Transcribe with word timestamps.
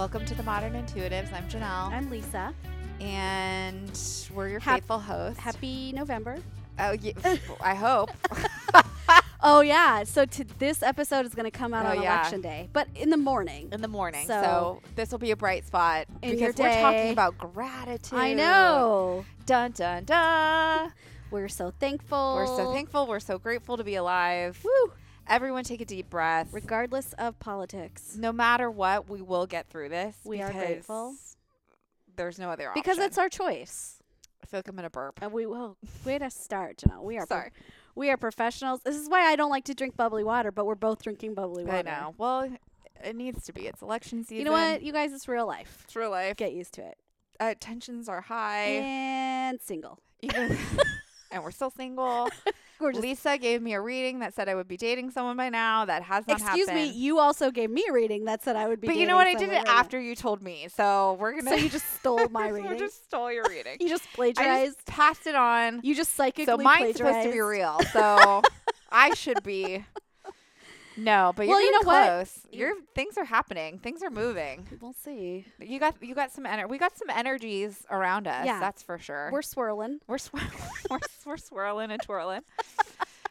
Welcome 0.00 0.24
to 0.24 0.34
the 0.34 0.42
Modern 0.44 0.72
Intuitives. 0.72 1.30
I'm 1.30 1.46
Janelle, 1.50 1.90
I'm 1.92 2.08
Lisa. 2.08 2.54
and 3.02 4.00
we're 4.34 4.48
your 4.48 4.58
Hap- 4.58 4.76
faithful 4.78 4.98
hosts. 4.98 5.38
Happy 5.38 5.92
November. 5.92 6.38
oh, 6.78 6.92
yeah, 6.92 7.12
I 7.60 7.74
hope. 7.74 8.10
Oh 9.42 9.60
yeah, 9.62 10.04
so 10.04 10.24
to, 10.26 10.44
this 10.58 10.82
episode 10.82 11.24
is 11.26 11.34
going 11.34 11.44
to 11.44 11.50
come 11.50 11.72
out 11.74 11.84
Oh, 11.86 11.90
on 11.90 12.02
yeah. 12.02 12.18
election 12.20 12.40
day, 12.42 12.68
but 12.74 12.88
in 12.94 13.08
the 13.10 13.16
morning. 13.18 13.68
in 13.72 13.80
the 13.82 13.88
morning. 13.88 14.26
So, 14.26 14.42
So- 14.42 14.82
this 14.96 15.10
will 15.10 15.18
be 15.18 15.30
a 15.32 15.36
bright 15.36 15.66
spot 15.66 16.06
In 16.22 16.30
because 16.32 16.56
we're 16.56 16.80
talking 16.80 17.10
about 17.12 17.36
gratitude. 17.38 18.18
I 18.18 18.32
know. 18.34 19.24
Dun 19.46 19.72
dun 19.72 20.04
dun. 20.04 20.92
We're 21.30 21.48
so 21.48 21.72
thankful. 21.78 22.34
We're 22.36 22.46
so 22.46 22.72
thankful. 22.72 23.06
We're 23.06 23.20
so 23.20 23.38
grateful 23.38 23.76
to 23.76 23.84
be 23.84 23.94
alive. 23.96 24.58
Woo! 24.64 24.92
Everyone, 25.28 25.62
take 25.64 25.80
a 25.80 25.84
deep 25.84 26.10
breath. 26.10 26.48
Regardless 26.52 27.12
of 27.14 27.38
politics, 27.38 28.16
no 28.18 28.32
matter 28.32 28.70
what, 28.70 29.08
we 29.08 29.22
will 29.22 29.46
get 29.46 29.68
through 29.68 29.88
this. 29.90 30.16
We 30.24 30.42
are 30.42 30.52
grateful. 30.52 31.14
There's 32.16 32.38
no 32.38 32.50
other 32.50 32.68
option. 32.68 32.82
because 32.82 32.98
it's 32.98 33.16
our 33.16 33.28
choice. 33.28 33.96
I 34.42 34.46
feel 34.46 34.58
like 34.58 34.68
I'm 34.68 34.74
gonna 34.76 34.90
burp. 34.90 35.20
And 35.22 35.32
we 35.32 35.46
will. 35.46 35.76
Way 36.04 36.18
to 36.18 36.30
start, 36.30 36.78
Janelle. 36.78 37.02
We 37.04 37.16
are. 37.18 37.26
pro- 37.26 37.36
Sorry. 37.38 37.50
we 37.94 38.10
are 38.10 38.16
professionals. 38.16 38.80
This 38.82 38.96
is 38.96 39.08
why 39.08 39.20
I 39.30 39.36
don't 39.36 39.50
like 39.50 39.64
to 39.66 39.74
drink 39.74 39.96
bubbly 39.96 40.24
water, 40.24 40.50
but 40.50 40.66
we're 40.66 40.74
both 40.74 41.02
drinking 41.02 41.34
bubbly 41.34 41.64
water. 41.64 41.78
I 41.78 41.82
know. 41.82 42.14
Well, 42.18 42.50
it 43.04 43.14
needs 43.16 43.44
to 43.44 43.52
be. 43.52 43.66
It's 43.66 43.82
election 43.82 44.24
season. 44.24 44.38
You 44.38 44.44
know 44.44 44.52
what, 44.52 44.82
you 44.82 44.92
guys? 44.92 45.12
It's 45.12 45.28
real 45.28 45.46
life. 45.46 45.82
It's 45.84 45.94
real 45.94 46.10
life. 46.10 46.36
Get 46.36 46.52
used 46.52 46.74
to 46.74 46.82
it. 46.82 46.98
uh, 47.38 47.54
tensions 47.60 48.08
are 48.08 48.20
high. 48.22 48.64
And 48.82 49.60
single. 49.62 50.00
Even, 50.22 50.58
and 51.30 51.42
we're 51.42 51.50
still 51.50 51.70
single. 51.70 52.28
We're 52.80 52.92
just. 52.92 53.02
Lisa 53.02 53.36
gave 53.36 53.60
me 53.60 53.74
a 53.74 53.80
reading 53.80 54.20
that 54.20 54.32
said 54.32 54.48
I 54.48 54.54
would 54.54 54.66
be 54.66 54.78
dating 54.78 55.10
someone 55.10 55.36
by 55.36 55.50
now. 55.50 55.84
That 55.84 56.02
has 56.04 56.26
not 56.26 56.40
Excuse 56.40 56.68
me. 56.68 56.86
You 56.90 57.18
also 57.18 57.50
gave 57.50 57.68
me 57.68 57.84
a 57.86 57.92
reading 57.92 58.24
that 58.24 58.42
said 58.42 58.56
I 58.56 58.68
would 58.68 58.80
be. 58.80 58.86
but 58.86 58.96
you 58.96 59.06
know 59.06 59.16
what? 59.16 59.26
I 59.26 59.34
did 59.34 59.50
it 59.50 59.52
right 59.52 59.66
now. 59.66 59.76
after 59.76 60.00
you 60.00 60.14
told 60.16 60.42
me. 60.42 60.66
So 60.74 61.18
we're 61.20 61.32
gonna. 61.32 61.50
So 61.50 61.56
you 61.56 61.68
just 61.68 61.84
stole 61.98 62.26
my 62.30 62.44
I 62.46 62.48
reading. 62.48 62.78
just 62.78 63.04
stole 63.04 63.30
your 63.30 63.44
reading. 63.50 63.76
you 63.80 63.88
just 63.90 64.04
I 64.14 64.16
plagiarized. 64.16 64.76
just 64.76 64.86
passed 64.86 65.26
it 65.26 65.34
on. 65.34 65.80
you 65.82 65.94
just 65.94 66.14
psychically 66.14 66.46
So 66.46 66.56
mine's 66.56 66.96
supposed 66.96 67.26
to 67.26 67.30
be 67.32 67.40
real. 67.40 67.78
So 67.92 68.40
I 68.90 69.12
should 69.14 69.42
be. 69.42 69.84
No, 70.96 71.32
but 71.34 71.46
you're 71.46 71.56
Well, 71.56 71.64
you 71.64 71.72
know 71.72 71.86
what? 71.86 72.04
close. 72.06 72.40
Your 72.50 72.72
things 72.94 73.16
are 73.16 73.24
happening. 73.24 73.78
Things 73.78 74.02
are 74.02 74.10
moving. 74.10 74.66
We'll 74.80 74.92
see. 74.92 75.46
You 75.60 75.78
got 75.78 75.96
you 76.02 76.14
got 76.14 76.32
some 76.32 76.46
energy. 76.46 76.68
We 76.70 76.78
got 76.78 76.96
some 76.96 77.10
energies 77.10 77.84
around 77.90 78.26
us. 78.26 78.46
Yeah. 78.46 78.60
that's 78.60 78.82
for 78.82 78.98
sure. 78.98 79.30
We're 79.32 79.42
swirling. 79.42 80.00
We're 80.06 80.18
swirling. 80.18 80.50
we're, 80.90 80.98
we're 81.24 81.36
swirling 81.36 81.90
and 81.90 82.02
twirling. 82.02 82.42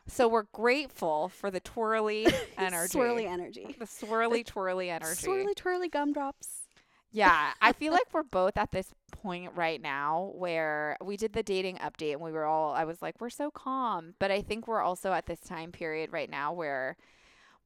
so 0.08 0.28
we're 0.28 0.48
grateful 0.54 1.30
for 1.30 1.52
the 1.52 1.60
twirly 1.60 2.28
energy. 2.58 2.98
Swirly 2.98 3.28
energy. 3.28 3.76
The 3.78 3.86
swirly 3.86 4.46
twirly 4.46 4.90
energy. 4.90 5.28
Swirly 5.28 5.56
twirly 5.56 5.90
gumdrops. 5.90 6.64
Yeah, 7.12 7.52
I 7.62 7.74
feel 7.74 7.92
like 7.92 8.14
we're 8.14 8.24
both 8.24 8.58
at 8.58 8.72
this 8.72 8.94
point 9.12 9.52
right 9.56 9.82
now 9.82 10.32
where 10.36 10.96
we 11.04 11.18
did 11.18 11.34
the 11.34 11.44
dating 11.44 11.78
update 11.78 12.14
and 12.14 12.22
we 12.22 12.32
were 12.32 12.46
all 12.46 12.74
I 12.74 12.86
was 12.86 13.02
like 13.02 13.20
we're 13.20 13.30
so 13.30 13.52
calm, 13.52 14.14
but 14.20 14.32
I 14.32 14.42
think 14.42 14.68
we're 14.68 14.82
also 14.82 15.12
at 15.12 15.26
this 15.26 15.40
time 15.40 15.72
period 15.72 16.14
right 16.14 16.30
now 16.30 16.54
where 16.54 16.96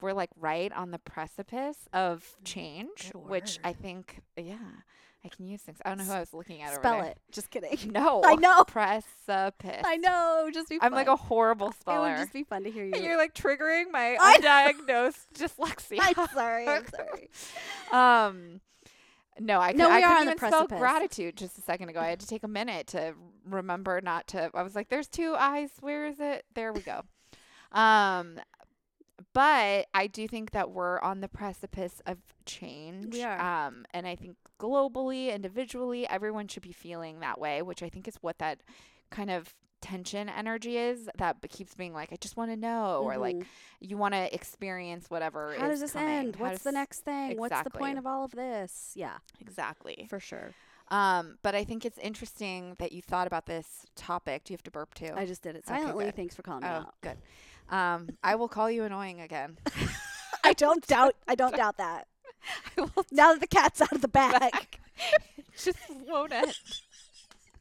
we're 0.04 0.14
like 0.14 0.30
right 0.38 0.72
on 0.74 0.92
the 0.92 1.00
precipice 1.00 1.78
of 1.94 2.36
change, 2.44 3.12
Good 3.14 3.26
which 3.28 3.60
I 3.64 3.72
think 3.74 4.20
yeah, 4.38 4.58
I 5.26 5.30
can 5.30 5.48
use 5.48 5.62
things. 5.62 5.80
I 5.86 5.90
don't 5.90 6.00
know 6.00 6.04
who 6.04 6.12
I 6.12 6.20
was 6.20 6.34
looking 6.34 6.62
at 6.62 6.76
Spell 6.76 7.02
it. 7.02 7.18
Just 7.32 7.50
kidding. 7.50 7.78
No. 7.92 8.22
I 8.24 8.36
know. 8.36 8.64
Precipice. 8.66 9.82
I 9.86 9.96
know. 9.98 10.50
Just 10.54 10.70
be. 10.70 10.78
I'm 10.82 10.92
like 10.92 11.08
a 11.08 11.16
horrible 11.16 11.72
speller. 11.72 12.10
It 12.10 12.12
would 12.12 12.18
just 12.20 12.34
be 12.34 12.44
fun 12.44 12.64
to 12.66 12.72
hear 12.72 12.84
you. 12.84 12.92
and 12.94 13.04
you're 13.04 13.18
like 13.18 13.34
triggering 13.34 13.92
my 13.92 14.18
I- 14.20 14.38
undiagnosed 14.38 15.28
dyslexia. 15.34 16.00
I'm 16.02 16.28
sorry. 16.28 16.68
I'm 16.68 16.86
sorry. 16.88 17.30
um, 17.92 18.60
no, 19.40 19.60
I, 19.60 19.72
No, 19.72 19.90
I 19.90 20.02
are 20.02 20.18
couldn't 20.20 20.34
even 20.34 20.38
spell 20.50 20.68
gratitude 20.68 21.38
just 21.38 21.58
a 21.58 21.62
second 21.62 21.90
ago. 21.90 22.00
I 22.02 22.08
had 22.08 22.20
to 22.20 22.28
take 22.28 22.44
a 22.44 22.48
minute 22.50 22.88
to 22.88 23.14
remember 23.50 24.02
not 24.02 24.28
to. 24.28 24.52
I 24.54 24.64
was 24.64 24.76
like, 24.76 24.90
"There's 24.90 25.08
two 25.08 25.34
eyes. 25.38 25.70
Where 25.80 26.06
is 26.06 26.20
it? 26.20 26.44
There 26.54 26.74
we 26.74 26.82
go." 26.82 27.04
Um, 27.72 28.40
but 29.34 29.88
I 29.94 30.08
do 30.08 30.28
think 30.28 30.52
that 30.52 30.72
we're 30.72 31.00
on 31.02 31.22
the 31.22 31.28
precipice 31.28 32.02
of 32.06 32.18
change. 32.46 33.18
Are. 33.20 33.68
Um, 33.68 33.86
and 33.94 34.08
I 34.08 34.16
think 34.16 34.38
globally, 34.60 35.34
individually, 35.34 36.08
everyone 36.08 36.48
should 36.48 36.64
be 36.64 36.72
feeling 36.72 37.20
that 37.20 37.40
way, 37.40 37.62
which 37.62 37.84
I 37.84 37.90
think 37.90 38.08
is 38.08 38.16
what 38.22 38.40
that 38.40 38.62
kind 39.10 39.30
of 39.30 39.54
tension 39.82 40.30
energy 40.30 40.78
is 40.78 41.10
that 41.18 41.36
keeps 41.50 41.76
being 41.76 41.94
like, 41.94 42.14
I 42.14 42.16
just 42.16 42.38
want 42.38 42.52
to 42.52 42.56
know, 42.58 43.02
or 43.04 43.18
like 43.18 43.36
Mhm. 43.36 43.46
you 43.82 43.98
want 43.98 44.14
to 44.14 44.34
experience 44.34 45.10
whatever. 45.10 45.54
how 45.58 45.66
is 45.66 45.72
does 45.74 45.82
this 45.82 45.92
coming. 45.94 46.10
end? 46.10 46.36
How 46.38 46.46
What's 46.46 46.64
the 46.64 46.72
next 46.72 47.02
thing? 47.02 47.38
What's 47.38 47.62
the 47.64 47.70
point 47.70 47.98
of 47.98 48.08
all 48.08 48.24
of 48.24 48.32
this? 48.32 48.94
Yeah, 48.96 49.18
Exactly. 49.42 50.08
for 50.10 50.20
sure. 50.22 50.52
Um, 50.90 51.38
but 51.42 51.54
I 51.56 51.64
think 51.64 51.86
it's 51.86 51.98
interesting 51.98 52.76
that 52.80 52.92
you 52.92 53.02
thought 53.02 53.28
about 53.28 53.46
this 53.46 53.86
topic. 53.96 54.44
Do 54.46 54.54
you 54.54 54.56
have 54.56 54.64
to 54.64 54.72
burp 54.72 54.94
too? 54.94 55.12
I 55.16 55.26
just 55.26 55.42
did 55.42 55.56
it 55.56 55.64
Okay, 55.68 55.80
silently. 55.80 56.06
good. 56.06 56.16
Thanks 56.16 56.36
for 56.36 56.44
calling 56.44 56.64
me 56.64 56.70
oh, 56.70 56.74
out. 56.74 56.96
good. 57.02 57.18
Um, 57.74 58.10
I 58.24 58.36
will 58.36 58.48
call 58.48 58.70
you 58.70 58.84
annoying 58.84 59.20
again. 59.20 59.58
I 60.44 60.54
don't 60.54 60.86
doubt. 60.86 61.16
I 61.28 61.34
don't 61.34 61.56
doubt 61.56 61.78
that. 61.78 62.08
Now 63.12 63.32
that 63.32 63.40
the 63.40 63.48
cat's 63.48 63.82
out 63.82 63.94
of 63.94 64.02
the 64.02 64.08
bag, 64.08 64.52
just 65.58 65.78
won't 66.08 66.34
end. 66.34 66.54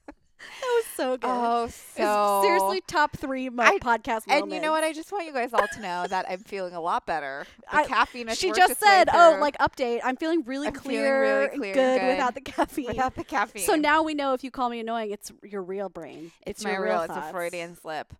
that 0.07 0.15
was 0.63 0.85
so 0.97 1.17
good. 1.17 1.31
Oh, 1.31 1.69
so 1.69 2.41
seriously 2.43 2.83
top 2.87 3.17
three 3.17 3.49
mo- 3.49 3.63
I- 3.63 3.79
podcast 3.79 4.23
And 4.29 4.53
you 4.53 4.61
know 4.61 4.73
what? 4.73 4.83
I 4.83 4.93
just 4.93 5.13
want 5.13 5.27
you 5.27 5.33
guys 5.33 5.55
all 5.55 5.67
to 5.75 5.81
know 5.81 6.07
that 6.09 6.27
I'm 6.29 6.41
feeling 6.41 6.75
a 6.75 6.81
lot 6.81 7.07
better. 7.07 7.47
The 7.71 7.77
I- 7.77 7.85
caffeine. 7.85 8.29
She 8.35 8.51
just 8.51 8.81
said, 8.81 9.09
"Oh, 9.13 9.39
like 9.41 9.57
update. 9.59 10.01
I'm 10.03 10.17
feeling 10.17 10.43
really 10.45 10.67
I'm 10.67 10.75
feeling 10.75 10.99
clear, 10.99 11.23
really 11.23 11.57
clear, 11.57 11.75
good, 11.75 12.01
good. 12.01 12.09
without 12.09 12.35
the 12.35 12.41
caffeine." 12.41 12.87
without 12.89 13.15
the 13.15 13.25
caffeine." 13.25 13.63
so 13.63 13.77
now 13.77 14.03
we 14.03 14.15
know 14.15 14.35
if 14.35 14.43
you 14.43 14.51
call 14.51 14.69
me 14.69 14.81
annoying, 14.81 15.13
it's 15.13 15.31
your 15.45 15.63
real 15.63 15.89
brain. 15.89 16.33
it's, 16.45 16.65
your 16.65 16.73
my 16.73 16.79
real. 16.79 17.03
It's 17.03 17.17
a 17.17 17.31
Freudian 17.31 17.77
slip. 17.77 18.13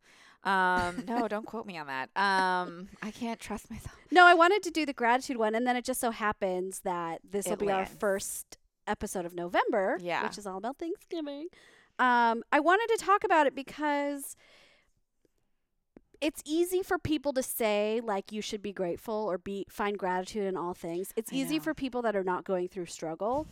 Um, 0.45 1.05
no, 1.09 1.29
don't 1.29 1.47
quote 1.47 1.67
me 1.67 1.79
on 1.79 1.87
that. 1.87 2.11
Um, 2.17 2.89
I 3.03 3.11
can't 3.11 3.39
trust 3.41 3.71
myself. 3.71 3.97
No, 4.13 4.27
I 4.27 4.35
wanted 4.35 4.63
to 4.65 4.71
do 4.71 4.85
the 4.85 4.93
gratitude 4.93 5.39
one, 5.39 5.55
and 5.55 5.67
then 5.67 5.75
it 5.75 5.87
just 5.87 5.99
so 5.99 6.11
happens 6.11 6.81
that 6.81 7.21
this 7.29 7.47
will 7.47 7.57
be 7.57 7.71
our 7.71 7.87
first 7.87 8.59
episode 8.87 9.25
of 9.25 9.35
November, 9.35 9.97
Yeah. 10.03 10.23
which 10.25 10.37
is 10.37 10.47
all 10.47 10.59
about 10.59 10.77
Thanksgiving. 10.79 11.47
Um, 11.99 12.43
I 12.53 12.61
wanted 12.61 12.89
to 12.99 13.03
talk 13.03 13.25
about 13.25 13.47
it 13.47 13.55
because 13.55 14.37
it's 16.21 16.43
easy 16.45 16.83
for 16.83 16.99
people 16.99 17.33
to 17.33 17.43
say 17.43 18.01
like 18.05 18.31
you 18.33 18.43
should 18.43 18.63
be 18.63 18.73
grateful 18.73 19.15
or 19.15 19.39
be 19.39 19.65
find 19.71 19.99
gratitude 19.99 20.45
in 20.45 20.57
all 20.57 20.75
things. 20.75 21.13
It's 21.17 21.33
I 21.33 21.37
easy 21.37 21.57
know. 21.59 21.65
for 21.65 21.75
people 21.75 22.03
that 22.03 22.15
are 22.15 22.23
not 22.25 22.45
going 22.45 22.69
through 22.69 22.87
struggle 22.87 23.47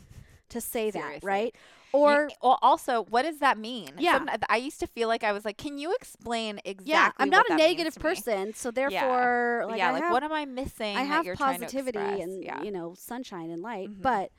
to 0.50 0.60
say 0.60 0.90
Seriously. 0.90 1.20
that, 1.20 1.24
right? 1.26 1.54
Or 1.92 2.30
well, 2.40 2.58
also, 2.62 3.04
what 3.10 3.22
does 3.22 3.38
that 3.38 3.58
mean? 3.58 3.90
Yeah. 3.98 4.18
Some- 4.18 4.28
I 4.48 4.58
used 4.58 4.78
to 4.80 4.86
feel 4.86 5.08
like 5.08 5.24
I 5.24 5.32
was 5.32 5.44
like, 5.44 5.58
"Can 5.58 5.76
you 5.76 5.92
explain 5.94 6.60
exactly?" 6.64 6.92
yeah, 6.92 7.10
I'm 7.18 7.30
not 7.30 7.50
a 7.50 7.56
negative 7.56 7.96
person, 7.96 8.54
so 8.54 8.70
therefore, 8.70 9.64
like, 9.66 9.78
yeah, 9.78 9.90
like 9.90 10.04
have 10.04 10.12
what 10.12 10.22
am 10.22 10.32
I 10.32 10.44
missing? 10.44 10.96
I 10.96 11.02
have 11.02 11.26
you're 11.26 11.34
trying 11.34 11.58
to 11.60 11.66
positivity 11.66 12.22
and 12.22 12.44
yeah. 12.44 12.62
you 12.62 12.70
know 12.70 12.94
sunshine 12.96 13.50
and 13.50 13.60
light, 13.60 13.88
Mhm. 13.88 14.02
but 14.02 14.30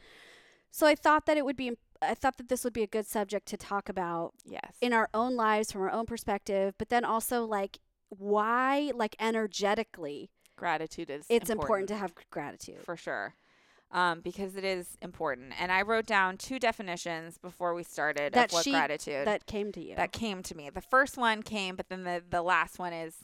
so 0.71 0.87
I 0.87 0.95
thought 0.95 1.25
that 1.25 1.35
it 1.35 1.43
would 1.43 1.57
be 1.57 1.77
I 2.01 2.15
thought 2.15 2.37
that 2.37 2.49
this 2.49 2.63
would 2.63 2.73
be 2.73 2.83
a 2.83 2.87
good 2.87 3.05
subject 3.05 3.47
to 3.49 3.57
talk 3.57 3.89
about 3.89 4.33
yes, 4.45 4.77
in 4.79 4.93
our 4.93 5.09
own 5.13 5.35
lives 5.35 5.71
from 5.71 5.81
our 5.81 5.91
own 5.91 6.05
perspective, 6.05 6.73
but 6.77 6.89
then 6.89 7.03
also 7.03 7.45
like 7.45 7.79
why 8.09 8.91
like 8.95 9.15
energetically 9.19 10.31
gratitude 10.55 11.09
is 11.09 11.25
it's 11.29 11.49
important, 11.49 11.89
to 11.89 11.95
have 11.95 12.13
gratitude. 12.29 12.83
for 12.83 12.95
sure. 12.95 13.35
Um, 13.93 14.21
because 14.21 14.55
it 14.55 14.63
is 14.63 14.97
important, 15.01 15.51
and 15.59 15.69
I 15.71 15.81
wrote 15.81 16.05
down 16.05 16.37
two 16.37 16.59
definitions 16.59 17.37
before 17.37 17.73
we 17.73 17.83
started 17.83 18.31
That 18.33 18.45
of 18.49 18.53
what 18.53 18.63
she- 18.63 18.71
gratitude 18.71 19.27
that 19.27 19.45
came 19.45 19.71
to 19.73 19.81
you. 19.83 19.95
that 19.95 20.13
came 20.13 20.41
to 20.43 20.55
me. 20.55 20.69
The 20.69 20.79
first 20.81 21.17
one 21.17 21.43
came, 21.43 21.75
but 21.75 21.89
then 21.89 22.03
the 22.03 22.23
the 22.29 22.41
last 22.41 22.79
one 22.79 22.93
is 22.93 23.15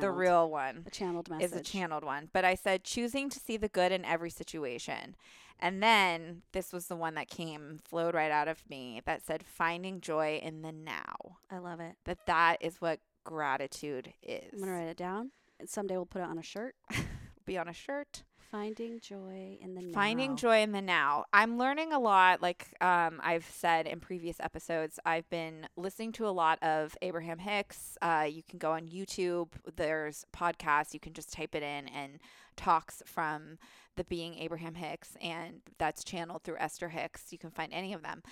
the 0.00 0.10
real 0.10 0.50
one. 0.50 0.84
a 0.86 0.90
channeled 0.90 1.28
message. 1.28 1.44
is 1.44 1.52
a 1.52 1.60
channeled 1.62 2.04
one. 2.04 2.30
But 2.32 2.44
I 2.46 2.54
said 2.54 2.84
choosing 2.84 3.28
to 3.30 3.38
see 3.38 3.56
the 3.58 3.68
good 3.68 3.92
in 3.92 4.04
every 4.04 4.30
situation. 4.30 5.14
And 5.58 5.82
then 5.82 6.42
this 6.52 6.72
was 6.72 6.86
the 6.86 6.96
one 6.96 7.14
that 7.14 7.28
came 7.28 7.78
flowed 7.84 8.14
right 8.14 8.30
out 8.32 8.48
of 8.48 8.68
me 8.70 9.00
that 9.04 9.22
said 9.24 9.44
finding 9.44 10.00
joy 10.00 10.40
in 10.42 10.62
the 10.62 10.72
now. 10.72 11.36
I 11.50 11.58
love 11.58 11.80
it. 11.80 11.96
That 12.04 12.24
that 12.26 12.56
is 12.60 12.80
what 12.80 13.00
gratitude 13.24 14.12
is. 14.22 14.52
I'm 14.54 14.60
gonna 14.60 14.72
write 14.72 14.88
it 14.88 14.96
down. 14.96 15.32
And 15.60 15.68
someday 15.68 15.96
we'll 15.96 16.06
put 16.06 16.22
it 16.22 16.28
on 16.28 16.38
a 16.38 16.42
shirt. 16.42 16.74
Be 17.44 17.58
on 17.58 17.68
a 17.68 17.72
shirt. 17.72 18.22
Finding 18.52 19.00
joy 19.00 19.56
in 19.62 19.74
the 19.74 19.92
Finding 19.94 20.32
now. 20.32 20.36
joy 20.36 20.60
in 20.60 20.72
the 20.72 20.82
now. 20.82 21.24
I'm 21.32 21.56
learning 21.56 21.94
a 21.94 21.98
lot. 21.98 22.42
Like 22.42 22.68
um, 22.82 23.18
I've 23.24 23.46
said 23.46 23.86
in 23.86 23.98
previous 23.98 24.36
episodes, 24.40 25.00
I've 25.06 25.28
been 25.30 25.66
listening 25.74 26.12
to 26.12 26.28
a 26.28 26.30
lot 26.30 26.62
of 26.62 26.94
Abraham 27.00 27.38
Hicks. 27.38 27.96
Uh, 28.02 28.26
you 28.30 28.42
can 28.42 28.58
go 28.58 28.72
on 28.72 28.88
YouTube. 28.88 29.48
There's 29.76 30.26
podcasts. 30.36 30.92
You 30.92 31.00
can 31.00 31.14
just 31.14 31.32
type 31.32 31.54
it 31.54 31.62
in 31.62 31.88
and 31.88 32.18
talks 32.54 33.02
from 33.06 33.56
the 33.96 34.04
being 34.04 34.34
Abraham 34.34 34.74
Hicks, 34.74 35.16
and 35.22 35.60
that's 35.78 36.04
channeled 36.04 36.42
through 36.44 36.56
Esther 36.58 36.90
Hicks. 36.90 37.26
You 37.32 37.38
can 37.38 37.50
find 37.50 37.72
any 37.72 37.94
of 37.94 38.02
them. 38.02 38.22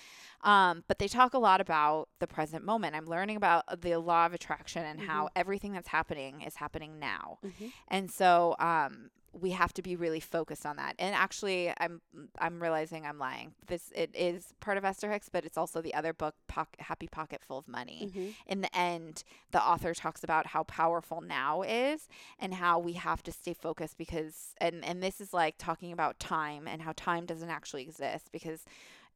Um, 0.43 0.85
but 0.87 0.99
they 0.99 1.09
talk 1.09 1.33
a 1.33 1.39
lot 1.39 1.63
about 1.63 2.09
the 2.19 2.27
present 2.27 2.63
moment. 2.65 2.95
I'm 2.95 3.07
learning 3.07 3.37
about 3.37 3.81
the 3.81 3.97
law 3.97 4.27
of 4.27 4.35
attraction 4.35 4.85
and 4.85 5.01
how 5.01 5.31
everything 5.35 5.73
that's 5.73 5.89
happening 5.89 6.43
is 6.43 6.57
happening 6.57 6.99
now. 6.99 7.39
Mhm. 7.45 7.73
And 7.89 8.11
so 8.11 8.55
um, 8.59 9.11
we 9.33 9.51
have 9.51 9.73
to 9.75 9.83
be 9.83 9.95
really 9.95 10.19
focused 10.21 10.67
on 10.67 10.77
that. 10.77 10.95
And 10.99 11.15
actually, 11.15 11.73
I'm 11.79 12.01
I'm 12.39 12.61
realizing 12.61 13.07
I'm 13.07 13.19
lying. 13.19 13.55
This 13.67 13.93
it 13.95 14.11
is 14.15 14.55
part 14.61 14.77
of 14.77 14.85
Esther 14.85 15.11
Hicks, 15.11 15.29
but 15.29 15.45
it's 15.45 15.57
also 15.57 15.81
the 15.81 15.95
other 15.95 16.13
book, 16.13 16.35
Happy 16.79 17.07
Pocket 17.07 17.41
Full 17.45 17.59
of 17.59 17.69
Money. 17.69 18.11
Mhm. 18.13 18.35
In 18.47 18.61
the 18.61 18.77
end, 18.77 19.23
the 19.53 19.63
author 19.63 19.95
talks 19.95 20.25
about 20.25 20.49
how 20.49 20.65
powerful 20.65 21.21
now 21.21 21.63
is 21.63 22.09
and 22.39 22.55
how 22.55 22.79
we 22.79 22.95
have 22.95 23.23
to 23.23 23.33
stay 23.33 23.55
focused 23.55 23.97
because 23.97 24.55
and 24.61 24.85
and 24.85 25.03
this 25.03 25.21
is 25.21 25.33
like 25.33 25.57
talking 25.59 25.93
about 25.93 26.19
time 26.19 26.67
and 26.67 26.83
how 26.83 26.93
time 26.97 27.25
doesn't 27.25 27.51
actually 27.51 27.83
exist 27.83 28.31
because 28.33 28.65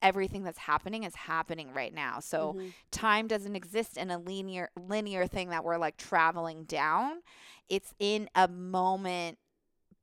everything 0.02 0.42
that's 0.44 0.58
happening 0.58 1.04
is 1.04 1.14
happening 1.14 1.72
right 1.72 1.94
now. 1.94 2.20
So 2.20 2.52
Mhm. 2.54 2.72
time 2.90 3.26
doesn't 3.26 3.56
exist 3.56 3.96
in 3.96 4.10
a 4.10 4.18
linear 4.18 4.70
linear 4.76 5.26
thing 5.26 5.48
that 5.48 5.64
we're 5.64 5.78
like 5.78 5.96
traveling 5.96 6.64
down. 6.64 7.22
It's 7.68 7.94
in 7.98 8.28
a 8.34 8.46
moment 8.46 9.38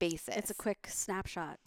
basis. 0.02 0.36
it's 0.36 0.52
a 0.52 0.54
quick 0.56 0.88
snapshot. 0.90 1.58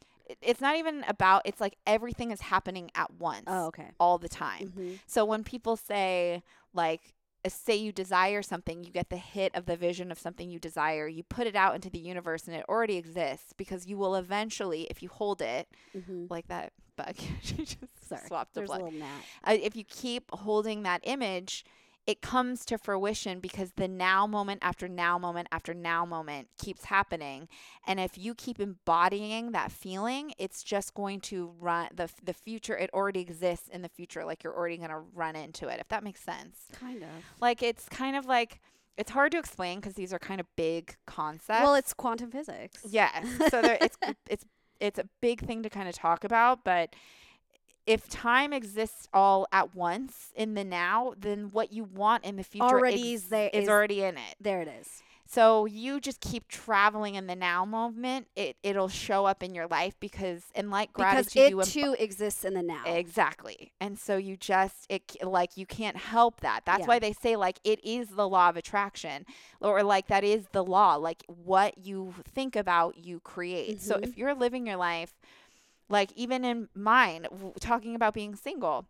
It's 0.40 0.60
not 0.60 0.76
even 0.76 1.04
about 1.06 1.42
it's 1.44 1.60
like 1.60 1.76
everything 1.86 2.30
is 2.30 2.40
happening 2.42 2.90
at 2.94 3.12
once 3.12 3.44
Oh, 3.46 3.66
okay. 3.66 3.90
all 4.00 4.18
the 4.18 4.28
time. 4.28 4.72
Mhm. 4.76 4.98
So 5.06 5.24
when 5.24 5.44
people 5.44 5.76
say 5.76 6.42
like 6.72 7.14
uh, 7.46 7.50
say 7.50 7.76
you 7.76 7.92
desire 7.92 8.40
something, 8.42 8.82
you 8.84 8.90
get 8.90 9.10
the 9.10 9.18
hit 9.18 9.54
of 9.54 9.66
the 9.66 9.76
vision 9.76 10.10
of 10.10 10.18
something 10.18 10.48
you 10.50 10.58
desire, 10.58 11.06
you 11.06 11.22
put 11.22 11.46
it 11.46 11.54
out 11.54 11.74
into 11.74 11.90
the 11.90 11.98
universe 11.98 12.46
and 12.46 12.56
it 12.56 12.64
already 12.70 12.96
exists 12.96 13.52
because 13.56 13.86
you 13.86 13.98
will 13.98 14.14
eventually 14.16 14.82
if 14.90 15.02
you 15.02 15.08
hold 15.10 15.42
it 15.42 15.68
Mhm. 15.94 16.30
like 16.30 16.48
that 16.48 16.72
bug 16.96 17.14
she 17.42 17.56
just 17.56 17.76
Sorry. 18.08 18.26
swapped 18.26 18.54
the 18.54 18.60
There's 18.60 18.68
blood 18.68 18.80
a 18.80 18.84
little 18.84 18.98
gnat. 18.98 19.22
uh, 19.46 19.56
if 19.60 19.76
you 19.76 19.84
keep 19.84 20.30
holding 20.30 20.84
that 20.84 21.00
image, 21.04 21.64
it 22.06 22.20
comes 22.20 22.66
to 22.66 22.76
fruition 22.76 23.40
because 23.40 23.72
the 23.76 23.88
now 23.88 24.26
moment 24.26 24.60
after 24.62 24.88
now 24.88 25.18
moment 25.18 25.48
after 25.50 25.72
now 25.72 26.04
moment 26.04 26.48
keeps 26.58 26.84
happening. 26.84 27.48
And 27.86 27.98
if 27.98 28.18
you 28.18 28.34
keep 28.34 28.60
embodying 28.60 29.52
that 29.52 29.72
feeling, 29.72 30.32
it's 30.36 30.62
just 30.62 30.94
going 30.94 31.20
to 31.20 31.52
run 31.58 31.88
the 31.94 32.10
the 32.22 32.34
future. 32.34 32.76
It 32.76 32.90
already 32.92 33.20
exists 33.20 33.68
in 33.68 33.82
the 33.82 33.88
future. 33.88 34.24
Like 34.24 34.44
you're 34.44 34.54
already 34.54 34.76
going 34.76 34.90
to 34.90 35.02
run 35.14 35.34
into 35.34 35.68
it. 35.68 35.80
If 35.80 35.88
that 35.88 36.04
makes 36.04 36.20
sense. 36.20 36.66
Kind 36.72 37.02
of. 37.02 37.08
Like 37.40 37.62
it's 37.62 37.88
kind 37.88 38.16
of 38.16 38.26
like 38.26 38.60
it's 38.96 39.10
hard 39.10 39.32
to 39.32 39.38
explain 39.38 39.80
because 39.80 39.94
these 39.94 40.12
are 40.12 40.18
kind 40.18 40.40
of 40.40 40.46
big 40.56 40.96
concepts. 41.06 41.62
Well, 41.62 41.74
it's 41.74 41.94
quantum 41.94 42.30
physics. 42.30 42.80
Yes. 42.88 43.26
So 43.50 43.62
there, 43.62 43.78
it's 43.80 43.96
it's 44.28 44.44
it's 44.78 44.98
a 44.98 45.08
big 45.22 45.40
thing 45.40 45.62
to 45.62 45.70
kind 45.70 45.88
of 45.88 45.94
talk 45.94 46.24
about, 46.24 46.64
but 46.64 46.94
if 47.86 48.08
time 48.08 48.52
exists 48.52 49.08
all 49.12 49.46
at 49.52 49.74
once 49.74 50.32
in 50.34 50.54
the 50.54 50.64
now, 50.64 51.14
then 51.18 51.50
what 51.50 51.72
you 51.72 51.84
want 51.84 52.24
in 52.24 52.36
the 52.36 52.44
future 52.44 52.64
Already 52.66 53.12
ex- 53.14 53.24
is 53.24 53.28
there- 53.28 53.50
is 53.52 53.64
is- 53.64 53.68
already 53.68 54.02
in 54.02 54.16
it. 54.16 54.34
There 54.40 54.62
it 54.62 54.68
is. 54.68 55.02
So 55.26 55.64
you 55.64 56.00
just 56.00 56.20
keep 56.20 56.48
traveling 56.48 57.14
in 57.14 57.26
the 57.26 57.34
now 57.34 57.64
moment. 57.64 58.28
It 58.36 58.56
it'll 58.62 58.88
show 58.90 59.24
up 59.24 59.42
in 59.42 59.54
your 59.54 59.66
life 59.66 59.94
because 59.98 60.44
and 60.54 60.70
like 60.70 60.92
Because 60.92 61.34
it 61.34 61.50
you 61.50 61.56
emb- 61.56 61.72
too 61.72 61.96
exists 61.98 62.44
in 62.44 62.52
the 62.52 62.62
now. 62.62 62.82
Exactly. 62.84 63.72
And 63.80 63.98
so 63.98 64.16
you 64.18 64.36
just 64.36 64.86
it 64.90 65.16
like 65.22 65.56
you 65.56 65.64
can't 65.64 65.96
help 65.96 66.40
that. 66.40 66.66
That's 66.66 66.80
Yeah. 66.80 66.86
why 66.86 66.98
they 66.98 67.14
say 67.14 67.36
like 67.36 67.58
it 67.64 67.82
is 67.82 68.10
the 68.10 68.28
law 68.28 68.50
of 68.50 68.56
attraction 68.58 69.24
or 69.62 69.82
like 69.82 70.08
that 70.08 70.24
is 70.24 70.46
the 70.52 70.62
law. 70.62 70.96
Like 70.96 71.24
what 71.26 71.78
you 71.78 72.14
think 72.26 72.54
about 72.54 72.98
you 72.98 73.18
create. 73.20 73.80
So 73.80 73.96
Mhm. 73.96 74.04
if 74.04 74.18
you're 74.18 74.34
living 74.34 74.66
your 74.66 74.76
life 74.76 75.14
like 75.88 76.10
even 76.16 76.44
in 76.44 76.68
mine 76.74 77.22
w- 77.30 77.52
talking 77.60 77.94
about 77.94 78.14
being 78.14 78.34
single 78.36 78.86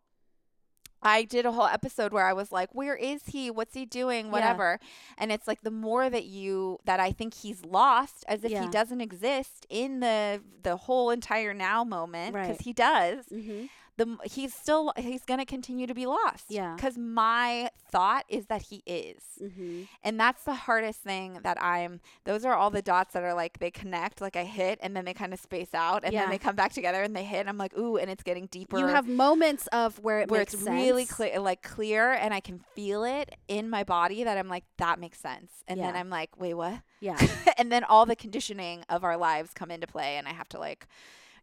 I 1.07 1.25
did 1.25 1.45
a 1.45 1.53
whole 1.53 1.67
episode 1.67 2.15
where 2.15 2.25
I 2.27 2.33
was 2.33 2.51
like, 2.51 2.71
where 2.75 2.97
is 2.97 3.25
he? 3.27 3.51
What's 3.51 3.75
he 3.75 3.85
doing? 3.85 4.25
Yeah. 4.27 4.33
Whatever. 4.33 4.81
And 5.19 5.31
it's 5.31 5.47
like 5.47 5.61
the 5.61 5.71
more 5.71 6.09
that 6.09 6.25
you 6.25 6.79
that 6.87 6.99
I 6.99 7.13
think 7.13 7.35
he's 7.35 7.63
lost 7.63 8.25
as 8.27 8.43
if 8.43 8.51
Yeah. 8.51 8.63
he 8.63 8.71
doesn't 8.71 9.03
exist 9.03 9.67
in 9.69 10.01
the 10.01 10.41
the 10.63 10.77
whole 10.79 11.11
entire 11.11 11.53
now 11.53 11.85
moment 11.85 12.33
because 12.33 12.49
Right. 12.49 12.61
he 12.63 12.73
does 12.73 13.27
mm-hmm. 13.27 13.67
The 13.97 14.17
he's 14.25 14.53
still 14.53 14.93
he's 14.97 15.25
going 15.25 15.39
to 15.39 15.45
continue 15.47 15.87
to 15.87 15.95
be 15.95 16.05
lost 16.07 16.47
Yeah. 16.49 16.75
because 16.75 16.99
my 16.99 17.71
thought 17.91 18.25
is 18.29 18.47
that 18.47 18.63
he 18.63 18.83
is 18.87 19.23
Mm-hmm. 19.43 19.83
and 20.03 20.19
that's 20.19 20.45
the 20.45 20.55
hardest 20.55 21.01
thing 21.01 21.39
that 21.43 21.61
i'm 21.63 22.01
those 22.25 22.45
are 22.45 22.55
all 22.55 22.71
the 22.71 22.83
dots 22.83 23.13
that 23.15 23.23
are 23.25 23.35
like 23.35 23.59
they 23.59 23.71
connect 23.71 24.21
like 24.21 24.37
i 24.37 24.45
hit 24.45 24.79
and 24.83 24.97
then 24.97 25.05
they 25.05 25.13
kind 25.15 25.33
of 25.33 25.41
space 25.41 25.75
out 25.75 26.03
and 26.05 26.13
Yeah. 26.13 26.23
then 26.23 26.31
they 26.31 26.39
come 26.39 26.55
back 26.57 26.73
together 26.73 27.03
and 27.03 27.15
they 27.17 27.25
hit 27.25 27.41
and 27.41 27.49
i'm 27.49 27.59
like 27.59 27.77
ooh 27.77 27.97
and 27.97 28.09
it's 28.11 28.23
getting 28.23 28.47
deeper 28.47 28.79
You 28.79 28.87
have 28.87 29.09
moments 29.09 29.67
of 29.69 29.99
where 30.01 30.21
it 30.21 30.31
where 30.31 30.41
it's 30.43 30.53
sense. 30.53 30.67
really 30.69 31.05
clear 31.05 31.39
like 31.41 31.63
clear 31.63 32.13
and 32.13 32.33
i 32.33 32.41
can 32.41 32.59
feel 32.75 33.03
it 33.05 33.35
in 33.49 33.69
my 33.69 33.83
body 33.85 34.23
that 34.25 34.39
i'm 34.39 34.49
like 34.49 34.65
that 34.79 34.99
makes 35.01 35.19
sense 35.21 35.53
and 35.69 35.81
then 35.81 35.95
i'm 35.97 36.11
like 36.11 36.39
wait 36.41 36.55
what 36.55 36.81
Yeah. 37.01 37.19
and 37.59 37.71
then 37.73 37.85
all 37.85 38.07
the 38.07 38.17
conditioning 38.17 38.85
of 38.89 39.03
our 39.05 39.17
lives 39.17 39.51
come 39.53 39.71
into 39.71 39.87
play 39.89 40.17
and 40.17 40.27
i 40.29 40.33
have 40.33 40.49
to 40.51 40.59
like 40.59 40.87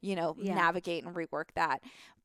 you 0.01 0.15
know 0.15 0.35
Yeah. 0.39 0.55
navigate 0.55 1.03
and 1.03 1.13
rework 1.15 1.49
that 1.55 1.81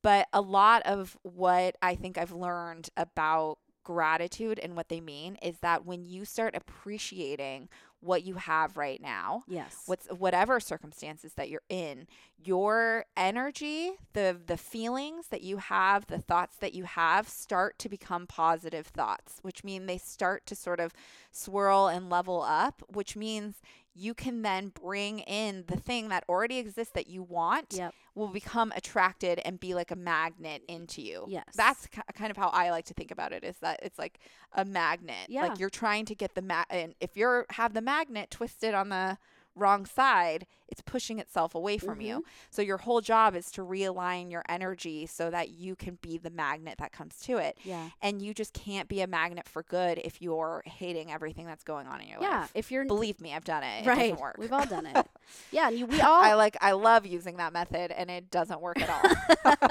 but 0.06 0.28
a 0.32 0.40
lot 0.40 0.82
of 0.86 1.18
what 1.24 1.76
i 1.82 1.96
think 1.96 2.16
i've 2.16 2.30
learned 2.30 2.88
about 2.96 3.58
gratitude 3.82 4.56
and 4.60 4.76
what 4.76 4.88
they 4.88 5.00
mean 5.00 5.36
is 5.42 5.58
that 5.58 5.84
when 5.84 6.04
you 6.04 6.24
start 6.24 6.54
appreciating 6.54 7.68
what 8.06 8.22
you 8.24 8.34
have 8.34 8.76
right 8.76 9.00
now 9.02 9.42
Yes. 9.48 9.82
what's 9.86 10.06
whatever 10.08 10.60
circumstances 10.60 11.32
that 11.34 11.48
you're 11.50 11.62
in 11.68 12.06
your 12.44 13.04
energy 13.16 13.92
the 14.12 14.38
the 14.46 14.56
feelings 14.56 15.28
that 15.28 15.42
you 15.42 15.56
have 15.58 16.06
the 16.06 16.18
thoughts 16.18 16.56
that 16.58 16.74
you 16.74 16.84
have 16.84 17.28
start 17.28 17.78
to 17.80 17.88
become 17.88 18.26
positive 18.26 18.86
thoughts 18.86 19.38
which 19.42 19.64
mean 19.64 19.86
they 19.86 19.98
start 19.98 20.46
to 20.46 20.54
sort 20.54 20.78
of 20.80 20.92
swirl 21.32 21.88
and 21.88 22.08
level 22.08 22.42
up 22.42 22.82
which 22.92 23.16
means 23.16 23.56
you 23.98 24.12
can 24.12 24.42
then 24.42 24.68
bring 24.68 25.20
in 25.20 25.64
the 25.68 25.76
thing 25.78 26.08
that 26.08 26.22
already 26.28 26.58
exists 26.58 26.92
that 26.92 27.06
you 27.08 27.22
want 27.22 27.72
Yep. 27.72 27.94
will 28.14 28.28
become 28.28 28.70
attracted 28.76 29.40
and 29.44 29.58
be 29.58 29.74
like 29.74 29.90
a 29.90 29.96
magnet 29.96 30.62
into 30.68 31.00
you 31.02 31.24
Yes. 31.28 31.44
that's 31.56 31.86
ki- 31.86 32.02
kind 32.14 32.30
of 32.30 32.36
how 32.36 32.48
i 32.50 32.70
like 32.70 32.84
to 32.86 32.94
think 32.94 33.10
about 33.10 33.32
it 33.32 33.42
is 33.42 33.56
that 33.60 33.80
it's 33.82 33.98
like 33.98 34.18
a 34.52 34.64
magnet 34.64 35.26
Yeah. 35.28 35.46
like 35.46 35.58
you're 35.58 35.70
trying 35.70 36.04
to 36.06 36.14
get 36.14 36.34
the 36.34 36.42
ma- 36.42 36.64
and 36.70 36.94
if 37.00 37.16
you're 37.16 37.46
have 37.50 37.72
the 37.72 37.80
magnet 37.80 37.95
twisted 38.30 38.74
on 38.74 38.88
the 38.90 39.18
wrong 39.58 39.86
side 39.86 40.46
it's 40.68 40.82
pushing 40.82 41.18
itself 41.18 41.54
away 41.54 41.78
from 41.78 41.98
you 42.02 42.16
Mm-hmm. 42.16 42.28
so 42.50 42.60
your 42.60 42.76
whole 42.76 43.00
job 43.00 43.34
is 43.34 43.50
to 43.52 43.62
realign 43.62 44.30
your 44.30 44.42
energy 44.50 45.06
so 45.06 45.30
that 45.30 45.48
you 45.48 45.74
can 45.74 45.96
be 46.02 46.18
the 46.18 46.28
magnet 46.28 46.74
that 46.78 46.92
comes 46.92 47.16
to 47.20 47.38
it 47.38 47.56
Yeah. 47.64 47.88
and 48.02 48.20
you 48.20 48.34
just 48.34 48.52
can't 48.52 48.86
be 48.86 49.00
a 49.00 49.06
magnet 49.06 49.48
for 49.48 49.62
good 49.62 49.96
if 50.04 50.20
you're 50.20 50.62
hating 50.66 51.10
everything 51.10 51.46
that's 51.46 51.64
going 51.64 51.86
on 51.86 52.02
in 52.02 52.08
your 52.08 52.20
Yeah. 52.20 52.40
life 52.40 52.52
If 52.54 52.70
you're 52.70 52.84
believe 52.84 53.18
me 53.18 53.32
i've 53.32 53.44
done 53.46 53.62
it 53.62 53.86
it 53.86 53.88
right, 53.88 53.96
doesn't 54.10 54.20
work 54.20 54.36
we've 54.38 54.52
all 54.52 54.66
done 54.66 54.84
it. 54.84 55.06
yeah, 55.50 55.68
and 55.68 55.78
you, 55.78 55.86
we 55.86 56.02
all 56.02 56.22
i 56.22 56.34
like 56.34 56.58
i 56.60 56.72
love 56.72 57.06
using 57.06 57.38
that 57.38 57.54
method 57.54 57.90
and 57.92 58.10
it 58.10 58.30
doesn't 58.30 58.60
work 58.60 58.78
at 58.78 58.90
all 58.90 59.56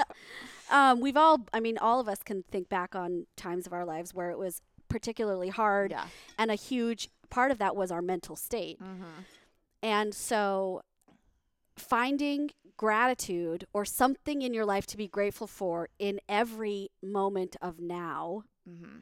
um, 0.70 1.00
we've 1.00 1.16
all, 1.16 1.38
I 1.52 1.60
mean, 1.60 1.78
all 1.78 2.00
of 2.00 2.08
us 2.08 2.24
can 2.24 2.42
think 2.50 2.68
back 2.68 2.96
on 2.96 3.26
times 3.36 3.68
of 3.68 3.72
our 3.72 3.84
lives 3.84 4.12
where 4.14 4.30
it 4.30 4.38
was 4.38 4.62
particularly 4.88 5.48
hard, 5.48 5.90
yeah 5.90 6.06
and 6.38 6.50
a 6.50 6.54
huge 6.54 7.08
part 7.26 7.50
of 7.50 7.58
that 7.58 7.76
was 7.76 7.90
our 7.90 8.02
mental 8.02 8.36
state. 8.36 8.80
mm-hmm. 8.80 9.04
And 9.82 10.14
so, 10.14 10.82
finding 11.76 12.50
gratitude 12.76 13.66
or 13.72 13.84
something 13.84 14.42
in 14.42 14.52
your 14.54 14.64
life 14.64 14.86
to 14.86 14.96
be 14.96 15.06
grateful 15.08 15.46
for 15.46 15.88
in 15.98 16.20
every 16.28 16.88
moment 17.02 17.56
of 17.62 17.78
now 17.80 18.42
Mm-hmm. 18.68 18.98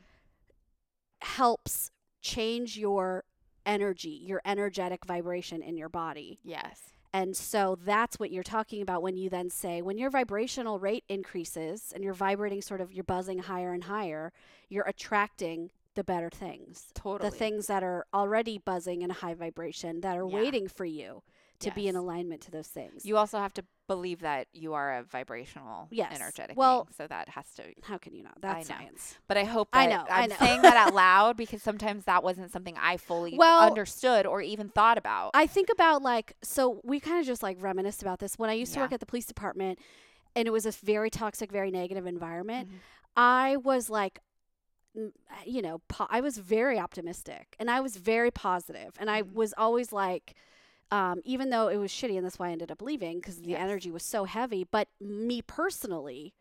helps 1.23 1.91
change 2.21 2.77
your 2.77 3.25
energy, 3.65 4.11
your 4.23 4.43
energetic 4.45 5.05
vibration 5.07 5.63
in 5.63 5.77
your 5.79 5.89
body. 5.89 6.39
yes 6.45 6.81
And 7.15 7.35
so 7.35 7.79
that's 7.83 8.19
what 8.19 8.31
you're 8.31 8.43
talking 8.43 8.83
about 8.83 9.03
when 9.03 9.17
you 9.17 9.31
then 9.31 9.49
say, 9.49 9.81
when 9.81 9.97
your 9.97 10.11
vibrational 10.11 10.79
rate 10.79 11.05
increases 11.09 11.93
and 11.95 12.05
you're 12.05 12.13
vibrating 12.13 12.61
sort 12.61 12.81
of, 12.83 12.93
you're 12.93 13.05
buzzing 13.05 13.39
higher 13.39 13.73
and 13.73 13.85
higher, 13.85 14.33
you're 14.69 14.85
attracting 14.87 15.71
the 15.95 16.05
better 16.05 16.31
things. 16.31 16.87
totally 16.95 17.31
The 17.31 17.37
things 17.37 17.67
that 17.67 17.83
are 17.83 18.07
already 18.13 18.59
buzzing 18.59 19.03
in 19.03 19.11
a 19.11 19.15
high 19.15 19.35
vibration 19.35 20.01
that 20.03 20.17
are 20.17 20.27
Yeah. 20.27 20.35
waiting 20.37 20.69
for 20.69 20.85
you 20.85 21.23
to 21.61 21.71
be 21.71 21.89
in 21.89 21.97
alignment 21.97 22.43
to 22.43 22.51
those 22.51 22.67
things. 22.69 23.07
You 23.07 23.17
also 23.17 23.39
have 23.39 23.55
to 23.55 23.65
believe 23.87 24.21
that 24.21 24.49
you 24.53 24.75
are 24.75 24.99
a 24.99 25.03
vibrational, 25.03 25.89
Yes. 25.91 26.13
energetic 26.15 26.57
Well- 26.59 26.85
being. 26.85 26.93
So 26.95 27.07
that 27.07 27.29
has 27.31 27.51
to. 27.55 27.63
How 27.85 27.97
can 27.97 28.15
you 28.15 28.23
know? 28.23 28.33
That's 28.41 28.69
know. 28.69 28.75
science. 28.77 29.17
But 29.29 29.39
I 29.39 29.45
hope 29.45 29.71
that 29.73 29.79
I 29.79 29.87
know, 29.87 30.05
I 30.11 30.23
I'm 30.25 30.31
know. 30.31 30.37
saying 30.37 30.63
that 30.63 30.77
out 30.77 30.93
loud 30.95 31.37
because 31.39 31.63
sometimes 31.63 32.05
that 32.05 32.23
wasn't 32.23 32.51
something 32.51 32.77
I 32.77 32.97
fully 32.99 33.39
Well- 33.39 33.61
understood 33.67 34.27
or 34.27 34.43
even 34.43 34.69
thought 34.69 34.99
about. 34.99 35.31
I 35.33 35.47
think 35.47 35.71
about 35.71 36.03
like 36.03 36.37
so 36.43 36.81
we 36.85 37.01
kind 37.01 37.19
of 37.21 37.25
just 37.27 37.43
like 37.43 37.57
reminisced 37.63 38.03
about 38.03 38.19
this 38.19 38.39
when 38.39 38.51
I 38.51 38.55
used 38.55 38.73
to 38.75 38.81
Yeah. 38.81 38.85
work 38.85 38.93
at 38.93 39.01
the 39.01 39.07
police 39.07 39.27
department 39.27 39.79
and 40.37 40.47
it 40.47 40.51
was 40.51 40.67
a 40.67 40.73
very 40.73 41.09
toxic, 41.09 41.51
very 41.53 41.71
negative 41.71 42.05
environment. 42.07 42.69
Mhm. 42.69 42.75
I 43.17 43.57
was 43.59 43.89
like 43.89 44.19
you 45.45 45.63
know, 45.63 45.81
po- 45.89 46.07
I 46.11 46.21
was 46.21 46.39
very 46.39 46.79
optimistic 46.79 47.57
and 47.59 47.71
I 47.71 47.81
was 47.81 47.97
very 47.97 48.31
positive 48.31 48.95
and 48.99 49.11
I 49.11 49.23
Mhm. 49.23 49.33
was 49.35 49.55
always 49.57 49.93
like 49.93 50.35
um, 50.91 51.21
even 51.25 51.51
though 51.51 51.69
it 51.69 51.77
was 51.79 51.91
shitty 51.91 52.17
and 52.17 52.25
that's 52.25 52.39
why 52.39 52.49
I 52.49 52.53
ended 52.53 52.71
up 52.71 52.81
leaving 52.83 53.19
because 53.19 53.41
the 53.41 53.51
Yes. 53.51 53.61
energy 53.61 53.91
was 53.91 54.05
so 54.05 54.25
heavy, 54.25 54.65
but 54.71 54.89
me 55.01 55.43
personally 55.43 56.35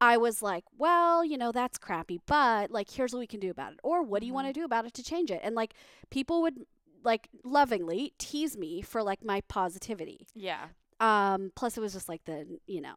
I 0.00 0.16
was 0.16 0.40
like, 0.40 0.64
well, 0.78 1.22
you 1.22 1.36
know, 1.36 1.52
that's 1.52 1.76
crappy, 1.76 2.20
but 2.24 2.70
like, 2.70 2.88
here's 2.90 3.12
what 3.12 3.18
we 3.18 3.26
can 3.26 3.40
do 3.40 3.50
about 3.50 3.72
it. 3.74 3.80
Or 3.82 4.02
what 4.02 4.20
do 4.20 4.26
you 4.26 4.32
want 4.32 4.46
to 4.46 4.52
Mhm. 4.52 4.60
do 4.60 4.64
about 4.64 4.86
it 4.86 4.94
to 4.94 5.02
change 5.02 5.30
it? 5.30 5.40
And 5.42 5.54
like, 5.54 5.74
people 6.08 6.40
would 6.40 6.64
like 7.04 7.28
lovingly 7.44 8.14
tease 8.16 8.56
me 8.56 8.80
for 8.80 9.02
like 9.02 9.22
my 9.22 9.42
positivity. 9.42 10.26
Yeah. 10.34 10.68
Um, 11.00 11.52
plus 11.54 11.76
it 11.76 11.80
was 11.80 11.92
just 11.92 12.08
like 12.08 12.24
the 12.24 12.58
you 12.66 12.80
know 12.80 12.94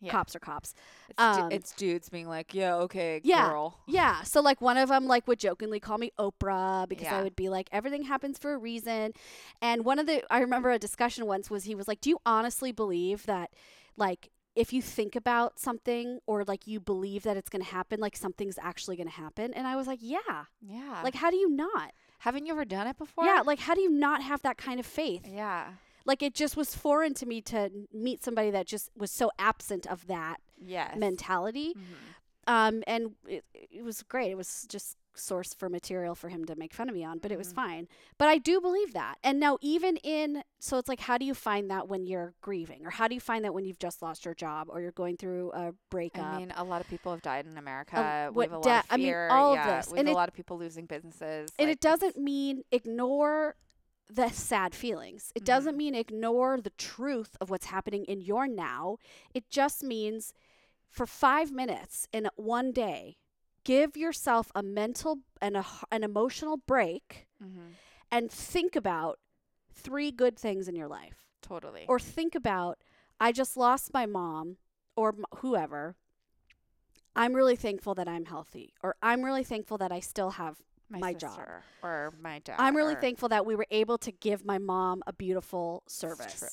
Yeah. 0.00 0.12
cops 0.12 0.34
are 0.34 0.38
cops. 0.40 0.74
It's, 1.08 1.16
du- 1.16 1.22
Um, 1.22 1.52
it's 1.52 1.72
dudes 1.72 2.08
being 2.08 2.26
like, 2.28 2.54
yeah, 2.54 2.74
okay, 2.76 3.20
Yeah. 3.22 3.48
girl. 3.50 3.78
Yeah. 3.86 4.22
So 4.22 4.40
like 4.40 4.60
one 4.60 4.76
of 4.76 4.88
them 4.88 5.06
like 5.06 5.28
would 5.28 5.38
jokingly 5.38 5.78
call 5.80 5.98
me 5.98 6.10
Oprah 6.18 6.88
because 6.88 7.08
I 7.08 7.22
would 7.22 7.36
be 7.36 7.48
like 7.48 7.68
everything 7.72 8.04
happens 8.04 8.38
for 8.38 8.52
a 8.54 8.58
reason. 8.58 9.12
And 9.60 9.84
one 9.84 9.98
of 9.98 10.06
the 10.06 10.22
I 10.32 10.40
remember 10.40 10.70
a 10.70 10.78
discussion 10.78 11.26
once 11.26 11.50
was 11.50 11.64
he 11.64 11.74
was 11.74 11.86
like, 11.88 12.00
"Do 12.00 12.08
you 12.10 12.18
honestly 12.24 12.72
believe 12.72 13.26
that 13.26 13.50
like 13.96 14.30
if 14.56 14.72
you 14.72 14.82
think 14.82 15.14
about 15.14 15.58
something 15.60 16.18
or 16.26 16.44
like 16.44 16.66
you 16.66 16.80
believe 16.80 17.22
that 17.22 17.36
it's 17.36 17.48
going 17.48 17.62
to 17.64 17.70
happen, 17.70 18.00
like 18.00 18.16
something's 18.16 18.58
actually 18.60 18.96
going 18.96 19.08
to 19.08 19.14
happen?" 19.14 19.52
And 19.54 19.66
I 19.66 19.76
was 19.76 19.86
like, 19.86 20.00
"Yeah." 20.02 20.18
Yeah. 20.60 21.00
Like 21.04 21.14
how 21.16 21.30
do 21.30 21.36
you 21.36 21.50
not? 21.50 21.92
haven't 22.24 22.44
you 22.44 22.52
ever 22.52 22.66
done 22.66 22.86
it 22.86 22.98
before? 22.98 23.24
Yeah, 23.24 23.40
like 23.46 23.58
how 23.60 23.74
do 23.74 23.80
you 23.80 23.88
not 23.90 24.22
have 24.22 24.42
that 24.42 24.58
kind 24.58 24.78
of 24.78 24.84
faith? 24.84 25.26
yeah. 25.26 25.68
Like 26.04 26.22
it 26.22 26.34
just 26.34 26.56
was 26.56 26.74
foreign 26.74 27.14
to 27.14 27.26
me 27.26 27.40
to 27.42 27.70
meet 27.92 28.22
somebody 28.24 28.50
that 28.50 28.66
just 28.66 28.90
was 28.96 29.10
so 29.10 29.30
absent 29.38 29.86
of 29.86 30.06
that 30.06 30.40
Yes. 30.62 30.96
mentality. 30.96 31.74
Mhm. 31.74 31.82
Um, 32.46 32.82
and 32.86 33.12
it, 33.28 33.44
it 33.54 33.84
was 33.84 34.02
great. 34.02 34.30
It 34.30 34.36
was 34.36 34.66
just 34.68 34.96
source 35.14 35.52
for 35.52 35.68
material 35.68 36.14
for 36.14 36.28
him 36.28 36.44
to 36.46 36.54
make 36.56 36.72
fun 36.72 36.88
of 36.88 36.94
me 36.94 37.04
on, 37.04 37.18
but 37.18 37.30
it 37.32 37.36
was 37.36 37.52
Mhm. 37.52 37.56
fine. 37.56 37.88
But 38.16 38.28
I 38.28 38.38
do 38.38 38.60
believe 38.60 38.92
that. 38.94 39.18
And 39.22 39.38
now 39.38 39.58
even 39.60 39.96
in 39.98 40.42
so 40.58 40.78
it's 40.78 40.88
like 40.88 41.00
how 41.00 41.18
do 41.18 41.24
you 41.24 41.34
find 41.34 41.70
that 41.70 41.88
when 41.88 42.06
you're 42.06 42.34
grieving 42.40 42.86
or 42.86 42.90
how 42.90 43.08
do 43.08 43.14
you 43.14 43.20
find 43.20 43.44
that 43.44 43.52
when 43.52 43.64
you've 43.64 43.78
just 43.78 44.00
lost 44.02 44.24
your 44.24 44.34
job 44.34 44.68
or 44.70 44.80
you're 44.80 44.92
going 44.92 45.16
through 45.16 45.52
a 45.52 45.72
breakup? 45.90 46.24
I 46.24 46.38
mean, 46.38 46.52
a 46.56 46.64
lot 46.64 46.80
of 46.80 46.88
people 46.88 47.12
have 47.12 47.22
died 47.22 47.46
in 47.46 47.58
America. 47.58 48.30
we 48.32 48.36
what 48.36 48.44
have 48.50 48.52
a 48.52 48.56
lot 48.58 48.64
da- 48.64 48.78
of 48.80 48.86
I 48.90 48.96
mean, 48.96 49.06
fear. 49.08 49.28
all 49.28 49.54
of 49.56 49.64
this. 49.66 49.86
We 49.88 49.98
have 49.98 49.98
And 50.00 50.08
a 50.08 50.12
it- 50.12 50.14
lot 50.14 50.28
of 50.28 50.34
people 50.34 50.56
losing 50.58 50.86
businesses. 50.86 51.50
and 51.58 51.68
like, 51.68 51.74
it 51.76 51.80
doesn't 51.80 52.16
mean 52.16 52.62
ignore 52.70 53.56
the 54.10 54.28
sad 54.30 54.74
feelings. 54.74 55.32
It 55.34 55.44
doesn't 55.44 55.74
Mhm. 55.74 55.78
mean 55.78 55.94
ignore 55.94 56.60
the 56.60 56.70
truth 56.70 57.36
of 57.40 57.48
what's 57.50 57.66
happening 57.66 58.04
in 58.06 58.20
your 58.20 58.46
now. 58.48 58.98
It 59.34 59.48
just 59.48 59.82
means 59.82 60.32
for 60.88 61.06
5 61.06 61.52
minutes 61.52 62.08
in 62.12 62.28
one 62.36 62.72
day, 62.72 63.16
give 63.64 63.96
yourself 63.96 64.50
a 64.54 64.62
mental 64.62 65.20
and 65.40 65.56
a, 65.56 65.64
an 65.92 66.02
emotional 66.02 66.56
break 66.56 67.28
Mhm. 67.42 67.74
and 68.10 68.30
think 68.30 68.74
about 68.74 69.20
three 69.72 70.10
good 70.10 70.36
things 70.38 70.66
in 70.66 70.74
your 70.74 70.88
life. 70.88 71.30
Totally. 71.42 71.84
Or 71.88 71.98
think 72.00 72.34
about 72.34 72.78
I 73.20 73.32
just 73.32 73.56
lost 73.56 73.92
my 73.92 74.06
mom 74.06 74.56
or 74.96 75.10
m- 75.10 75.24
whoever. 75.36 75.96
I'm 77.14 77.34
really 77.34 77.56
thankful 77.56 77.94
that 77.96 78.08
I'm 78.08 78.24
healthy 78.26 78.74
or 78.82 78.96
I'm 79.02 79.22
really 79.24 79.44
thankful 79.44 79.78
that 79.78 79.92
I 79.92 80.00
still 80.00 80.30
have 80.30 80.62
my 80.90 81.12
job. 81.14 81.38
Or 81.82 82.12
my 82.20 82.40
dad. 82.40 82.56
I'm 82.58 82.76
really 82.76 82.94
thankful 82.96 83.28
that 83.30 83.46
we 83.46 83.54
were 83.54 83.66
able 83.70 83.98
to 83.98 84.10
give 84.12 84.44
my 84.44 84.58
mom 84.58 85.02
a 85.06 85.12
beautiful 85.12 85.82
service. 85.86 86.38
true. 86.40 86.48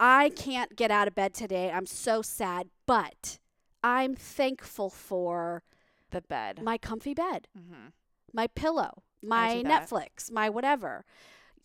I 0.00 0.30
can't 0.30 0.74
get 0.74 0.90
out 0.90 1.06
of 1.06 1.14
bed 1.14 1.32
today. 1.34 1.70
I'm 1.70 1.86
so 1.86 2.22
sad, 2.22 2.68
but 2.86 3.38
I'm 3.84 4.14
thankful 4.14 4.90
for 4.90 5.62
the 6.10 6.20
bed. 6.22 6.60
my 6.62 6.76
comfy 6.78 7.14
bed, 7.14 7.46
mm-hmm. 7.56 7.88
my 8.32 8.46
pillow, 8.48 9.02
my. 9.22 9.62
Netflix, 9.64 10.30
my 10.30 10.50
whatever. 10.50 11.04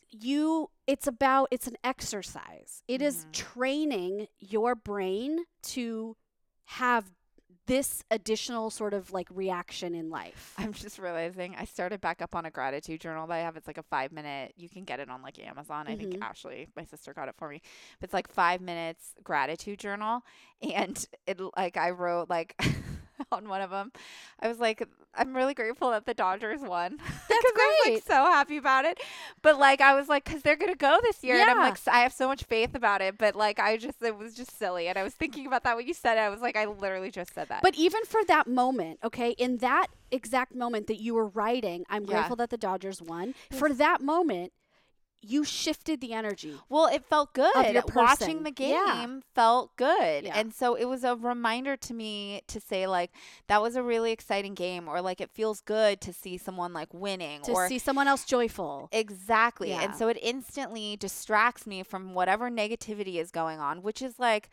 You 0.10 0.70
it's 0.86 1.06
about 1.08 1.50
it's 1.52 1.68
an 1.68 1.76
exercise. 1.84 2.82
It 2.88 3.02
is 3.02 3.26
Mhm. 3.26 3.32
training 3.34 4.28
your 4.40 4.74
brain 4.76 5.46
to 5.64 6.16
have 6.66 7.12
this 7.68 8.04
additional 8.10 8.70
sort 8.70 8.94
of 8.94 9.12
like 9.14 9.28
reaction 9.32 9.94
in 9.94 10.10
life. 10.10 10.54
I'm 10.58 10.74
just 10.74 10.98
realizing 10.98 11.56
I 11.56 11.66
started 11.66 12.02
back 12.02 12.22
up 12.22 12.34
on 12.36 12.46
a 12.46 12.50
gratitude 12.52 13.00
journal 13.02 13.28
that 13.28 13.34
I 13.36 13.40
have. 13.40 13.56
It's 13.56 13.68
like 13.68 13.78
a 13.78 13.84
five 13.84 14.12
minute. 14.12 14.54
You 14.58 14.68
can 14.70 14.84
get 14.84 15.00
it 15.00 15.10
on 15.10 15.22
like 15.22 15.38
Amazon. 15.40 15.86
I 15.88 15.96
think 15.96 16.14
Mhm. 16.16 16.22
Ashley, 16.24 16.68
my 16.76 16.84
sister, 16.86 17.14
got 17.14 17.28
it 17.28 17.36
for 17.38 17.50
me. 17.50 17.62
But 18.00 18.06
it's 18.08 18.14
like 18.14 18.28
five 18.30 18.60
minutes 18.62 19.14
gratitude 19.24 19.80
journal, 19.80 20.24
and 20.62 21.06
it 21.28 21.40
like 21.56 21.78
I 21.78 21.92
wrote 21.92 22.30
like 22.30 22.56
on 23.32 23.48
one 23.50 23.62
of 23.62 23.70
them, 23.70 23.92
I 24.40 24.48
was 24.48 24.60
like, 24.60 24.88
I'm 25.16 25.36
really 25.36 25.54
grateful 25.54 25.90
that 25.92 26.06
the 26.06 26.14
Dodgers 26.14 26.62
won. 26.62 26.98
That's 27.30 27.44
'Cause 27.44 27.52
I 27.56 27.68
was 27.68 27.76
like 27.86 27.94
great. 27.94 28.08
so 28.08 28.26
happy 28.26 28.58
about 28.58 28.86
it. 28.86 29.00
But 29.42 29.58
like 29.60 29.82
I 29.82 29.96
was 29.96 30.08
like, 30.08 30.26
because 30.26 30.42
they're 30.44 30.56
gonna 30.56 30.76
go 30.76 31.00
this 31.04 31.24
year, 31.24 31.40
and 31.40 31.50
I'm 31.50 31.58
like, 31.58 31.80
I 31.88 32.00
have 32.02 32.14
so 32.14 32.28
much 32.28 32.44
faith 32.44 32.76
about 32.76 33.02
it. 33.02 33.18
But 33.18 33.36
like 33.36 33.60
I 33.60 33.78
just, 33.78 34.02
it 34.02 34.16
was 34.18 34.34
just 34.36 34.58
silly, 34.58 34.88
and 34.88 34.98
I 34.98 35.04
was 35.04 35.14
thinking 35.14 35.48
about 35.48 35.64
that 35.64 35.76
when 35.76 35.88
you 35.88 35.94
said 35.94 36.18
it. 36.18 36.22
I 36.22 36.30
was 36.30 36.42
like, 36.42 36.56
I 36.56 36.66
literally 36.66 37.12
just 37.12 37.34
said 37.34 37.50
that. 37.50 37.62
But 37.64 37.76
even 37.76 38.04
for 38.06 38.24
that 38.26 38.48
moment, 38.48 39.00
okay, 39.04 39.32
in 39.32 39.58
that 39.58 39.88
exact 40.12 40.54
moment 40.56 40.88
that 40.88 41.02
you 41.02 41.14
were 41.16 41.28
writing, 41.28 41.86
I'm 41.90 42.04
Yeah. 42.06 42.16
grateful 42.18 42.36
that 42.38 42.50
the 42.50 42.58
Dodgers 42.58 43.02
won. 43.02 43.34
For 43.52 43.74
that 43.74 44.02
moment, 44.02 44.54
you 45.22 45.44
shifted 45.44 46.00
the 46.00 46.14
energy. 46.14 46.56
Well, 46.70 46.86
it 46.88 47.04
felt 47.06 47.34
good. 47.34 47.52
Watching 47.96 48.44
the 48.44 48.52
game 48.52 48.72
Yeah. 48.72 49.20
felt 49.34 49.76
good. 49.76 50.26
Yeah. 50.26 50.38
And 50.38 50.54
so 50.54 50.76
it 50.76 50.86
was 50.86 51.04
a 51.04 51.16
reminder 51.16 51.76
to 51.76 51.94
me 51.94 52.42
to 52.48 52.60
say 52.62 52.88
like 52.88 53.12
that 53.48 53.62
was 53.62 53.76
a 53.76 53.84
really 53.84 54.12
exciting 54.12 54.54
game 54.54 54.88
or 54.88 55.02
like 55.02 55.20
it 55.20 55.30
feels 55.32 55.62
good 55.62 56.00
to 56.02 56.14
see 56.14 56.38
someone 56.38 56.72
like 56.72 56.94
winning 56.94 57.42
To 57.44 57.52
or 57.54 57.68
see 57.68 57.80
someone 57.80 58.08
else 58.08 58.26
joyful. 58.26 58.90
Exactly. 58.92 59.70
Yeah. 59.70 59.82
And 59.84 59.96
so 59.96 60.08
it 60.08 60.18
instantly 60.22 60.96
distracts 60.98 61.66
me 61.66 61.84
from 61.84 62.14
whatever 62.14 62.50
negativity 62.50 63.16
is 63.16 63.32
going 63.32 63.60
on, 63.60 63.82
which 63.82 64.02
is 64.02 64.20
like 64.20 64.50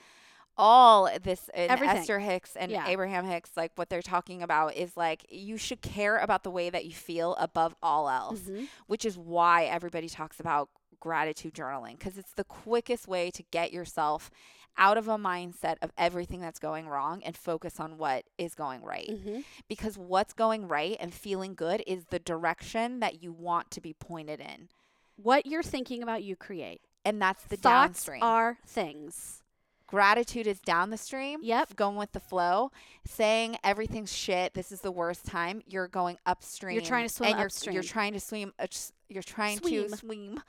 all 0.56 1.08
this 1.22 1.48
in 1.54 1.70
Everything. 1.70 1.96
Esther 1.98 2.18
Hicks 2.20 2.56
and 2.56 2.70
Yeah. 2.70 2.86
Abraham 2.88 3.24
Hicks, 3.26 3.50
like 3.56 3.72
what 3.76 3.88
they're 3.90 4.02
talking 4.02 4.42
about 4.42 4.74
is 4.74 4.96
like 4.96 5.26
you 5.28 5.56
should 5.56 5.82
care 5.82 6.18
about 6.18 6.44
the 6.44 6.50
way 6.50 6.70
that 6.70 6.84
you 6.84 6.92
feel 6.92 7.34
above 7.36 7.74
all 7.82 8.08
else, 8.08 8.40
Mhm. 8.40 8.68
which 8.86 9.04
is 9.04 9.18
why 9.18 9.64
everybody 9.64 10.08
talks 10.08 10.38
about 10.40 10.68
gratitude 11.00 11.52
journaling 11.54 11.98
because 11.98 12.16
it's 12.16 12.32
the 12.32 12.44
quickest 12.44 13.06
way 13.06 13.30
to 13.30 13.42
get 13.50 13.72
yourself 13.72 14.30
out 14.76 14.96
of 14.96 15.06
a 15.06 15.16
mindset 15.18 15.76
of 15.82 15.92
everything 15.98 16.40
that's 16.40 16.58
going 16.58 16.88
wrong 16.88 17.22
and 17.24 17.36
focus 17.36 17.78
on 17.78 17.98
what 17.98 18.24
is 18.38 18.54
going 18.54 18.82
right 18.82 19.08
Mhm. 19.10 19.44
because 19.68 19.98
what's 19.98 20.32
going 20.32 20.66
right 20.66 20.96
and 20.98 21.12
feeling 21.12 21.54
good 21.54 21.82
is 21.86 22.06
the 22.06 22.18
direction 22.18 23.00
that 23.00 23.22
you 23.22 23.32
want 23.32 23.70
to 23.72 23.80
be 23.80 23.92
pointed 23.92 24.40
in. 24.40 24.68
What 25.16 25.46
you're 25.46 25.62
thinking 25.62 26.02
about, 26.02 26.24
you 26.24 26.34
create. 26.36 26.80
And 27.04 27.20
that's 27.22 27.44
the 27.44 27.56
Thoughts 27.56 28.04
downstream. 28.06 28.22
are 28.22 28.58
things. 28.66 29.43
Gratitude 29.86 30.46
is 30.46 30.60
down 30.60 30.90
the 30.90 30.96
stream. 30.96 31.40
Yep. 31.42 31.76
Going 31.76 31.96
with 31.96 32.12
the 32.12 32.20
flow, 32.20 32.70
saying 33.06 33.56
everything's 33.62 34.12
shit. 34.12 34.54
This 34.54 34.72
is 34.72 34.80
the 34.80 34.90
worst 34.90 35.26
time. 35.26 35.62
You're 35.66 35.88
going 35.88 36.18
upstream. 36.26 36.74
You're 36.74 36.82
trying 36.82 37.06
to 37.06 37.14
swim 37.14 37.28
and 37.30 37.38
you're, 37.38 37.46
upstream. 37.46 37.74
You're 37.74 37.82
trying 37.82 38.12
to 38.14 38.20
swim. 38.20 38.52
uh, 38.58 38.66
You're 39.08 39.22
trying 39.22 39.58
Swim. 39.58 39.90
to 39.90 39.96
swim. 39.96 40.40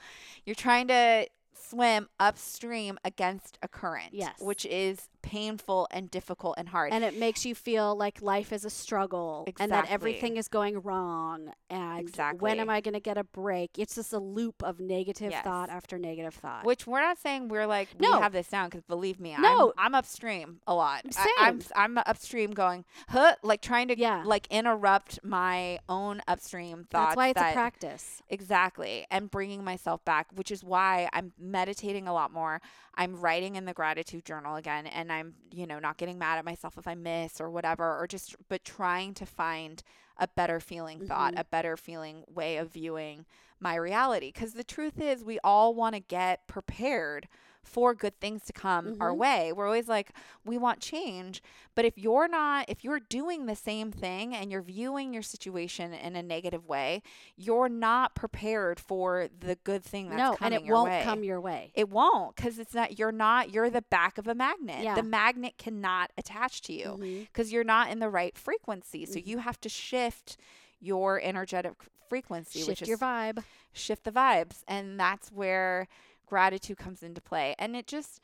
You're 0.45 0.55
trying 0.55 0.87
to 0.87 1.27
swim 1.53 2.07
upstream 2.19 2.97
against 3.03 3.57
a 3.61 3.67
current. 3.67 4.09
Yes. 4.13 4.35
Which 4.39 4.65
is 4.65 5.09
painful 5.25 5.87
and 5.89 6.11
difficult 6.11 6.53
and 6.57 6.69
hard. 6.69 6.93
And 6.93 7.03
it 7.03 7.17
makes 7.17 7.45
you 7.45 7.55
feel 7.55 7.95
like 7.95 8.21
life 8.21 8.53
is 8.53 8.63
a 8.63 8.69
struggle 8.69 9.47
and 9.59 9.71
that 9.71 9.89
everything 9.89 10.37
is 10.37 10.47
going 10.47 10.79
wrong. 10.83 11.51
And 11.69 12.09
when 12.39 12.59
am 12.59 12.69
I 12.69 12.79
going 12.79 12.93
to 12.93 12.99
get 12.99 13.17
a 13.17 13.23
break? 13.23 13.71
It's 13.79 13.95
just 13.95 14.13
a 14.13 14.19
loop 14.19 14.61
of 14.63 14.79
negative 14.79 15.31
Yes. 15.31 15.43
thought 15.43 15.69
after 15.71 15.97
negative 15.97 16.35
thought. 16.35 16.63
Which 16.63 16.85
we're 16.85 17.01
not 17.01 17.17
saying 17.17 17.47
we're 17.47 17.65
like 17.65 17.89
we 17.99 18.07
No. 18.07 18.19
have 18.21 18.33
this 18.33 18.47
down 18.47 18.67
because 18.69 18.83
believe 18.83 19.19
me, 19.19 19.35
No. 19.39 19.73
I'm, 19.77 19.85
I'm 19.87 19.95
upstream 19.95 20.59
a 20.67 20.75
lot. 20.75 21.01
I, 21.17 21.33
I'm 21.39 21.61
Same. 21.61 21.71
I'm 21.75 21.97
upstream 22.05 22.51
going, 22.51 22.85
huh, 23.09 23.35
like 23.41 23.61
trying 23.61 23.87
to 23.87 23.97
Yeah. 23.97 24.21
like 24.25 24.45
interrupt 24.51 25.19
my 25.23 25.79
own 25.89 26.21
upstream 26.27 26.85
thoughts. 26.91 27.07
That's 27.07 27.15
why 27.17 27.27
it's 27.29 27.39
that- 27.41 27.51
a 27.51 27.53
practice. 27.53 28.21
Exactly, 28.29 29.07
and 29.09 29.31
bringing 29.31 29.63
myself 29.63 30.05
back, 30.05 30.27
which 30.35 30.51
is 30.51 30.63
why 30.63 31.09
I'm 31.13 31.33
meditating 31.39 32.07
a 32.07 32.13
lot 32.13 32.31
more. 32.31 32.61
I'm 32.97 33.15
writing 33.15 33.55
in 33.55 33.65
the 33.65 33.73
gratitude 33.73 34.25
journal 34.25 34.55
again, 34.55 34.87
and 34.87 35.11
I'm 35.11 35.35
you 35.51 35.67
know 35.67 35.79
not 35.79 35.97
getting 35.97 36.17
mad 36.17 36.37
at 36.37 36.45
myself 36.45 36.77
if 36.77 36.87
I 36.87 36.95
miss 36.95 37.39
or 37.41 37.49
whatever, 37.49 37.97
or 37.99 38.07
just 38.07 38.35
but 38.49 38.63
trying 38.63 39.13
to 39.15 39.25
find 39.25 39.83
a 40.17 40.27
better 40.27 40.59
feeling 40.59 41.05
thought, 41.05 41.33
Mhm. 41.33 41.39
a 41.39 41.43
better 41.43 41.75
feeling 41.75 42.23
way 42.27 42.57
of 42.57 42.71
viewing 42.71 43.25
my 43.59 43.75
reality. 43.75 44.31
Because 44.31 44.53
the 44.53 44.63
truth 44.63 44.99
is, 44.99 45.23
we 45.23 45.39
all 45.43 45.73
want 45.73 45.95
to 45.95 45.99
get 45.99 46.47
prepared 46.47 47.27
for 47.65 47.93
good 47.93 48.19
things 48.19 48.43
to 48.45 48.53
come 48.53 48.95
our 48.99 49.11
Mhm. 49.11 49.17
way. 49.17 49.51
We're 49.53 49.65
always 49.65 49.87
like, 49.87 50.11
we 50.45 50.57
want 50.57 50.79
change. 50.79 51.41
But 51.73 51.83
if 51.85 51.97
you're 51.97 52.27
not, 52.27 52.65
if 52.69 52.83
you're 52.83 52.99
doing 53.01 53.47
the 53.47 53.55
same 53.55 53.91
thing 53.91 54.33
and 54.35 54.51
you're 54.51 54.61
viewing 54.61 55.13
your 55.13 55.23
situation 55.23 55.93
in 55.93 56.15
a 56.15 56.23
negative 56.23 56.65
way, 56.67 57.01
you're 57.35 57.67
not 57.69 58.15
prepared 58.15 58.79
for 58.79 59.27
the 59.39 59.55
good 59.55 59.83
thing 59.83 60.09
that's 60.09 60.15
coming 60.15 60.19
your 60.19 60.21
way. 60.21 60.29
no, 60.31 60.37
coming 60.37 60.53
and 60.57 60.65
it 60.67 60.71
won't 60.71 60.89
way. 60.89 61.01
come 61.03 61.23
your 61.23 61.41
way. 61.41 61.71
It 61.73 61.89
won't 61.89 62.35
because 62.35 62.59
it's 62.59 62.73
not, 62.73 62.97
you're 62.97 63.11
not, 63.11 63.51
you're 63.51 63.69
the 63.69 63.81
back 63.81 64.17
of 64.17 64.27
a 64.27 64.35
magnet. 64.35 64.83
Yeah. 64.83 64.95
The 64.95 65.03
magnet 65.03 65.57
cannot 65.57 66.11
attach 66.17 66.61
to 66.63 66.73
you 66.73 66.97
because 67.25 67.51
you're 67.51 67.63
not 67.63 67.89
in 67.89 67.99
the 67.99 68.09
right 68.09 68.37
frequency. 68.37 69.05
So 69.05 69.19
Mhm. 69.19 69.27
you 69.27 69.37
have 69.39 69.59
to 69.61 69.69
shift 69.69 70.37
your 70.79 71.19
energetic 71.21 71.73
frequency, 72.07 72.59
which 72.59 72.67
Shift 72.77 72.81
is 72.83 72.87
your 72.89 72.97
vibe. 72.99 73.43
shift 73.73 74.03
the 74.03 74.11
vibes. 74.11 74.63
And 74.67 74.99
that's 74.99 75.31
where 75.31 75.87
gratitude 76.25 76.77
comes 76.77 77.03
into 77.03 77.21
play. 77.21 77.55
And 77.59 77.75
it 77.75 77.87
just, 77.87 78.19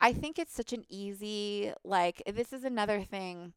I 0.00 0.12
think 0.12 0.38
it's 0.38 0.54
such 0.54 0.72
an 0.72 0.84
easy, 0.88 1.72
like, 1.84 2.22
this 2.26 2.52
is 2.52 2.64
another 2.64 3.02
thing 3.02 3.52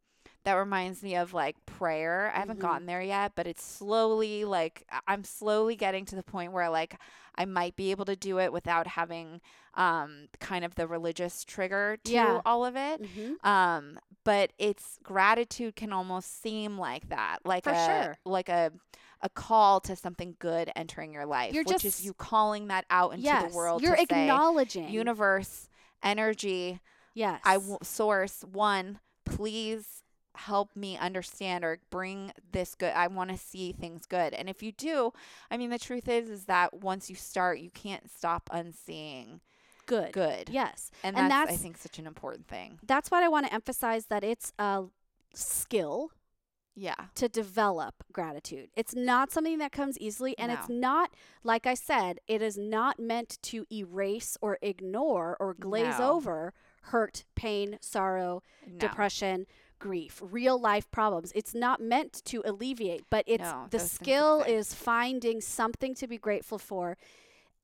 that 0.45 0.55
reminds 0.55 1.01
me 1.01 1.15
of 1.15 1.33
like 1.33 1.55
prayer. 1.65 2.29
I 2.35 2.39
haven't 2.39 2.57
Mhm. 2.57 2.62
gotten 2.62 2.85
there 2.85 3.01
yet, 3.01 3.31
but 3.33 3.47
it's 3.47 3.63
slowly 3.63 4.43
like 4.43 4.85
I'm 5.07 5.23
slowly 5.23 5.77
getting 5.77 6.03
to 6.05 6.15
the 6.17 6.23
point 6.23 6.51
where 6.51 6.69
like 6.69 6.97
I 7.35 7.45
might 7.45 7.77
be 7.77 7.91
able 7.91 8.03
to 8.05 8.15
do 8.17 8.39
it 8.39 8.51
without 8.51 8.88
having 8.88 9.39
um 9.75 10.27
kind 10.41 10.65
of 10.65 10.75
the 10.75 10.85
religious 10.85 11.45
trigger 11.45 11.97
to 12.05 12.12
Yeah. 12.12 12.41
all 12.45 12.65
of 12.65 12.75
it. 12.75 13.01
Mhm. 13.01 13.45
Um 13.45 14.00
but 14.25 14.51
it's 14.57 15.00
gratitude 15.01 15.77
can 15.77 15.93
almost 15.93 16.41
seem 16.41 16.77
like 16.77 17.07
that, 17.07 17.39
like 17.45 17.63
For 17.63 17.71
a 17.71 17.85
sure. 17.85 18.17
like 18.25 18.50
a 18.50 18.73
a 19.23 19.29
call 19.29 19.79
to 19.79 19.95
something 19.95 20.35
good 20.37 20.69
entering 20.75 21.11
your 21.13 21.25
life, 21.25 21.53
You're 21.53 21.63
which 21.63 21.81
just- 21.81 21.99
is 21.99 22.05
you 22.05 22.13
calling 22.13 22.67
that 22.67 22.85
out 22.91 23.13
into 23.13 23.23
yes, 23.23 23.49
the 23.51 23.57
world 23.57 23.81
you're 23.81 23.95
to 23.95 24.05
say, 24.09 24.23
acknowledging. 24.23 24.89
universe, 24.89 25.67
energy, 26.03 26.79
yes. 27.15 27.41
I 27.43 27.55
w- 27.55 27.77
source 27.81 28.43
one, 28.43 28.99
please 29.25 30.03
help 30.35 30.75
me 30.75 30.97
understand 30.97 31.63
or 31.63 31.79
bring 31.89 32.33
this 32.51 32.75
good. 32.75 32.91
I 32.93 33.07
want 33.07 33.29
to 33.29 33.37
see 33.37 33.71
things 33.71 34.05
good. 34.05 34.33
And 34.33 34.49
if 34.49 34.61
you 34.63 34.71
do, 34.71 35.13
I 35.49 35.57
mean, 35.57 35.69
the 35.69 35.79
truth 35.79 36.07
is, 36.09 36.27
is 36.29 36.45
that 36.45 36.73
once 36.73 37.09
you 37.09 37.15
start, 37.15 37.59
you 37.59 37.69
can't 37.69 38.09
stop 38.11 38.49
unseeing 38.51 39.41
good. 39.85 40.11
good. 40.11 40.49
Yes. 40.49 40.89
And, 41.03 41.15
And 41.15 41.29
that's, 41.31 41.51
I 41.51 41.55
think, 41.55 41.77
such 41.77 41.99
an 41.99 42.07
important 42.07 42.47
thing. 42.47 42.79
That's 42.85 43.11
what 43.11 43.23
I 43.23 43.27
want 43.29 43.45
to 43.45 43.53
emphasize 43.53 44.07
that 44.07 44.23
it's 44.23 44.51
a 44.59 44.85
skill 45.35 46.09
Yeah. 46.75 46.95
to 47.15 47.29
develop 47.29 48.03
gratitude. 48.11 48.69
It's 48.75 48.95
not 48.95 49.31
something 49.31 49.57
that 49.59 49.71
comes 49.71 49.97
easily 49.99 50.37
and 50.39 50.51
it's 50.51 50.69
not 50.69 51.11
like 51.43 51.67
I 51.67 51.73
said, 51.75 52.19
it 52.27 52.41
is 52.41 52.57
not 52.57 52.99
meant 52.99 53.37
to 53.43 53.65
erase 53.71 54.37
or 54.41 54.57
ignore 54.61 55.37
or 55.39 55.53
glaze 55.53 55.99
No. 55.99 56.11
over 56.13 56.53
hurt, 56.87 57.23
pain, 57.35 57.77
sorrow, 57.79 58.41
No. 58.67 58.77
depression, 58.79 59.45
grief, 59.79 60.21
real 60.23 60.59
life 60.59 60.89
problems. 60.91 61.31
It's 61.35 61.53
not 61.53 61.79
meant 61.81 62.21
to 62.25 62.41
alleviate, 62.45 63.03
but 63.09 63.23
it's 63.27 63.43
No, 63.43 63.67
the 63.69 63.79
skill 63.79 64.41
is 64.41 64.73
finding 64.73 65.41
something 65.41 65.93
to 65.95 66.07
be 66.07 66.17
grateful 66.17 66.57
for 66.57 66.97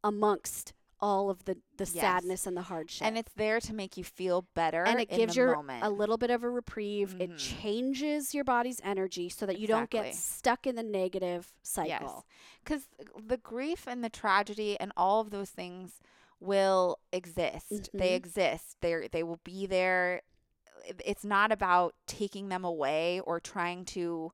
amongst 0.03 0.73
all 1.01 1.29
of 1.29 1.46
the 1.46 1.56
the 1.77 1.86
Yes. 1.86 1.94
sadness 1.94 2.46
and 2.46 2.58
the 2.58 2.63
hardship. 2.63 3.08
And 3.08 3.18
it's 3.18 3.32
there 3.36 3.60
to 3.62 3.74
make 3.74 3.96
you 3.96 4.03
feel 4.03 4.48
better 4.53 4.84
and 4.84 5.00
it 5.00 5.10
in 5.10 5.18
gives 5.18 5.36
you 5.38 5.56
a 5.82 5.89
little 5.89 6.18
bit 6.18 6.29
of 6.29 6.44
a 6.44 6.50
reprieve. 6.50 7.15
It 7.22 7.32
Mhm. 7.32 7.38
changes 7.38 8.34
your 8.36 8.44
body's 8.44 8.82
energy 8.84 9.29
so 9.29 9.46
that 9.46 9.60
you 9.60 9.65
don't 9.68 9.89
get 9.89 10.13
stuck 10.13 10.68
in 10.68 10.75
the 10.75 10.84
negative 10.84 11.53
cycle. 11.63 12.25
Because 12.63 12.89
the 13.18 13.38
grief 13.38 13.88
and 13.88 14.03
the 14.03 14.10
tragedy 14.10 14.77
and 14.79 14.91
all 14.98 15.22
of 15.22 15.29
those 15.29 15.51
things 15.51 16.01
will 16.41 17.00
exist. 17.13 17.89
They 17.94 18.12
Mhm. 18.12 18.15
exist. 18.15 18.77
They 18.82 19.08
they 19.10 19.24
will 19.24 19.39
be 19.44 19.65
there. 19.65 20.22
It's 21.06 21.24
not 21.24 21.51
about 21.51 21.96
taking 22.08 22.50
them 22.50 22.65
away 22.65 23.20
or 23.22 23.39
trying 23.39 23.86
to 23.86 24.32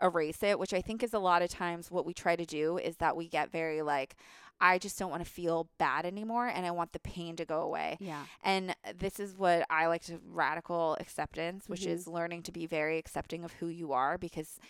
erase 0.00 0.42
it, 0.42 0.58
which 0.58 0.74
I 0.74 0.80
think 0.82 1.02
is 1.02 1.14
a 1.14 1.18
lot 1.18 1.42
of 1.42 1.48
times 1.50 1.90
what 1.90 2.04
we 2.04 2.12
try 2.12 2.34
to 2.36 2.44
do 2.44 2.76
is 2.76 2.96
that 2.96 3.16
we 3.16 3.28
get 3.28 3.50
very 3.50 3.82
like 3.82 4.16
I 4.64 4.78
just 4.78 4.96
don't 4.98 5.10
want 5.10 5.24
to 5.24 5.30
feel 5.30 5.68
bad 5.78 6.06
anymore 6.06 6.46
and 6.46 6.64
I 6.64 6.70
want 6.70 6.92
the 6.92 7.00
pain 7.00 7.34
to 7.36 7.44
go 7.44 7.62
away. 7.62 7.96
Yeah. 8.00 8.22
And 8.44 8.74
this 8.96 9.18
is 9.18 9.36
what 9.36 9.66
I 9.68 9.86
like 9.86 10.04
to 10.04 10.20
radical 10.24 10.96
acceptance, 11.00 11.68
which 11.68 11.82
Mhm. 11.82 11.88
is 11.88 12.06
learning 12.06 12.44
to 12.44 12.52
be 12.52 12.64
very 12.66 12.96
accepting 12.96 13.42
of 13.44 13.54
who 13.54 13.66
you 13.66 13.92
are. 13.92 14.16
Because 14.16 14.60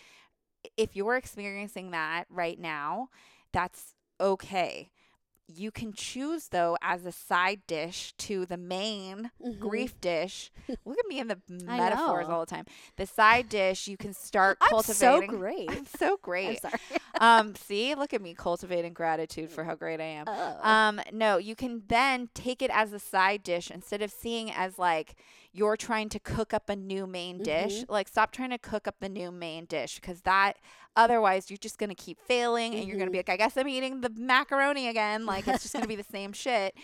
if 0.77 0.95
you're 0.95 1.15
experiencing 1.15 1.91
that 1.91 2.25
right 2.29 2.59
now, 2.59 3.09
that's 3.51 3.93
okay. 4.19 4.89
You 5.47 5.71
can 5.71 5.91
choose, 5.93 6.47
though, 6.49 6.77
as 6.81 7.05
a 7.05 7.11
side 7.11 7.61
dish 7.67 8.13
to 8.19 8.45
the 8.45 8.57
main 8.57 9.29
Mhm. 9.43 9.59
grief 9.59 9.99
dish. 9.99 10.51
Look 10.85 10.97
at 10.97 11.07
me 11.07 11.19
in 11.19 11.27
the 11.27 11.39
metaphors 11.49 12.29
all 12.29 12.39
the 12.39 12.45
time. 12.45 12.65
The 12.95 13.05
side 13.05 13.49
dish, 13.49 13.87
you 13.87 13.97
can 13.97 14.13
start 14.13 14.57
I'm 14.61 14.69
so 14.83 15.03
cultivating. 15.19 15.29
great. 15.37 15.69
I'm 15.71 15.85
so 15.85 16.17
great. 16.21 16.59
I'm 16.63 16.71
sorry. 16.71 16.99
um, 17.19 17.55
see, 17.55 17.93
look 17.93 18.13
at 18.13 18.21
me 18.21 18.33
cultivating 18.33 18.93
gratitude 18.93 19.51
for 19.51 19.63
how 19.65 19.75
great 19.75 19.99
I 19.99 20.05
am. 20.05 20.25
Oh. 20.27 20.59
Um, 20.69 21.01
no, 21.11 21.37
you 21.37 21.55
can 21.55 21.83
then 21.87 22.29
take 22.33 22.61
it 22.61 22.71
as 22.71 22.93
a 22.93 22.99
side 22.99 23.43
dish 23.43 23.69
instead 23.69 24.01
of 24.01 24.11
seeing 24.11 24.49
as 24.49 24.79
like 24.79 25.15
you're 25.51 25.77
trying 25.77 26.09
to 26.09 26.19
cook 26.19 26.51
up 26.53 26.67
a 26.69 26.75
new 26.75 27.05
main 27.05 27.43
dish. 27.43 27.81
Mhm. 27.81 27.85
Like, 27.89 28.07
stop 28.07 28.31
trying 28.31 28.49
to 28.49 28.57
cook 28.57 28.87
up 28.87 28.95
the 28.99 29.09
new 29.09 29.29
main 29.31 29.65
dish 29.65 29.99
because 29.99 30.21
that 30.21 30.57
otherwise 30.95 31.49
you're 31.49 31.57
just 31.57 31.77
gonna 31.77 31.95
keep 31.95 32.19
failing 32.19 32.75
and 32.75 32.87
you're 32.87 32.97
gonna 32.97 33.11
be 33.11 33.17
Mhm. 33.17 33.27
like, 33.27 33.29
I 33.29 33.37
guess 33.37 33.57
I'm 33.57 33.67
eating 33.67 34.01
the 34.01 34.09
macaroni 34.09 34.87
again. 34.87 35.25
Like, 35.25 35.47
it's 35.47 35.61
just 35.63 35.73
gonna 35.73 35.87
be 35.87 35.95
the 35.95 36.03
same 36.03 36.33
shit. 36.43 36.75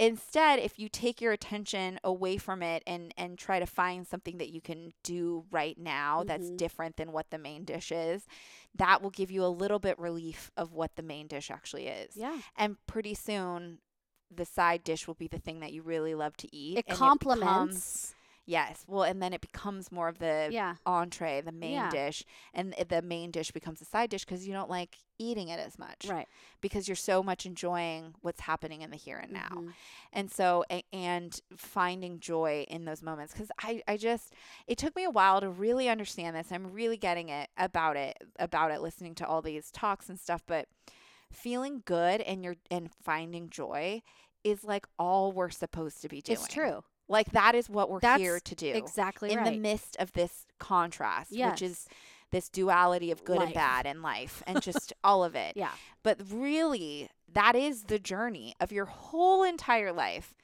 Instead, 0.00 0.60
if 0.60 0.78
you 0.78 0.88
take 0.88 1.20
your 1.20 1.32
attention 1.32 1.98
away 2.04 2.36
from 2.36 2.62
it 2.62 2.84
and 2.86 3.12
and 3.16 3.36
try 3.36 3.58
to 3.58 3.66
find 3.66 4.06
something 4.06 4.38
that 4.38 4.50
you 4.50 4.60
can 4.60 4.92
do 5.02 5.44
right 5.50 5.76
now 5.76 6.22
that's 6.24 6.50
Mhm. 6.50 6.56
different 6.56 6.96
than 6.96 7.10
what 7.10 7.30
the 7.30 7.38
main 7.38 7.64
dish 7.64 7.90
is, 7.90 8.24
that 8.76 9.02
will 9.02 9.10
give 9.10 9.30
you 9.30 9.44
a 9.44 9.48
little 9.48 9.80
bit 9.80 9.98
relief 9.98 10.52
of 10.56 10.72
what 10.72 10.94
the 10.94 11.02
main 11.02 11.26
dish 11.26 11.50
actually 11.50 11.88
is 11.88 12.16
yeah. 12.16 12.38
and 12.56 12.76
pretty 12.86 13.14
soon 13.14 13.80
the 14.30 14.44
side 14.44 14.84
dish 14.84 15.08
will 15.08 15.14
be 15.14 15.26
the 15.26 15.38
thing 15.38 15.58
that 15.60 15.72
you 15.72 15.82
really 15.82 16.14
love 16.14 16.36
to 16.36 16.54
eat 16.54 16.78
It 16.78 16.86
complements. 16.86 18.14
Yes 18.48 18.84
well 18.88 19.02
and 19.02 19.20
then 19.22 19.32
it 19.34 19.40
becomes 19.42 19.92
more 19.92 20.08
of 20.08 20.18
the 20.18 20.48
yeah. 20.50 20.74
entree 20.86 21.40
the 21.42 21.52
main 21.52 21.72
Yeah. 21.72 21.90
dish 21.90 22.24
and 22.54 22.74
the 22.88 23.02
main 23.02 23.30
dish 23.30 23.50
becomes 23.50 23.80
a 23.82 23.84
side 23.84 24.08
dish 24.08 24.24
because 24.24 24.46
you 24.46 24.54
don't 24.54 24.70
like 24.70 24.96
eating 25.18 25.48
it 25.48 25.60
as 25.60 25.78
much 25.78 26.06
Right. 26.08 26.26
because 26.62 26.88
you're 26.88 26.94
so 26.96 27.22
much 27.22 27.44
enjoying 27.44 28.14
what's 28.22 28.40
happening 28.40 28.80
in 28.82 28.90
the 28.90 28.96
here 28.96 29.18
and 29.18 29.32
now 29.32 29.48
Mhm. 29.52 29.74
and 30.14 30.30
so 30.32 30.64
a- 30.70 30.84
and 30.92 31.38
finding 31.56 32.20
joy 32.20 32.64
in 32.68 32.84
those 32.86 33.02
moments 33.02 33.32
because 33.34 33.50
I, 33.60 33.82
I 33.86 33.96
just 33.98 34.32
it 34.66 34.78
took 34.78 34.96
me 34.96 35.04
a 35.04 35.10
while 35.10 35.40
to 35.42 35.50
really 35.50 35.88
understand 35.88 36.34
this 36.34 36.50
i'm 36.50 36.72
really 36.72 36.96
getting 36.96 37.28
it 37.28 37.50
about 37.58 37.96
it 37.96 38.16
about 38.38 38.70
it 38.70 38.80
listening 38.80 39.14
to 39.16 39.26
all 39.26 39.42
these 39.42 39.70
talks 39.70 40.08
and 40.08 40.18
stuff 40.18 40.42
but 40.46 40.68
feeling 41.32 41.82
good 41.84 42.20
and 42.22 42.42
you're 42.42 42.56
and 42.70 42.90
finding 43.02 43.50
joy 43.50 44.00
is 44.44 44.64
like 44.64 44.86
all 44.98 45.32
we're 45.32 45.50
supposed 45.50 46.00
to 46.00 46.08
be 46.08 46.22
doing 46.22 46.38
It's 46.38 46.48
true. 46.48 46.82
Like 47.08 47.30
that 47.32 47.54
is 47.54 47.68
what 47.70 47.88
we're 47.90 48.00
That's 48.00 48.20
here 48.20 48.38
to 48.40 48.54
do 48.54 48.72
Exactly 48.74 49.32
in 49.32 49.38
right. 49.38 49.52
the 49.52 49.58
midst 49.58 49.96
of 49.98 50.12
this 50.12 50.46
contrast 50.58 51.32
Yes. 51.32 51.52
which 51.52 51.62
is 51.62 51.86
this 52.30 52.48
duality 52.50 53.10
of 53.10 53.24
good 53.24 53.38
Life. 53.38 53.46
and 53.46 53.54
bad 53.54 53.86
in 53.86 54.02
life 54.02 54.42
and 54.46 54.60
just 54.62 54.92
all 55.02 55.24
of 55.24 55.34
it 55.34 55.54
yeah. 55.56 55.70
but 56.02 56.20
really, 56.30 57.08
that 57.32 57.54
is 57.56 57.84
the 57.84 57.98
journey 57.98 58.54
of 58.60 58.70
your 58.72 58.84
whole 58.86 59.42
entire 59.42 59.92
life 59.92 60.34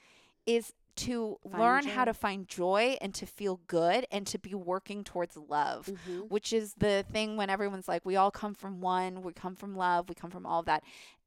is 0.46 0.72
to 0.96 1.38
Find 1.42 1.58
learn 1.58 1.84
how 1.86 2.04
to 2.04 2.14
find 2.14 2.46
joy 2.46 2.96
and 3.00 3.12
to 3.16 3.26
feel 3.26 3.60
good 3.66 4.06
and 4.12 4.26
to 4.28 4.38
be 4.38 4.54
working 4.54 5.02
towards 5.02 5.36
love, 5.36 5.86
Mhm. 5.86 6.30
which 6.30 6.52
is 6.52 6.74
the 6.74 7.04
thing 7.10 7.36
when 7.36 7.50
everyone's 7.50 7.88
like, 7.88 8.04
we 8.04 8.14
all 8.14 8.30
come 8.30 8.54
from 8.54 8.80
one, 8.80 9.22
we 9.22 9.32
come 9.32 9.56
from 9.56 9.74
love, 9.74 10.08
we 10.08 10.14
come 10.14 10.30
from 10.30 10.46
all 10.46 10.60
of 10.60 10.66
that. 10.66 10.84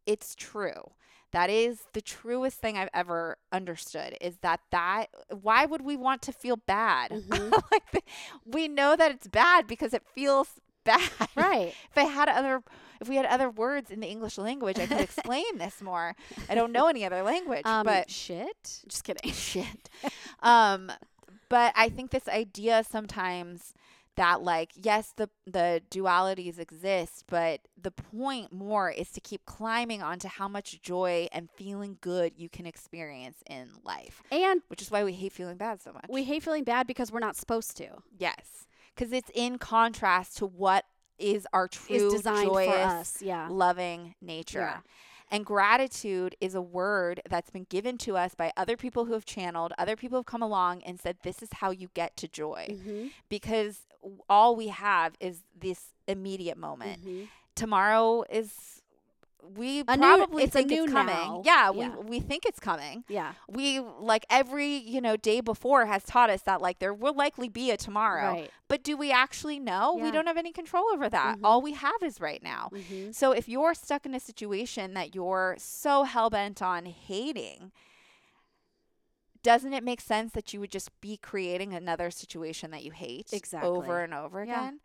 It's 0.08 0.34
true. 0.34 0.92
That 1.32 1.50
is 1.50 1.82
the 1.94 2.02
truest 2.02 2.58
thing 2.60 2.78
I've 2.78 2.90
ever 2.94 3.38
understood 3.52 4.18
is 4.22 4.38
that 4.38 4.62
that 4.72 5.08
why 5.30 5.66
would 5.66 5.82
we 5.82 5.96
want 5.98 6.22
to 6.24 6.32
feel 6.32 6.56
bad? 6.56 7.12
Mhm. 7.30 7.52
like 7.72 7.92
the, 7.92 8.02
we 8.46 8.68
know 8.70 8.96
that 8.96 9.12
it's 9.12 9.28
bad 9.28 9.68
because 9.68 9.94
it 9.94 10.04
feels 10.16 10.48
bad 10.86 11.12
Right. 11.36 11.74
if 11.92 11.98
I 11.98 12.04
had 12.06 12.30
other 12.30 12.64
if 13.02 13.10
we 13.10 13.18
had 13.18 13.26
other 13.26 13.50
words 13.50 13.92
in 13.92 14.00
the 14.00 14.08
English 14.08 14.38
language, 14.38 14.80
I 14.80 14.88
could 14.88 15.02
explain 15.10 15.58
this 15.58 15.82
more. 15.82 16.16
I 16.50 16.56
don't 16.56 16.72
know 16.72 16.88
any 16.88 17.04
other 17.06 17.22
language, 17.24 17.66
Um, 17.66 17.86
but 17.86 18.10
shit. 18.10 18.82
Just 18.88 19.04
kidding. 19.04 19.32
shit. 19.34 19.90
Um, 20.42 20.92
but 21.50 21.74
I 21.76 21.90
think 21.90 22.12
this 22.12 22.28
idea 22.30 22.84
sometimes 22.90 23.74
that 24.18 24.42
like 24.42 24.72
yes 24.76 25.14
the 25.16 25.30
the 25.46 25.82
dualities 25.90 26.60
exist 26.60 27.24
but 27.28 27.62
the 27.82 27.92
point 27.92 28.52
more 28.52 28.92
is 28.92 29.10
to 29.12 29.22
keep 29.22 29.46
climbing 29.46 30.02
onto 30.04 30.28
how 30.28 30.48
much 30.48 30.82
joy 30.82 31.28
and 31.32 31.50
feeling 31.56 31.98
good 32.02 32.34
you 32.36 32.50
can 32.50 32.66
experience 32.66 33.38
in 33.50 33.70
life 33.84 34.22
And 34.32 34.62
which 34.68 34.82
is 34.82 34.92
why 34.92 35.04
we 35.06 35.14
hate 35.14 35.32
feeling 35.32 35.56
bad 35.58 35.82
so 35.82 35.94
much 35.94 36.06
we 36.10 36.24
hate 36.26 36.44
feeling 36.44 36.66
bad 36.66 36.86
because 36.88 37.12
we're 37.12 37.20
not 37.22 37.36
supposed 37.38 37.78
to. 37.78 37.88
yes 38.18 38.66
because 38.94 39.14
it's 39.14 39.32
in 39.34 39.58
contrast 39.60 40.38
to 40.38 40.46
what 40.46 40.84
is 41.20 41.48
our 41.54 41.68
true 41.68 42.14
Is 42.14 42.22
joyous 42.24 42.68
for 42.74 42.78
us. 42.80 43.22
Yeah. 43.24 43.48
loving 43.50 44.14
nature. 44.22 44.60
Yeah. 44.60 44.78
And 45.30 45.46
gratitude 45.46 46.36
is 46.40 46.56
a 46.56 46.62
word 46.62 47.22
that's 47.30 47.50
been 47.50 47.66
given 47.70 47.98
to 48.00 48.16
us 48.16 48.34
by 48.36 48.52
other 48.56 48.78
people 48.78 49.06
who 49.06 49.14
have 49.14 49.26
channeled, 49.26 49.74
other 49.78 49.96
people 49.96 50.20
have 50.20 50.26
come 50.26 50.42
along 50.44 50.84
and 50.84 51.00
said, 51.00 51.18
this 51.24 51.42
is 51.44 51.50
how 51.54 51.72
you 51.72 51.90
get 51.94 52.16
to 52.18 52.28
joy. 52.28 52.68
Mhm. 52.70 53.12
Because 53.28 53.87
all 54.30 54.56
we 54.56 54.68
have 54.68 55.16
is 55.20 55.44
this 55.60 55.94
immediate 56.08 56.58
moment. 56.58 57.06
Mhm. 57.06 57.28
Tomorrow 57.56 58.24
is, 58.30 58.82
we 59.56 59.80
A 59.88 59.96
new- 59.96 60.02
probably 60.04 60.44
it's 60.44 60.56
a 60.56 60.60
think 60.60 60.70
new 60.72 60.84
it's 60.84 60.92
coming. 60.94 61.16
now. 61.16 61.42
Yeah, 61.46 61.72
Yeah. 61.72 61.96
We, 61.98 62.10
we 62.10 62.20
think 62.20 62.46
it's 62.46 62.60
coming. 62.60 63.04
Yeah. 63.08 63.34
We, 63.48 63.80
like 63.80 64.26
every, 64.30 64.76
you 64.78 65.00
know, 65.00 65.16
day 65.16 65.40
before 65.42 65.86
has 65.86 66.04
taught 66.04 66.30
us 66.30 66.42
that, 66.44 66.62
like, 66.62 66.80
there 66.80 66.94
will 66.94 67.14
likely 67.14 67.48
be 67.50 67.72
a 67.72 67.78
tomorrow. 67.78 68.32
Right. 68.34 68.52
But 68.68 68.84
do 68.84 68.98
we 68.98 69.12
actually 69.12 69.60
know? 69.60 69.96
We 69.96 70.12
don't 70.12 70.28
have 70.28 70.38
any 70.38 70.52
control 70.52 70.86
over 70.94 71.08
that. 71.10 71.38
Mhm. 71.38 71.42
All 71.46 71.62
we 71.62 71.74
have 71.74 72.02
is 72.04 72.20
right 72.20 72.44
now. 72.44 72.70
Mhm. 72.74 73.16
So 73.16 73.32
if 73.32 73.48
you're 73.48 73.74
stuck 73.74 74.06
in 74.06 74.14
a 74.14 74.20
situation 74.20 74.94
that 74.96 75.16
you're 75.16 75.56
so 75.58 76.04
hell 76.04 76.30
bent 76.30 76.62
on 76.62 76.86
hating, 76.86 77.72
doesn't 79.48 79.74
it 79.74 79.84
make 79.84 80.02
sense 80.02 80.34
that 80.34 80.54
you 80.54 80.60
would 80.60 80.72
just 80.72 80.90
be 81.02 81.18
creating 81.18 81.74
another 81.74 82.12
situation 82.12 82.72
that 82.72 82.84
you 82.84 82.92
hate 82.92 83.32
Exactly. 83.34 83.68
over 83.88 84.04
and 84.04 84.14
over 84.14 84.42
Yeah. 84.44 84.68
again? 84.68 84.80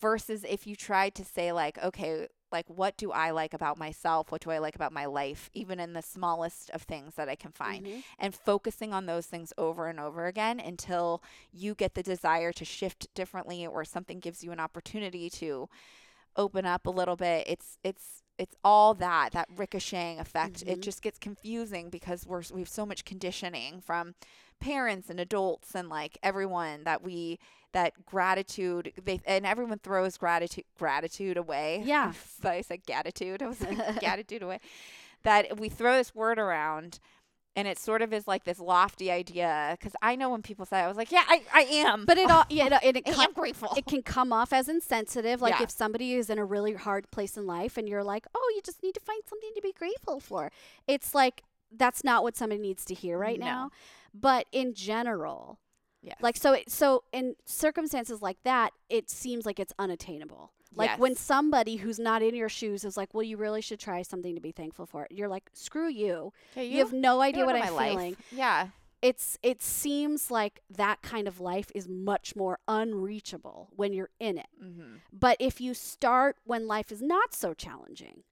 Versus 0.00 0.44
if 0.44 0.66
you 0.66 0.76
tried 0.76 1.14
to 1.16 1.24
say, 1.24 1.52
like, 1.52 1.78
okay, 1.82 2.28
like, 2.52 2.66
what 2.68 2.96
do 2.96 3.10
I 3.10 3.30
like 3.30 3.54
about 3.54 3.78
myself? 3.78 4.30
What 4.30 4.40
do 4.42 4.50
I 4.50 4.58
like 4.58 4.76
about 4.76 4.92
my 4.92 5.06
life? 5.06 5.50
Even 5.54 5.80
in 5.80 5.92
the 5.92 6.02
smallest 6.02 6.70
of 6.70 6.82
things 6.82 7.14
that 7.16 7.28
I 7.28 7.36
can 7.36 7.52
find. 7.52 7.84
Mhm. 7.86 8.04
And 8.18 8.34
focusing 8.34 8.92
on 8.92 9.06
those 9.06 9.26
things 9.26 9.52
over 9.58 9.88
and 9.88 9.98
over 9.98 10.26
again 10.26 10.60
until 10.60 11.22
you 11.52 11.74
get 11.74 11.94
the 11.94 12.02
desire 12.02 12.52
to 12.52 12.64
shift 12.64 13.12
differently 13.14 13.66
or 13.66 13.84
something 13.84 14.20
gives 14.20 14.44
you 14.44 14.52
an 14.52 14.60
opportunity 14.60 15.28
to 15.30 15.68
open 16.36 16.66
up 16.66 16.86
a 16.86 16.90
little 16.90 17.16
bit. 17.16 17.44
It's, 17.48 17.78
it's, 17.84 18.22
it's 18.38 18.56
all 18.64 18.94
that 18.94 19.30
that 19.32 19.48
ricocheting 19.56 20.18
effect. 20.18 20.62
It 20.66 20.78
Mhm. 20.80 20.82
just 20.82 21.02
gets 21.02 21.18
confusing 21.20 21.88
because 21.88 22.26
we're 22.26 22.42
we 22.52 22.62
have 22.62 22.68
so 22.68 22.84
much 22.84 23.04
conditioning 23.04 23.80
from 23.80 24.16
parents 24.60 25.08
and 25.08 25.20
adults 25.20 25.74
and 25.76 25.88
like 25.88 26.18
everyone 26.20 26.82
that 26.82 27.00
we 27.02 27.38
that 27.72 28.04
gratitude 28.04 28.92
they 29.04 29.20
and 29.24 29.46
everyone 29.46 29.78
throws 29.78 30.16
gratitude 30.18 30.64
gratitude 30.76 31.36
away. 31.36 31.82
Yeah. 31.84 32.12
so 32.42 32.48
I 32.58 32.62
said 32.62 32.84
gratitude. 32.84 33.40
I 33.40 33.46
was 33.46 33.60
like 33.60 33.78
gratitude 34.00 34.42
away. 34.42 34.58
That 35.22 35.60
we 35.60 35.68
throw 35.68 35.96
this 35.96 36.12
word 36.12 36.38
around. 36.40 36.98
And 37.56 37.68
it 37.68 37.78
sort 37.78 38.02
of 38.02 38.12
is 38.12 38.26
like 38.26 38.42
this 38.44 38.58
lofty 38.58 39.10
idea 39.12 39.76
because 39.78 39.94
I 40.02 40.16
know 40.16 40.28
when 40.30 40.42
people 40.42 40.66
say, 40.66 40.80
I 40.80 40.88
was 40.88 40.96
like, 40.96 41.12
yeah, 41.12 41.22
I, 41.28 41.42
I 41.54 41.60
am. 41.62 42.04
But 42.04 42.18
it 42.18 42.28
all 42.30 42.44
yeah, 42.50 42.80
it, 42.82 42.96
it, 42.96 43.08
I 43.18 43.24
am 43.24 43.32
grateful. 43.32 43.72
it 43.76 43.86
can 43.86 44.02
come 44.02 44.32
off 44.32 44.52
as 44.52 44.68
insensitive. 44.68 45.40
Like 45.40 45.54
Yeah. 45.58 45.62
if 45.62 45.70
somebody 45.70 46.14
is 46.14 46.30
in 46.30 46.38
a 46.38 46.44
really 46.44 46.74
hard 46.74 47.08
place 47.12 47.36
in 47.36 47.46
life 47.46 47.76
and 47.76 47.88
you're 47.88 48.02
like, 48.02 48.26
oh, 48.34 48.52
you 48.56 48.60
just 48.62 48.82
need 48.82 48.94
to 48.94 49.00
find 49.00 49.22
something 49.28 49.50
to 49.54 49.60
be 49.62 49.72
grateful 49.72 50.18
for. 50.18 50.50
It's 50.88 51.14
like 51.14 51.44
that's 51.76 52.02
not 52.02 52.22
what 52.24 52.36
somebody 52.36 52.60
needs 52.60 52.84
to 52.86 52.94
hear 52.94 53.16
right 53.18 53.38
No. 53.38 53.46
now. 53.46 53.70
But 54.12 54.46
in 54.52 54.74
general, 54.74 55.58
yeah, 56.02 56.14
like 56.20 56.36
so, 56.36 56.52
it, 56.54 56.70
so 56.70 57.04
in 57.12 57.34
circumstances 57.46 58.20
like 58.20 58.36
that, 58.44 58.72
it 58.88 59.10
seems 59.10 59.46
like 59.46 59.58
it's 59.58 59.72
unattainable. 59.78 60.52
Like 60.76 60.98
when 60.98 61.14
somebody 61.14 61.76
who's 61.76 61.98
not 61.98 62.22
in 62.22 62.34
your 62.34 62.48
shoes 62.48 62.84
is 62.84 62.96
like, 62.96 63.14
well, 63.14 63.22
you 63.22 63.36
really 63.36 63.60
should 63.60 63.80
try 63.80 64.02
something 64.02 64.34
to 64.34 64.40
be 64.40 64.52
thankful 64.52 64.86
for. 64.86 65.06
You're 65.10 65.28
like, 65.28 65.50
screw 65.52 65.88
you. 65.88 66.32
Yeah, 66.56 66.62
You, 66.62 66.78
have 66.78 66.92
no 66.92 67.20
idea 67.20 67.44
what 67.46 67.54
I'm 67.54 67.62
my 67.62 67.70
life. 67.70 67.90
feeling 67.90 68.16
Yeah. 68.32 68.68
it's 69.02 69.38
it 69.42 69.62
seems 69.62 70.30
like 70.30 70.60
that 70.70 71.02
kind 71.02 71.28
of 71.28 71.40
life 71.40 71.70
is 71.74 71.88
much 71.88 72.34
more 72.34 72.58
unreachable 72.66 73.68
when 73.76 73.92
you're 73.92 74.10
in 74.18 74.38
it. 74.38 74.46
Mm-hmm. 74.62 74.96
But 75.12 75.36
if 75.40 75.60
you 75.60 75.74
start 75.74 76.36
when 76.44 76.66
life 76.66 76.90
is 76.90 77.02
not 77.02 77.34
so 77.34 77.54
challenging 77.54 78.22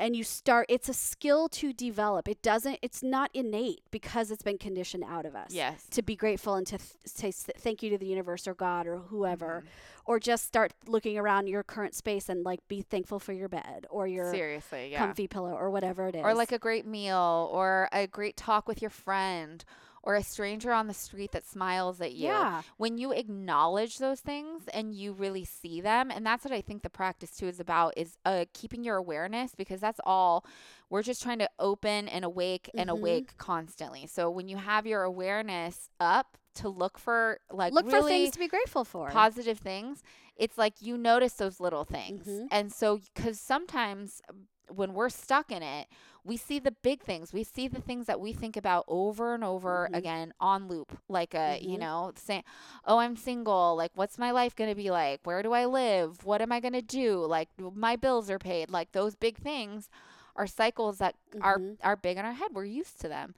and 0.00 0.16
you 0.16 0.24
start 0.24 0.66
it's 0.68 0.88
a 0.88 0.94
skill 0.94 1.48
to 1.50 1.72
develop. 1.72 2.26
It 2.28 2.42
doesn't 2.42 2.78
it's 2.82 3.02
not 3.02 3.30
innate 3.34 3.82
because 3.90 4.30
it's 4.30 4.42
been 4.42 4.58
conditioned 4.58 5.04
out 5.06 5.26
of 5.26 5.34
us. 5.36 5.52
Yes. 5.52 5.86
To 5.90 6.02
be 6.02 6.16
grateful 6.16 6.54
and 6.54 6.66
to 6.68 6.78
th- 6.78 6.90
say 7.04 7.30
thank 7.32 7.82
you 7.82 7.90
to 7.90 7.98
the 7.98 8.06
universe 8.06 8.48
or 8.48 8.54
God 8.54 8.86
or 8.86 8.96
whoever, 8.98 9.62
Mhm. 9.64 9.68
or 10.06 10.18
just 10.18 10.46
start 10.46 10.72
looking 10.86 11.18
around 11.18 11.46
your 11.48 11.62
current 11.62 11.94
space 11.94 12.28
and 12.28 12.42
like 12.44 12.66
be 12.68 12.82
thankful 12.82 13.18
for 13.20 13.32
your 13.32 13.48
bed 13.48 13.86
or 13.90 14.06
your 14.08 14.32
Seriously, 14.32 14.90
yeah. 14.92 14.98
comfy 14.98 15.28
pillow 15.28 15.52
or 15.52 15.70
whatever 15.70 16.08
it 16.08 16.16
is. 16.16 16.22
or 16.24 16.34
like 16.34 16.52
a 16.52 16.58
great 16.58 16.86
meal 16.86 17.48
or 17.52 17.88
a 17.92 18.06
great 18.06 18.36
talk 18.36 18.66
with 18.66 18.80
your 18.82 18.90
friend 18.90 19.64
or 20.02 20.14
a 20.14 20.22
stranger 20.22 20.72
on 20.72 20.86
the 20.86 20.94
street 20.94 21.32
that 21.32 21.44
smiles 21.46 22.00
at 22.00 22.12
you. 22.12 22.28
yeah, 22.28 22.62
When 22.78 22.96
you 22.98 23.12
acknowledge 23.12 23.98
those 23.98 24.20
things 24.20 24.62
and 24.72 24.94
you 24.94 25.12
really 25.12 25.44
see 25.44 25.80
them, 25.80 26.10
and 26.10 26.24
that's 26.24 26.44
what 26.44 26.52
I 26.54 26.60
think 26.62 26.82
the 26.82 26.90
practice 26.90 27.30
too 27.36 27.46
is 27.48 27.60
about 27.60 27.94
is 27.96 28.16
uh, 28.24 28.44
keeping 28.54 28.82
your 28.84 28.96
awareness 28.96 29.54
because 29.54 29.80
that's 29.80 30.00
all 30.04 30.44
we're 30.88 31.02
just 31.02 31.22
trying 31.22 31.38
to 31.40 31.50
open 31.58 32.08
and 32.08 32.24
awake 32.24 32.70
and 32.76 32.88
Mhm. 32.88 32.94
awake 32.94 33.36
constantly. 33.36 34.06
So 34.06 34.30
when 34.30 34.48
you 34.48 34.56
have 34.56 34.86
your 34.86 35.02
awareness 35.02 35.90
up 36.00 36.36
to 36.54 36.68
look 36.68 36.98
for 36.98 37.38
like 37.52 37.72
look 37.72 37.88
for 37.90 38.02
things 38.02 38.30
to 38.32 38.38
be 38.38 38.48
grateful 38.48 38.84
for. 38.84 39.08
positive 39.10 39.58
things, 39.58 40.02
it's 40.36 40.58
like 40.58 40.80
you 40.80 40.96
notice 40.98 41.34
those 41.34 41.60
little 41.60 41.84
things. 41.84 42.26
Mhm. 42.26 42.48
And 42.50 42.72
so, 42.72 43.00
because 43.14 43.38
sometimes 43.38 44.20
when 44.74 44.94
we're 44.94 45.08
stuck 45.10 45.50
in 45.50 45.62
it, 45.62 45.88
we 46.24 46.36
see 46.36 46.58
the 46.58 46.72
big 46.72 47.02
things. 47.02 47.32
We 47.32 47.44
see 47.44 47.68
the 47.68 47.80
things 47.80 48.06
that 48.06 48.20
we 48.20 48.32
think 48.32 48.56
about 48.56 48.84
over 48.88 49.34
and 49.34 49.42
over 49.44 49.88
Mhm. 49.88 49.94
again 49.94 50.32
on 50.40 50.68
loop. 50.68 50.98
Like 51.08 51.34
a, 51.34 51.58
you 51.60 51.76
Mhm. 51.76 51.80
know, 51.80 52.12
saying, 52.16 52.44
"Oh, 52.84 52.98
I'm 52.98 53.16
single. 53.16 53.74
Like, 53.76 53.92
what's 53.94 54.18
my 54.18 54.30
life 54.30 54.54
gonna 54.54 54.74
be 54.74 54.90
like? 54.90 55.20
Where 55.24 55.42
do 55.42 55.52
I 55.52 55.64
live? 55.66 56.24
What 56.24 56.42
am 56.42 56.52
I 56.52 56.60
gonna 56.60 56.82
do? 56.82 57.24
Like, 57.24 57.48
my 57.58 57.96
bills 57.96 58.30
are 58.30 58.38
paid. 58.38 58.70
Like 58.70 58.92
those 58.92 59.14
big 59.16 59.38
things 59.38 59.88
are 60.36 60.46
cycles 60.46 60.98
that 60.98 61.14
are 61.40 61.62
Mhm. 61.62 61.78
are 61.82 61.96
big 61.96 62.16
in 62.18 62.24
our 62.24 62.32
head. 62.34 62.50
We're 62.52 62.64
used 62.64 63.00
to 63.00 63.08
them. 63.08 63.34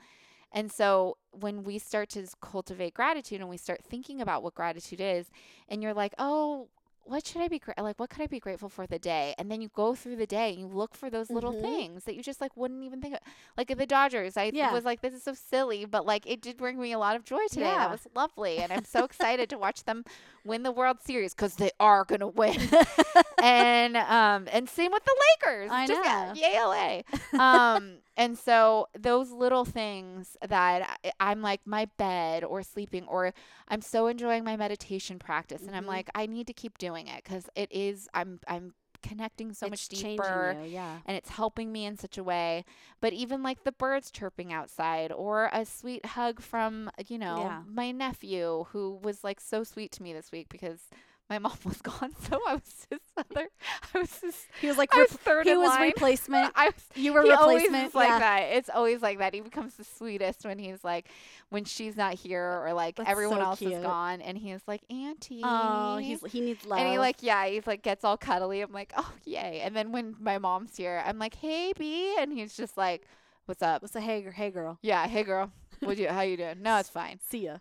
And 0.53 0.71
so 0.71 1.16
when 1.31 1.62
we 1.64 1.79
start 1.79 2.09
to 2.11 2.27
cultivate 2.40 2.95
gratitude 2.95 3.40
and 3.40 3.49
we 3.49 3.57
start 3.57 3.83
thinking 3.83 4.21
about 4.21 4.42
what 4.42 4.55
gratitude 4.55 5.01
is, 5.01 5.31
and 5.68 5.83
you're 5.83 5.95
like, 5.95 6.14
oh, 6.18 6.68
what 7.05 7.27
should 7.27 7.43
I 7.43 7.49
be 7.49 7.61
like? 7.79 7.99
What 7.99 8.11
could 8.11 8.23
I 8.23 8.27
be 8.27 8.38
grateful 8.41 8.69
for 8.69 8.87
the 8.87 8.99
day? 8.99 9.35
And 9.38 9.51
then 9.51 9.61
you 9.61 9.71
go 9.75 9.95
through 9.95 10.17
the 10.17 10.27
day 10.27 10.51
and 10.51 10.59
you 10.61 10.67
look 10.67 10.95
for 10.95 11.11
those 11.11 11.31
little 11.31 11.53
Mhm. 11.53 11.61
things 11.61 12.05
that 12.05 12.15
you 12.15 12.23
just 12.23 12.41
like 12.41 12.57
wouldn't 12.57 12.85
even 12.85 13.01
think 13.01 13.15
of. 13.15 13.21
Like 13.57 13.69
the 13.77 13.87
Dodgers, 13.87 14.37
I 14.37 14.51
Yeah. 14.55 14.73
was 14.73 14.85
like, 14.85 15.01
this 15.01 15.12
is 15.15 15.23
so 15.23 15.35
silly, 15.35 15.85
but 15.85 16.07
like 16.07 16.27
it 16.27 16.41
did 16.41 16.57
bring 16.57 16.81
me 16.81 16.93
a 16.93 16.99
lot 16.99 17.17
of 17.17 17.25
joy 17.25 17.47
today. 17.49 17.62
Yeah. 17.67 17.79
That 17.79 17.91
was 17.91 18.07
lovely, 18.15 18.59
and 18.59 18.73
I'm 18.73 18.85
so 18.85 19.05
excited 19.05 19.51
to 19.51 19.59
watch 19.59 19.85
them 19.85 20.05
win 20.44 20.62
the 20.62 20.72
World 20.72 20.98
Series 21.02 21.35
because 21.35 21.57
they 21.57 21.70
are 21.81 22.05
gonna 22.05 22.28
win. 22.28 22.57
and 23.42 23.96
um 23.96 24.46
and 24.52 24.68
same 24.68 24.92
with 24.92 25.05
the 25.05 25.16
Lakers. 25.46 25.70
I 25.72 25.87
Just 25.87 26.02
got- 26.02 26.37
know. 26.37 26.42
Yay 26.42 27.02
LA. 27.35 27.40
um 27.42 27.98
and 28.16 28.37
so 28.38 28.88
those 28.98 29.31
little 29.31 29.64
things 29.64 30.37
that 30.46 30.98
I, 31.05 31.12
I'm 31.20 31.42
like 31.42 31.61
my 31.64 31.87
bed 31.96 32.44
or 32.44 32.62
sleeping 32.62 33.05
or 33.07 33.33
I'm 33.68 33.81
so 33.81 34.07
enjoying 34.07 34.44
my 34.44 34.57
meditation 34.57 35.18
practice 35.18 35.62
and 35.66 35.74
I'm 35.76 35.85
Mhm. 35.85 35.88
like 35.88 36.11
I 36.14 36.26
need 36.26 36.46
to 36.48 36.52
keep 36.52 36.78
doing 36.78 37.07
it 37.09 37.24
cuz 37.24 37.48
it 37.55 37.70
is 37.72 38.09
I'm 38.14 38.40
I'm 38.48 38.74
connecting 39.03 39.53
so 39.53 39.67
much 39.67 39.75
It's 39.75 39.88
changing 39.88 40.17
deeper 40.17 40.57
you, 40.65 40.71
yeah. 40.71 40.99
and 41.07 41.17
it's 41.17 41.31
helping 41.31 41.73
me 41.73 41.85
in 41.85 41.97
such 41.97 42.17
a 42.19 42.23
way. 42.25 42.65
But 43.01 43.12
even 43.12 43.43
like 43.43 43.65
the 43.65 43.73
birds 43.73 44.11
chirping 44.11 44.53
outside 44.53 45.12
or 45.12 45.49
a 45.53 45.65
sweet 45.65 46.07
hug 46.07 46.41
from, 46.41 46.91
you 47.09 47.19
know, 47.19 47.38
Yeah. 47.38 47.62
my 47.67 47.91
nephew 47.91 48.67
who 48.71 48.99
was 49.03 49.25
like 49.25 49.41
so 49.41 49.65
sweet 49.65 49.93
to 49.93 50.03
me 50.03 50.12
this 50.12 50.31
week 50.33 50.49
because 50.49 50.88
my 51.33 51.38
mom 51.38 51.57
was 51.64 51.81
gone. 51.81 52.11
So 52.29 52.38
I 52.47 52.55
was 52.55 52.87
his 52.90 53.01
other, 53.16 53.49
I 53.95 53.99
was 54.01 54.18
his, 54.21 54.37
He 54.61 54.66
was 54.66 54.77
like 54.77 54.95
I 54.95 54.99
was 55.03 55.12
rep- 55.12 55.21
third 55.21 55.47
he 55.47 55.57
was 55.57 55.68
line. 55.68 55.83
replacement. 55.95 56.53
I 56.55 56.66
was, 56.66 56.75
You 56.95 57.14
were 57.14 57.23
he 57.23 57.31
always 57.31 57.62
replacement. 57.62 57.88
is 57.88 57.95
like 57.95 58.09
yeah. 58.09 58.18
that. 58.18 58.40
It's 58.57 58.68
always 58.68 59.01
like 59.01 59.18
that. 59.18 59.33
He 59.35 59.40
becomes 59.40 59.75
the 59.75 59.85
sweetest 59.85 60.45
when 60.45 60.59
he's 60.59 60.85
like, 60.85 61.09
when 61.49 61.64
she's 61.64 61.97
not 61.97 62.14
here 62.14 62.62
or 62.64 62.73
like 62.75 62.97
That's 62.97 63.09
everyone 63.09 63.38
so 63.38 63.45
else 63.45 63.59
cute. 63.61 63.73
is 63.73 63.83
gone, 63.83 64.21
and 64.21 64.37
he's 64.37 64.61
like, 64.66 64.83
Auntie. 64.90 65.40
Oh, 65.42 65.97
he's 65.97 66.21
he 66.31 66.40
needs 66.40 66.64
love. 66.66 66.79
And 66.79 66.88
he 66.90 66.99
like, 66.99 67.23
yeah, 67.23 67.47
he's 67.47 67.66
like 67.66 67.83
gets 67.83 68.05
all 68.05 68.16
cuddly. 68.18 68.61
I'm 68.61 68.73
like, 68.73 68.92
oh 68.97 69.12
yay. 69.25 69.61
And 69.64 69.75
then 69.75 69.90
when 69.92 70.14
my 70.21 70.37
mom's 70.38 70.77
here, 70.77 71.03
I'm 71.07 71.18
like, 71.18 71.35
hey 71.37 71.73
B, 71.79 72.14
and 72.18 72.33
he's 72.33 72.55
just 72.57 72.77
like, 72.77 73.07
what's 73.47 73.62
up? 73.62 73.81
What's 73.83 73.97
a 73.97 74.01
hey, 74.01 74.23
hey 74.35 74.51
girl? 74.51 74.79
Yeah, 74.83 75.07
hey 75.07 75.23
girl, 75.23 75.51
what 75.81 75.97
you? 75.99 76.09
How 76.09 76.21
you 76.23 76.37
doing? 76.37 76.62
No, 76.62 76.79
it's 76.79 76.88
fine. 76.90 77.18
See 77.29 77.45
ya. 77.47 77.59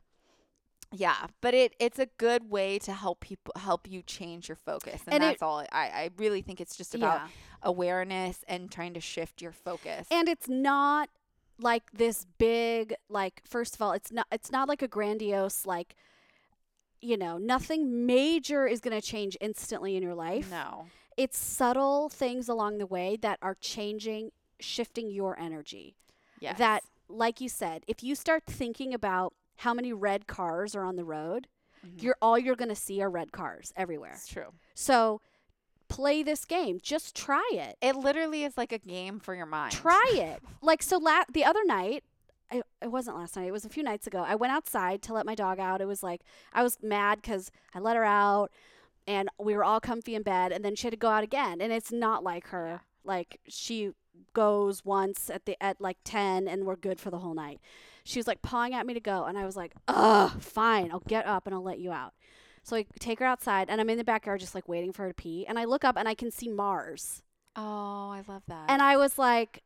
Yeah, 0.94 1.28
but 1.42 1.54
it 1.54 1.74
it's 1.80 2.00
a 2.00 2.08
good 2.18 2.50
way 2.50 2.78
to 2.80 2.92
help 2.94 3.22
people 3.22 3.54
help 3.56 3.88
you 3.90 4.02
change 4.02 4.50
your 4.50 4.58
focus, 4.58 5.02
and, 5.08 5.14
And 5.16 5.24
it- 5.24 5.28
that's 5.32 5.42
all. 5.42 5.60
I 5.72 5.86
I 6.04 6.10
really 6.18 6.42
think 6.42 6.60
it's 6.60 6.76
just 6.76 6.94
about 6.96 7.22
yeah. 7.22 7.28
awareness 7.64 8.44
and 8.48 8.70
trying 8.72 8.94
to 8.96 9.00
shift 9.00 9.42
your 9.42 9.54
focus. 9.54 10.08
And 10.12 10.28
it's 10.28 10.50
not 10.50 11.10
like 11.60 11.92
this 11.94 12.26
big 12.38 12.94
like 13.10 13.42
first 13.46 13.76
of 13.76 13.82
all, 13.82 13.94
it's 13.94 14.12
not 14.12 14.28
it's 14.32 14.52
not 14.52 14.68
like 14.68 14.82
a 14.82 14.88
grandiose 14.88 15.66
like 15.66 15.96
you 17.02 17.18
know, 17.18 17.38
nothing 17.38 18.06
major 18.06 18.68
is 18.68 18.80
going 18.80 19.00
to 19.00 19.06
change 19.06 19.36
instantly 19.42 19.96
in 19.96 20.04
your 20.04 20.14
life. 20.14 20.52
no, 20.52 20.86
It's 21.18 21.38
subtle 21.38 22.10
things 22.10 22.48
along 22.48 22.78
the 22.78 22.86
way 22.86 23.18
that 23.22 23.40
are 23.42 23.56
changing, 23.56 24.32
shifting 24.60 25.10
your 25.10 25.40
energy. 25.40 25.96
yes, 26.40 26.58
That 26.60 26.84
like 27.10 27.42
you 27.42 27.50
said, 27.50 27.84
if 27.88 28.04
you 28.04 28.14
start 28.16 28.44
thinking 28.46 28.94
about 28.94 29.34
how 29.62 29.74
many 29.74 29.92
red 29.94 30.28
cars 30.28 30.76
are 30.76 30.84
on 30.84 30.96
the 30.96 31.04
road, 31.06 31.48
Mhm. 31.86 32.02
you're 32.04 32.18
all 32.22 32.38
you're 32.38 32.56
going 32.56 32.70
to 32.70 32.76
see 32.76 33.02
are 33.02 33.10
red 33.10 33.32
cars 33.32 33.74
everywhere. 33.76 34.14
it's 34.14 34.28
true. 34.28 34.54
So 34.76 35.20
play 35.88 36.24
this 36.24 36.46
game. 36.46 36.80
Just 36.82 37.16
try 37.16 37.50
it. 37.54 37.76
It 37.82 37.96
literally 37.96 38.44
is 38.44 38.56
like 38.58 38.72
a 38.72 38.78
game 38.78 39.20
for 39.20 39.34
your 39.36 39.46
mind. 39.48 39.74
Try 39.74 40.10
it. 40.14 40.42
Like 40.62 40.82
so 40.84 40.98
la- 40.98 41.26
the 41.32 41.44
other 41.44 41.64
night, 41.66 42.04
I, 42.52 42.62
it 42.82 42.92
wasn't 42.92 43.18
last 43.18 43.36
night. 43.36 43.48
It 43.48 43.52
was 43.52 43.66
a 43.66 43.70
few 43.70 43.84
nights 43.84 44.08
ago. 44.08 44.24
I 44.28 44.36
went 44.36 44.54
outside 44.54 45.02
to 45.04 45.14
let 45.14 45.26
my 45.26 45.36
dog 45.36 45.60
out. 45.60 45.82
It 45.82 45.86
was 45.88 46.04
like 46.04 46.22
I 46.54 46.64
was 46.64 46.78
mad 46.84 47.24
cuz 47.24 47.52
I 47.74 47.80
let 47.80 47.96
her 47.96 48.04
out 48.06 48.52
and 49.08 49.30
we 49.40 49.56
were 49.56 49.64
all 49.64 49.80
comfy 49.80 50.14
in 50.16 50.22
bed 50.24 50.52
and 50.52 50.64
then 50.64 50.76
she 50.76 50.88
had 50.88 50.92
to 50.94 50.98
go 50.98 51.10
out 51.10 51.24
again 51.24 51.62
and 51.62 51.72
it's 51.74 51.92
not 51.92 52.24
like 52.24 52.48
her. 52.48 52.68
Yeah. 52.68 52.80
Like 53.04 53.40
she 53.48 53.92
goes 54.34 54.86
once 54.86 55.30
at 55.30 55.46
the 55.46 55.56
at 55.64 55.82
like 55.82 55.98
10 56.04 56.48
and 56.48 56.66
we're 56.66 56.76
good 56.76 57.00
for 57.00 57.10
the 57.10 57.20
whole 57.20 57.34
night. 57.34 57.60
She 58.04 58.20
was 58.20 58.28
like 58.28 58.42
pawing 58.42 58.74
at 58.74 58.86
me 58.86 58.94
to 58.94 59.00
go 59.00 59.26
and 59.26 59.38
I 59.38 59.46
was 59.46 59.56
like, 59.56 59.74
"Ugh, 59.88 60.42
fine. 60.42 60.92
I'll 60.92 61.04
get 61.08 61.26
up 61.26 61.46
and 61.46 61.56
I'll 61.56 61.64
let 61.64 61.80
you 61.80 61.92
out." 61.92 62.14
So 62.64 62.76
I 62.76 62.86
take 63.00 63.20
her 63.20 63.26
outside 63.26 63.70
and 63.70 63.82
I'm 63.82 63.90
in 63.90 63.98
the 63.98 64.04
backyard 64.04 64.40
just 64.40 64.56
like 64.56 64.68
waiting 64.68 64.94
for 64.94 65.04
her 65.04 65.10
to 65.10 65.14
pee 65.14 65.46
and 65.48 65.58
I 65.58 65.66
look 65.66 65.84
up 65.84 65.98
and 65.98 66.08
I 66.08 66.14
can 66.14 66.32
see 66.32 66.48
Mars. 66.48 67.24
Oh, 67.56 68.10
I 68.12 68.24
love 68.28 68.44
that. 68.48 68.70
And 68.70 68.82
I 68.82 68.98
was 68.98 69.18
like, 69.18 69.64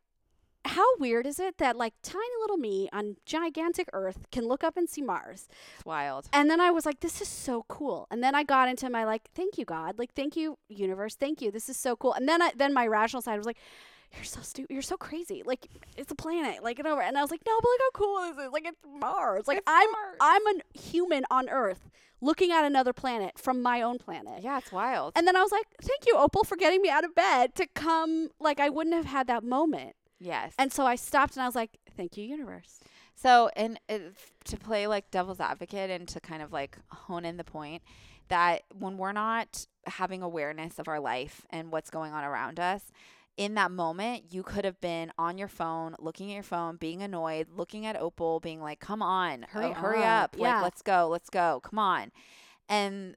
how 0.64 0.96
weird 0.98 1.26
is 1.26 1.38
it 1.38 1.58
that 1.58 1.76
like 1.76 1.94
tiny 2.02 2.24
little 2.40 2.56
me 2.56 2.88
on 2.92 3.16
gigantic 3.24 3.88
Earth 3.92 4.26
can 4.32 4.46
look 4.46 4.64
up 4.64 4.76
and 4.76 4.88
see 4.88 5.02
Mars? 5.02 5.48
It's 5.76 5.84
wild. 5.84 6.28
And 6.32 6.50
then 6.50 6.60
I 6.60 6.70
was 6.70 6.84
like, 6.84 7.00
this 7.00 7.20
is 7.20 7.28
so 7.28 7.64
cool. 7.68 8.06
And 8.10 8.22
then 8.22 8.34
I 8.34 8.42
got 8.42 8.68
into 8.68 8.90
my 8.90 9.04
like, 9.04 9.28
thank 9.34 9.58
you, 9.58 9.64
God. 9.64 9.98
Like, 9.98 10.12
thank 10.14 10.36
you, 10.36 10.58
universe. 10.68 11.14
Thank 11.14 11.40
you. 11.40 11.50
This 11.50 11.68
is 11.68 11.76
so 11.76 11.96
cool. 11.96 12.14
And 12.14 12.28
then 12.28 12.42
I, 12.42 12.52
then 12.56 12.74
my 12.74 12.86
rational 12.86 13.22
side 13.22 13.36
was 13.36 13.46
like, 13.46 13.58
you're 14.14 14.24
so 14.24 14.40
stupid. 14.40 14.72
You're 14.72 14.82
so 14.82 14.96
crazy. 14.96 15.42
Like, 15.44 15.66
it's 15.96 16.10
a 16.10 16.14
planet. 16.14 16.62
Like, 16.62 16.78
get 16.78 16.86
over. 16.86 17.02
And 17.02 17.16
I 17.18 17.22
was 17.22 17.30
like, 17.30 17.42
no, 17.46 17.52
but 17.60 17.68
like, 17.68 17.80
how 17.80 17.90
cool 17.92 18.30
is 18.30 18.46
it? 18.46 18.52
Like, 18.52 18.66
it's 18.66 18.78
Mars. 19.00 19.46
Like, 19.46 19.58
It's 19.58 19.64
I'm 19.66 19.90
Mars. 19.92 20.16
I'm 20.20 20.46
a 20.46 20.78
human 20.78 21.24
on 21.30 21.48
Earth 21.48 21.90
looking 22.22 22.50
at 22.50 22.64
another 22.64 22.92
planet 22.94 23.38
from 23.38 23.60
my 23.62 23.82
own 23.82 23.98
planet. 23.98 24.42
Yeah, 24.42 24.58
it's 24.58 24.72
wild. 24.72 25.12
And 25.16 25.26
then 25.26 25.36
I 25.36 25.42
was 25.42 25.52
like, 25.52 25.66
thank 25.82 26.06
you, 26.06 26.16
Opal, 26.16 26.44
for 26.44 26.56
getting 26.56 26.80
me 26.80 26.88
out 26.88 27.04
of 27.04 27.14
bed 27.14 27.54
to 27.56 27.66
come. 27.74 28.30
Like, 28.40 28.58
I 28.58 28.70
wouldn't 28.70 28.96
have 28.96 29.04
had 29.06 29.26
that 29.26 29.44
moment. 29.44 29.94
yes. 30.18 30.54
And 30.58 30.72
so 30.72 30.86
I 30.86 30.94
stopped 30.96 31.36
and 31.36 31.42
I 31.42 31.46
was 31.46 31.54
like, 31.54 31.76
thank 31.96 32.16
you, 32.16 32.24
universe. 32.24 32.80
So, 33.14 33.50
and 33.56 33.78
uh, 33.88 33.98
to 34.44 34.56
play 34.56 34.86
like 34.86 35.10
devil's 35.10 35.40
advocate 35.40 35.90
and 35.90 36.06
to 36.08 36.20
kind 36.20 36.42
of 36.42 36.52
like 36.52 36.78
hone 36.90 37.24
in 37.24 37.36
the 37.38 37.44
point 37.44 37.82
that 38.28 38.62
when 38.78 38.98
we're 38.98 39.12
not 39.12 39.66
having 39.86 40.20
awareness 40.22 40.78
of 40.78 40.88
our 40.88 41.00
life 41.00 41.46
and 41.50 41.70
what's 41.70 41.88
going 41.90 42.12
on 42.12 42.24
around 42.24 42.58
us, 42.60 42.82
in 43.36 43.54
that 43.54 43.70
moment, 43.70 44.24
you 44.30 44.42
could 44.42 44.64
have 44.64 44.80
been 44.80 45.12
on 45.18 45.36
your 45.36 45.48
phone, 45.48 45.94
looking 45.98 46.30
at 46.30 46.34
your 46.34 46.42
phone, 46.42 46.76
being 46.76 47.02
annoyed, 47.02 47.48
looking 47.54 47.84
at 47.84 48.00
Opal, 48.00 48.40
being 48.40 48.60
like, 48.62 48.80
come 48.80 49.02
on, 49.02 49.46
Hurry 49.50 49.66
oh, 49.66 49.72
hurry 49.74 49.98
uh-huh. 49.98 50.08
up." 50.08 50.24
up. 50.24 50.36
Yeah. 50.38 50.54
Like, 50.54 50.62
let's 50.62 50.82
go, 50.82 51.08
let's 51.08 51.30
go, 51.30 51.60
come 51.62 51.78
on. 51.78 52.12
And 52.68 53.16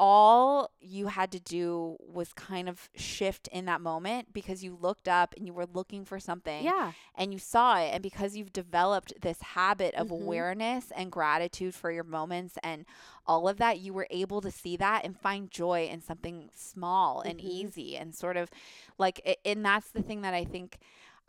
all 0.00 0.70
you 0.80 1.08
had 1.08 1.32
to 1.32 1.40
do 1.40 1.96
was 2.00 2.32
kind 2.32 2.68
of 2.68 2.88
shift 2.94 3.48
in 3.48 3.64
that 3.64 3.80
moment 3.80 4.32
because 4.32 4.62
you 4.62 4.78
looked 4.80 5.08
up 5.08 5.34
and 5.36 5.44
you 5.44 5.52
were 5.52 5.66
looking 5.66 6.04
for 6.04 6.20
something 6.20 6.64
Yeah. 6.64 6.92
and 7.16 7.32
you 7.32 7.38
saw 7.40 7.78
it 7.80 7.90
and 7.92 8.00
because 8.02 8.36
you've 8.36 8.52
developed 8.52 9.12
this 9.20 9.42
habit 9.42 9.94
of 9.96 10.06
Mhm. 10.06 10.12
awareness 10.22 10.92
and 10.92 11.10
gratitude 11.10 11.74
for 11.74 11.90
your 11.90 12.04
moments 12.04 12.56
and 12.62 12.86
all 13.26 13.48
of 13.48 13.58
that 13.58 13.80
you 13.80 13.92
were 13.92 14.06
able 14.10 14.40
to 14.40 14.52
see 14.52 14.76
that 14.76 15.04
and 15.04 15.18
find 15.18 15.50
joy 15.50 15.86
in 15.88 16.00
something 16.00 16.48
small 16.54 17.20
and 17.20 17.40
Mhm. 17.40 17.44
easy 17.44 17.96
and 17.96 18.14
sort 18.14 18.36
of 18.36 18.50
like 18.98 19.38
and 19.44 19.64
that's 19.64 19.90
the 19.90 20.02
thing 20.02 20.22
that 20.22 20.32
I 20.32 20.44
think 20.44 20.78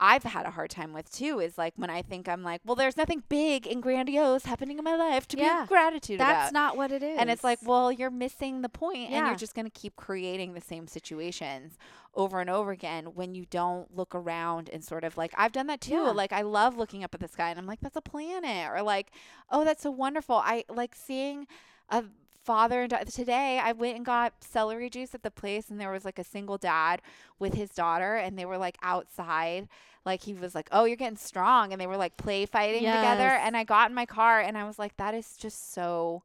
I've 0.02 0.24
had 0.24 0.46
a 0.46 0.52
hard 0.52 0.70
time 0.70 0.94
with 0.94 1.12
too 1.12 1.40
is 1.40 1.58
like 1.58 1.74
when 1.76 1.90
I 1.90 2.02
think 2.02 2.30
I'm 2.30 2.42
like, 2.44 2.62
well, 2.66 2.76
there's 2.76 2.96
nothing 2.96 3.22
big 3.28 3.68
and 3.68 3.84
grandiose 3.84 4.46
happening 4.46 4.78
in 4.78 4.84
my 4.84 4.96
life 4.96 5.28
to 5.30 5.38
Yeah. 5.38 5.64
be 5.64 5.68
gratitude 5.68 6.20
That's 6.20 6.52
about. 6.52 6.54
not 6.54 6.78
what 6.78 6.92
it 6.92 7.04
is. 7.04 7.20
And 7.20 7.30
it's 7.30 7.44
like, 7.44 7.60
well, 7.64 7.92
you're 7.92 8.10
missing 8.10 8.62
the 8.62 8.70
point 8.70 9.06
and 9.08 9.12
Yeah. 9.12 9.28
you're 9.28 9.36
just 9.36 9.56
going 9.56 9.66
to 9.66 9.72
keep 9.72 9.96
creating 9.98 10.54
the 10.54 10.62
same 10.62 10.88
situations 10.88 11.78
over 12.16 12.40
and 12.40 12.50
over 12.50 12.72
again 12.72 13.08
when 13.14 13.36
you 13.36 13.46
don't 13.50 13.94
look 13.96 14.16
around 14.16 14.70
and 14.72 14.84
sort 14.84 15.04
of 15.04 15.18
like, 15.18 15.34
I've 15.38 15.52
done 15.52 15.68
that 15.68 15.82
too. 15.82 15.94
Yeah. 15.96 16.12
Like, 16.12 16.32
I 16.32 16.42
love 16.44 16.78
looking 16.78 17.04
up 17.04 17.14
at 17.14 17.20
the 17.20 17.28
sky 17.28 17.50
and 17.50 17.60
I'm 17.60 17.66
like, 17.68 17.82
that's 17.82 17.98
a 17.98 18.02
planet. 18.02 18.70
Or 18.72 18.82
like, 18.82 19.12
oh, 19.52 19.66
that's 19.66 19.84
so 19.84 19.92
wonderful. 19.92 20.36
I 20.38 20.64
like 20.70 20.96
seeing 20.96 21.46
a 21.90 22.06
father 22.50 22.82
and 22.82 22.90
daughter. 22.90 23.06
Today, 23.06 23.60
I 23.64 23.74
went 23.74 23.96
and 23.96 24.04
got 24.04 24.34
celery 24.42 24.90
juice 24.90 25.14
at 25.14 25.22
the 25.22 25.30
place 25.30 25.70
and 25.70 25.80
there 25.80 25.92
was 25.92 26.04
like 26.04 26.18
a 26.18 26.24
single 26.24 26.58
dad 26.58 27.00
with 27.38 27.54
his 27.54 27.70
daughter 27.70 28.16
and 28.16 28.40
they 28.40 28.46
were 28.46 28.58
like 28.58 28.76
outside. 28.82 29.68
Like 30.04 30.24
he 30.24 30.34
was 30.34 30.56
like, 30.56 30.68
"Oh, 30.72 30.86
you're 30.86 30.96
getting 30.96 31.16
strong," 31.16 31.72
and 31.72 31.80
they 31.80 31.86
were 31.86 31.96
like 31.96 32.18
play 32.18 32.48
fighting 32.48 32.82
together. 32.98 33.30
And 33.46 33.56
I 33.56 33.64
got 33.66 33.92
in 33.92 33.96
my 33.96 34.08
car 34.08 34.40
and 34.40 34.58
I 34.58 34.64
was 34.64 34.80
like, 34.80 34.98
"That 34.98 35.14
is 35.14 35.38
just 35.38 35.74
so 35.76 36.24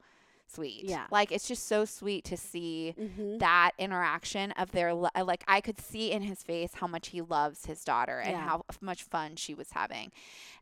sweet. 0.55 0.85
Yeah. 0.85 1.07
Like 1.11 1.33
it's 1.33 1.47
just 1.49 1.67
so 1.67 1.85
sweet 1.85 2.25
to 2.25 2.37
see 2.37 2.95
Mhm. 2.99 3.38
that 3.40 3.73
interaction 3.79 4.53
of 4.53 4.73
their 4.73 4.95
lo- 4.95 5.09
uh, 5.14 5.25
like 5.25 5.45
I 5.49 5.61
could 5.61 5.79
see 5.81 6.11
in 6.12 6.23
his 6.23 6.43
face 6.43 6.75
how 6.75 6.87
much 6.87 7.09
he 7.09 7.21
loves 7.21 7.67
his 7.67 7.85
daughter 7.85 8.19
and 8.21 8.33
Yeah. 8.33 8.40
how 8.49 8.64
much 8.81 9.03
fun 9.03 9.37
she 9.37 9.55
was 9.55 9.73
having. 9.73 10.12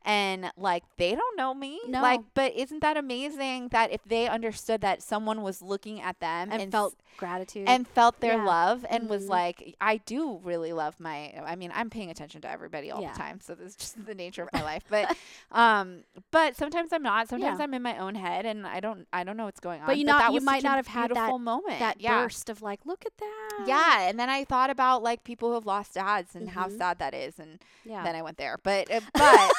And 0.05 0.51
like 0.57 0.83
they 0.97 1.15
don't 1.15 1.37
know 1.37 1.55
me. 1.55 1.81
No. 1.87 2.03
Like 2.03 2.21
but 2.35 2.53
isn't 2.55 2.81
that 2.81 2.97
amazing 2.97 3.69
that 3.69 3.93
if 3.93 4.03
they 4.05 4.27
understood 4.29 4.81
that 4.81 5.01
someone 5.03 5.43
was 5.43 5.63
looking 5.63 6.01
at 6.01 6.19
them 6.19 6.51
and, 6.51 6.61
and, 6.63 6.73
felt 6.73 6.95
s- 6.95 6.99
gratitude. 7.19 7.69
and 7.69 7.87
felt 7.87 8.19
their 8.21 8.37
Yeah. 8.39 8.45
love 8.45 8.85
and 8.91 9.09
was 9.09 9.27
Mhm. 9.27 9.31
like 9.31 9.77
I 9.81 9.99
do 9.99 10.41
really 10.43 10.73
love 10.73 10.99
my 10.99 11.33
I 11.47 11.55
mean 11.55 11.71
I'm 11.73 11.89
paying 11.89 12.11
attention 12.11 12.41
to 12.43 12.51
everybody 12.51 12.91
all 12.91 13.01
Yeah. 13.01 13.13
the 13.13 13.19
time 13.19 13.41
so 13.41 13.55
this 13.55 13.69
is 13.69 13.77
just 13.77 14.05
the 14.05 14.15
nature 14.15 14.43
of 14.43 14.49
my 14.53 14.63
life 14.63 14.83
but 14.91 15.17
um 15.53 16.03
but 16.33 16.57
sometimes 16.57 16.93
I'm 16.93 17.03
not 17.03 17.29
sometimes. 17.29 17.61
I'm 17.61 17.73
in 17.75 17.83
my 17.83 17.99
own 17.99 18.17
head 18.17 18.45
and 18.45 18.67
I 18.67 18.81
don't 18.81 19.07
I 19.13 19.23
don't 19.23 19.37
know 19.37 19.45
what's 19.45 19.61
going 19.61 19.82
on 19.83 19.87
But 19.87 19.99
you 19.99 20.05
not- 20.05 20.19
that 20.21 20.33
you 20.33 20.41
might 20.41 20.63
not 20.63 20.77
have 20.77 20.87
had 20.87 21.11
that- 21.15 21.39
moment 21.41 21.79
that 21.79 22.01
yeah 22.01 22.23
burst 22.23 22.49
of 22.51 22.63
like, 22.63 22.81
look 22.85 23.05
at 23.07 23.17
that. 23.19 23.65
yeah 23.67 24.03
and 24.09 24.19
then 24.19 24.29
I 24.31 24.45
thought 24.45 24.71
about 24.71 25.03
like 25.03 25.25
people 25.25 25.49
who 25.49 25.55
have 25.55 25.67
lost 25.67 25.95
dads 25.95 26.35
and 26.35 26.49
how 26.51 26.67
Mhm. 26.69 26.79
sad 26.79 26.99
that 26.99 27.15
is 27.15 27.39
and 27.39 27.59
Yeah. 27.85 28.03
then 28.05 28.15
I 28.15 28.23
went 28.23 28.37
there 28.39 28.59
but 28.63 28.91
uh, 28.91 29.01
but 29.15 29.53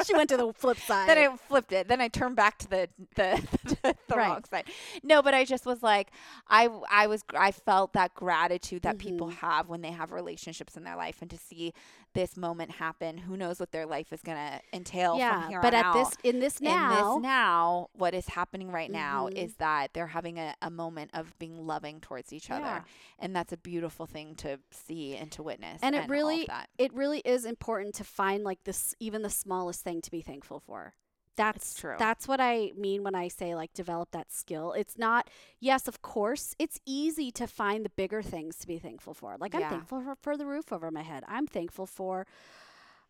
she 0.06 0.14
went 0.14 0.28
to 0.30 0.36
the 0.36 0.52
flip 0.52 0.78
side. 0.88 1.08
then 1.08 1.18
I 1.18 1.36
flipped 1.36 1.72
it. 1.72 1.88
Then 1.88 2.00
I 2.00 2.08
turned 2.08 2.36
back 2.36 2.58
to 2.58 2.68
the 2.68 2.88
the, 3.14 3.42
the 3.82 3.94
Right. 4.16 4.28
wrong 4.28 4.44
side. 4.50 4.64
No, 5.02 5.22
but 5.22 5.34
I 5.34 5.44
just 5.44 5.66
was 5.66 5.82
like, 5.82 6.10
I 6.48 6.68
I 6.90 7.06
was 7.06 7.22
I 7.34 7.52
felt 7.52 7.92
that 7.94 8.14
gratitude 8.14 8.82
that 8.82 8.98
people 8.98 9.28
Mhm. 9.28 9.34
have 9.38 9.68
when 9.68 9.80
they 9.82 9.90
have 9.92 10.12
relationships 10.12 10.76
in 10.76 10.84
their 10.84 10.96
life, 10.96 11.18
and 11.20 11.30
to 11.30 11.36
see 11.38 11.72
this 12.12 12.36
moment 12.36 12.72
happen. 12.72 13.18
Who 13.18 13.36
knows 13.36 13.60
what 13.60 13.70
their 13.72 13.86
life 13.86 14.12
is 14.12 14.20
gonna 14.22 14.60
entail 14.72 15.16
yeah. 15.18 15.42
from 15.42 15.50
here 15.50 15.60
But 15.60 15.74
on 15.74 15.80
at 15.80 15.86
out. 15.86 15.94
this 15.94 16.16
in 16.24 16.40
this 16.40 16.60
now, 16.60 16.90
in 17.16 17.22
this 17.22 17.22
now, 17.22 17.88
what 17.92 18.14
is 18.14 18.28
happening 18.28 18.70
right 18.70 18.90
now 18.90 19.28
Mhm. 19.28 19.36
is 19.36 19.54
that 19.56 19.92
they're 19.94 20.08
having 20.08 20.38
a, 20.38 20.54
a 20.60 20.70
moment 20.70 21.10
of 21.14 21.38
being 21.38 21.66
loving 21.66 22.00
towards 22.00 22.32
each 22.32 22.48
Yeah. 22.48 22.56
other, 22.56 22.84
and 23.18 23.34
that's 23.34 23.52
a 23.52 23.56
beautiful 23.56 24.06
thing 24.06 24.34
to 24.36 24.58
see 24.70 25.16
and 25.16 25.30
to 25.32 25.42
witness. 25.42 25.80
And 25.82 25.94
it 25.94 26.08
really- 26.08 26.48
it 26.78 26.92
really 26.94 27.20
is 27.20 27.44
important 27.44 27.94
to 27.96 28.04
find 28.04 28.42
like 28.44 28.64
this 28.64 28.94
even 29.00 29.22
the 29.22 29.30
smallest 29.30 29.82
thing 29.82 30.00
to 30.02 30.10
be 30.10 30.20
thankful 30.22 30.60
for. 30.60 30.94
That's 31.40 31.74
true. 31.74 31.96
That's 31.98 32.28
what 32.28 32.40
I 32.40 32.72
mean 32.76 33.02
when 33.02 33.14
I 33.14 33.28
say 33.28 33.54
like 33.54 33.72
develop 33.72 34.10
that 34.12 34.30
skill. 34.32 34.72
It's 34.72 34.96
not 34.98 35.28
yes, 35.58 35.88
of 35.88 36.02
course, 36.02 36.54
it's 36.58 36.78
easy 36.86 37.30
to 37.32 37.46
find 37.46 37.84
the 37.84 37.90
bigger 37.90 38.22
things 38.22 38.56
to 38.58 38.66
be 38.66 38.78
thankful 38.78 39.14
for. 39.14 39.36
Like 39.38 39.54
I'm 39.54 39.62
thankful 39.70 40.00
for, 40.02 40.14
for 40.20 40.36
the 40.36 40.46
roof 40.46 40.72
over 40.72 40.90
my 40.90 41.02
head. 41.02 41.24
I'm 41.26 41.46
thankful 41.46 41.86
for 41.86 42.26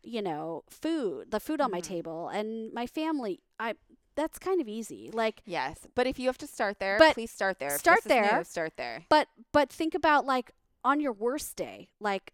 you 0.03 0.21
know, 0.21 0.63
food, 0.67 1.29
the 1.29 1.39
food 1.39 1.61
on 1.61 1.69
my 1.69 1.79
Mhm. 1.79 1.83
table 1.93 2.27
and 2.29 2.73
my 2.73 2.87
family. 2.87 3.39
I 3.59 3.75
that's 4.15 4.39
kind 4.39 4.59
of 4.59 4.67
easy. 4.67 5.09
Like 5.13 5.41
Yes, 5.45 5.87
but 5.95 6.07
if 6.07 6.19
you 6.19 6.27
have 6.27 6.37
to 6.39 6.47
start 6.47 6.79
there, 6.79 6.97
But 6.97 7.13
please 7.13 7.31
start 7.31 7.59
there. 7.59 7.77
Start 7.77 7.99
is 7.99 8.05
new, 8.05 8.15
there. 8.15 8.43
start 8.43 8.73
there. 8.77 9.05
But 9.09 9.27
but 9.51 9.69
think 9.69 9.93
about 9.93 10.25
like 10.25 10.51
on 10.83 10.99
your 10.99 11.13
worst 11.13 11.55
day, 11.55 11.89
like 11.99 12.33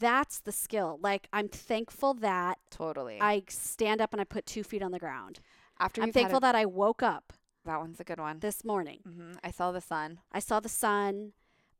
that's 0.00 0.40
the 0.40 0.52
skill. 0.52 0.98
Like 1.02 1.28
I'm 1.32 1.48
thankful 1.48 2.14
that 2.14 2.58
Totally. 2.70 3.18
I 3.20 3.42
stand 3.48 4.00
up 4.00 4.12
and 4.12 4.20
I 4.20 4.24
put 4.24 4.46
two 4.46 4.62
feet 4.64 4.82
on 4.82 4.90
the 4.92 4.98
ground. 4.98 5.40
After 5.78 6.02
I'm 6.02 6.12
thankful 6.12 6.38
a- 6.38 6.40
that 6.42 6.54
I 6.54 6.64
woke 6.66 7.02
up 7.02 7.32
that 7.64 7.78
one's 7.78 7.98
a 8.00 8.04
good 8.04 8.20
one. 8.20 8.38
this 8.40 8.64
morning. 8.64 9.00
hmm 9.04 9.32
I 9.42 9.50
saw 9.50 9.72
the 9.72 9.80
sun. 9.80 10.20
I 10.32 10.38
saw 10.38 10.60
the 10.60 10.68
sun. 10.68 11.32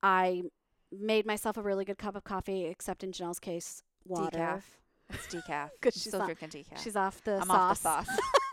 I 0.02 0.42
made 0.92 1.26
myself 1.26 1.56
a 1.56 1.62
really 1.62 1.84
good 1.84 1.98
cup 1.98 2.16
of 2.16 2.24
coffee, 2.24 2.64
except 2.66 3.02
in 3.04 3.12
Janelle's 3.12 3.38
case, 3.40 3.82
water. 4.04 4.38
Decaf. 4.38 4.62
It's 5.10 5.26
decaf. 5.28 5.70
she's 5.92 6.02
still 6.08 6.24
drinking 6.24 6.48
decaf. 6.50 6.82
She's 6.82 6.96
off 6.96 7.22
the 7.24 7.36
I'm 7.36 7.46
sauce. 7.46 7.84
off 7.86 8.06
the 8.06 8.12
sauce. 8.12 8.20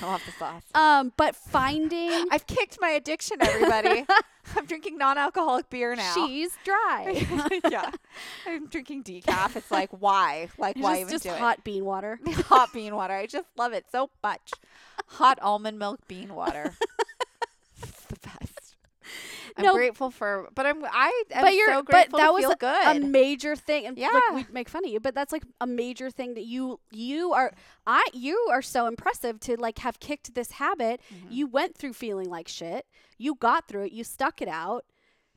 I'm 0.00 0.08
off 0.08 0.24
the 0.24 0.32
sauce. 0.32 0.62
Um, 0.74 1.12
but 1.16 1.36
finding 1.36 2.26
I've 2.30 2.46
kicked 2.46 2.78
my 2.80 2.90
addiction, 2.90 3.38
everybody. 3.40 4.06
I'm 4.56 4.66
drinking 4.66 4.98
non-alcoholic 4.98 5.70
beer 5.70 5.94
now. 5.94 6.14
she's 6.14 6.50
dry. 6.64 7.26
yeah, 7.70 7.90
I'm 8.46 8.66
drinking 8.66 9.04
decaf. 9.04 9.54
It's 9.56 9.70
like 9.70 9.90
why? 9.90 10.48
Like 10.58 10.76
why 10.76 10.94
just, 10.94 11.00
even 11.00 11.12
just 11.12 11.24
do 11.24 11.30
hot 11.30 11.62
bean 11.64 11.84
water. 11.84 12.18
Hot 12.46 12.72
bean 12.72 12.94
water. 12.94 13.14
I 13.14 13.26
just 13.26 13.46
love 13.56 13.72
it 13.72 13.86
so 13.92 14.10
much. 14.22 14.52
Hot 15.06 15.38
almond 15.40 15.78
milk 15.78 16.00
bean 16.08 16.34
water. 16.34 16.74
It's 19.12 19.46
the 19.46 19.52
best. 19.54 19.58
I'm 19.58 19.64
No. 19.64 19.74
grateful 19.74 20.10
for, 20.10 20.48
but 20.54 20.66
I'm 20.66 20.84
I 20.84 21.22
am 21.32 21.42
but 21.44 21.54
you're 21.54 21.68
so 21.68 21.82
but 21.82 21.86
grateful 21.86 22.18
that 22.18 22.26
to 22.26 22.32
was 22.32 22.42
feel 22.42 22.50
a, 22.52 22.56
good. 22.56 22.96
a 22.96 23.00
major 23.06 23.56
thing 23.56 23.86
and 23.86 23.98
yeah, 23.98 24.08
like 24.08 24.46
we 24.48 24.52
make 24.52 24.68
fun 24.68 24.84
of 24.84 24.90
you 24.90 25.00
but 25.00 25.14
that's 25.14 25.32
like 25.32 25.44
a 25.60 25.66
major 25.66 26.10
thing 26.10 26.34
that 26.34 26.44
you 26.44 26.80
you 26.90 27.32
are 27.32 27.52
i 27.86 28.02
you 28.12 28.36
are 28.50 28.62
so 28.62 28.86
impressive 28.86 29.38
to 29.40 29.56
like 29.60 29.78
have 29.78 29.98
kicked 30.00 30.34
this 30.34 30.52
habit 30.52 31.00
Mhm. 31.12 31.26
you 31.30 31.46
went 31.46 31.76
through 31.76 31.92
feeling 31.92 32.28
like 32.30 32.48
shit 32.48 32.86
you 33.18 33.34
got 33.34 33.68
through 33.68 33.84
it 33.84 33.92
you 33.92 34.04
stuck 34.04 34.40
it 34.40 34.48
out 34.48 34.84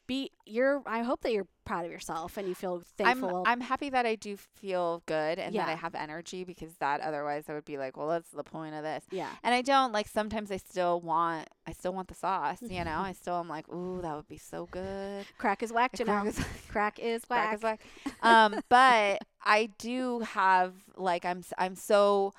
be 0.07 0.29
you're 0.45 0.81
i 0.85 1.01
hope 1.01 1.21
that 1.21 1.31
you're 1.31 1.47
proud 1.65 1.83
of 1.83 1.89
yourself 1.91 2.37
and 2.37 2.47
you 2.47 2.53
feel 2.53 2.83
thankful. 2.95 3.43
I'm 3.47 3.53
I'm 3.53 3.61
happy 3.61 3.89
that 3.89 4.05
I 4.05 4.13
do 4.13 4.37
feel 4.37 5.01
good 5.07 5.39
and 5.39 5.55
that 5.55 5.67
I 5.67 5.73
have 5.73 5.95
energy 5.95 6.43
because 6.43 6.71
that 6.75 7.01
otherwise 7.01 7.45
I 7.49 7.53
would 7.55 7.65
be 7.65 7.79
like, 7.79 7.97
well, 7.97 8.07
that's 8.09 8.29
the 8.29 8.43
point 8.43 8.75
of 8.75 8.83
this. 8.83 9.03
yeah 9.09 9.29
And 9.43 9.55
I 9.55 9.63
don't 9.63 9.91
like 9.91 10.07
sometimes 10.07 10.51
I 10.51 10.57
still 10.57 11.01
want 11.01 11.47
I 11.65 11.71
still 11.73 11.91
want 11.91 12.07
the 12.07 12.13
sauce, 12.13 12.59
you 12.61 12.83
know. 12.83 12.99
I 12.99 13.13
still 13.21 13.39
am 13.39 13.49
like, 13.49 13.67
ooh, 13.69 13.99
that 14.03 14.15
would 14.15 14.27
be 14.27 14.37
so 14.37 14.67
good. 14.69 15.25
crack 15.39 15.63
is 15.63 15.73
whack 15.73 15.93
Crack 15.95 16.07
Janelle. 16.07 16.27
is- 16.27 16.45
crack 16.69 16.99
is 16.99 17.25
crack 17.25 17.55
is 17.55 17.63
whack. 17.63 17.79
um, 18.21 18.59
but 18.69 19.23
I 19.43 19.69
do 19.79 20.19
have 20.19 20.73
like 20.97 21.25
I'm 21.25 21.41
I'm 21.57 21.73
so 21.75 22.33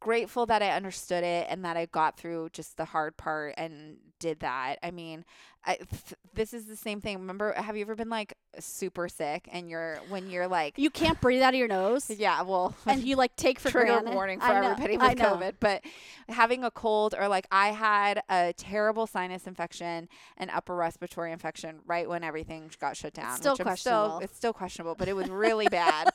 grateful 0.00 0.46
that 0.46 0.62
I 0.62 0.70
understood 0.70 1.24
it 1.24 1.46
and 1.50 1.64
that 1.64 1.76
I 1.76 1.86
got 1.86 2.16
through 2.16 2.50
just 2.52 2.76
the 2.76 2.84
hard 2.86 3.16
part 3.16 3.54
and 3.58 3.96
did 4.18 4.40
that. 4.40 4.76
I 4.82 4.90
mean, 4.90 5.24
I, 5.64 5.74
th- 5.76 6.14
this 6.34 6.54
is 6.54 6.66
the 6.66 6.76
same 6.76 7.00
thing. 7.00 7.18
Remember, 7.18 7.52
have 7.52 7.76
you 7.76 7.82
ever 7.82 7.94
been 7.94 8.08
like 8.08 8.34
super 8.58 9.08
sick 9.08 9.48
and 9.52 9.68
you're 9.68 9.96
when 10.08 10.30
you're 10.30 10.48
like 10.48 10.78
You 10.78 10.88
can't 10.90 11.20
breathe 11.20 11.42
out 11.42 11.52
of 11.54 11.58
your 11.58 11.68
nose. 11.68 12.10
yeah, 12.16 12.42
well, 12.42 12.74
and 12.86 13.02
you 13.02 13.16
like 13.16 13.36
take 13.36 13.58
for 13.60 13.70
trigger 13.70 13.92
granted. 13.92 14.14
warning 14.14 14.40
for 14.40 14.48
know, 14.48 14.70
everybody 14.70 14.96
with. 14.96 15.18
COVID, 15.18 15.54
but 15.60 15.82
having 16.28 16.64
a 16.64 16.70
cold 16.70 17.14
or 17.18 17.28
like 17.28 17.46
I 17.50 17.68
had 17.68 18.22
a 18.30 18.52
terrible 18.56 19.06
sinus 19.06 19.46
infection 19.46 20.08
and 20.36 20.50
upper 20.50 20.74
respiratory 20.74 21.32
infection 21.32 21.80
right 21.86 22.08
when 22.08 22.24
everything 22.24 22.70
got 22.80 22.96
shut 22.96 23.12
down. 23.14 23.36
still 23.36 23.52
which 23.52 23.60
I'm 23.60 23.66
questionable. 23.66 24.18
it's 24.20 24.36
still 24.36 24.52
questionable, 24.52 24.94
but 24.94 25.08
it 25.08 25.14
was 25.14 25.28
really 25.30 25.68
bad. 25.68 26.10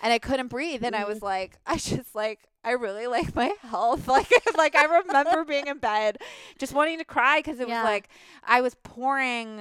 And 0.00 0.12
I 0.12 0.18
couldn't 0.18 0.48
breathe, 0.48 0.82
and 0.84 0.94
I 0.96 1.04
Mm-hmm. 1.04 1.06
was 1.06 1.22
like, 1.22 1.58
I 1.66 1.76
just 1.76 2.14
like, 2.14 2.40
I 2.64 2.72
really 2.72 3.06
like 3.06 3.34
my 3.34 3.52
health. 3.62 4.08
Like, 4.08 4.30
like 4.56 4.74
I 4.76 4.84
remember 4.84 5.44
being 5.44 5.66
in 5.66 5.78
bed, 5.78 6.18
just 6.58 6.72
wanting 6.74 6.98
to 6.98 7.04
cry 7.04 7.38
because 7.40 7.60
it 7.60 7.66
Yeah. 7.66 7.68
was 7.68 7.80
like 7.82 8.08
I 8.44 8.60
was 8.60 8.74
pouring 8.82 9.60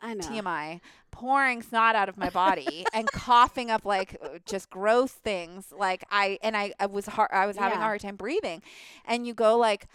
I 0.00 0.14
know. 0.14 0.42
TMI, 0.42 0.80
pouring 1.10 1.62
snot 1.62 1.94
out 1.96 2.08
of 2.08 2.16
my 2.16 2.30
body 2.30 2.86
and 2.92 3.10
coughing 3.12 3.70
up 3.70 3.84
like 3.84 4.16
uh, 4.22 4.38
just 4.46 4.70
gross 4.70 5.12
things. 5.12 5.72
Like 5.76 6.04
I 6.10 6.38
and 6.42 6.56
I, 6.56 6.72
I 6.80 6.86
was 6.86 7.06
hard, 7.06 7.30
I 7.32 7.46
was 7.46 7.56
having 7.56 7.80
a 7.80 7.84
hard 7.84 8.00
time 8.00 8.16
breathing, 8.16 8.62
and 9.04 9.26
you 9.26 9.34
go 9.34 9.56
like. 9.58 9.86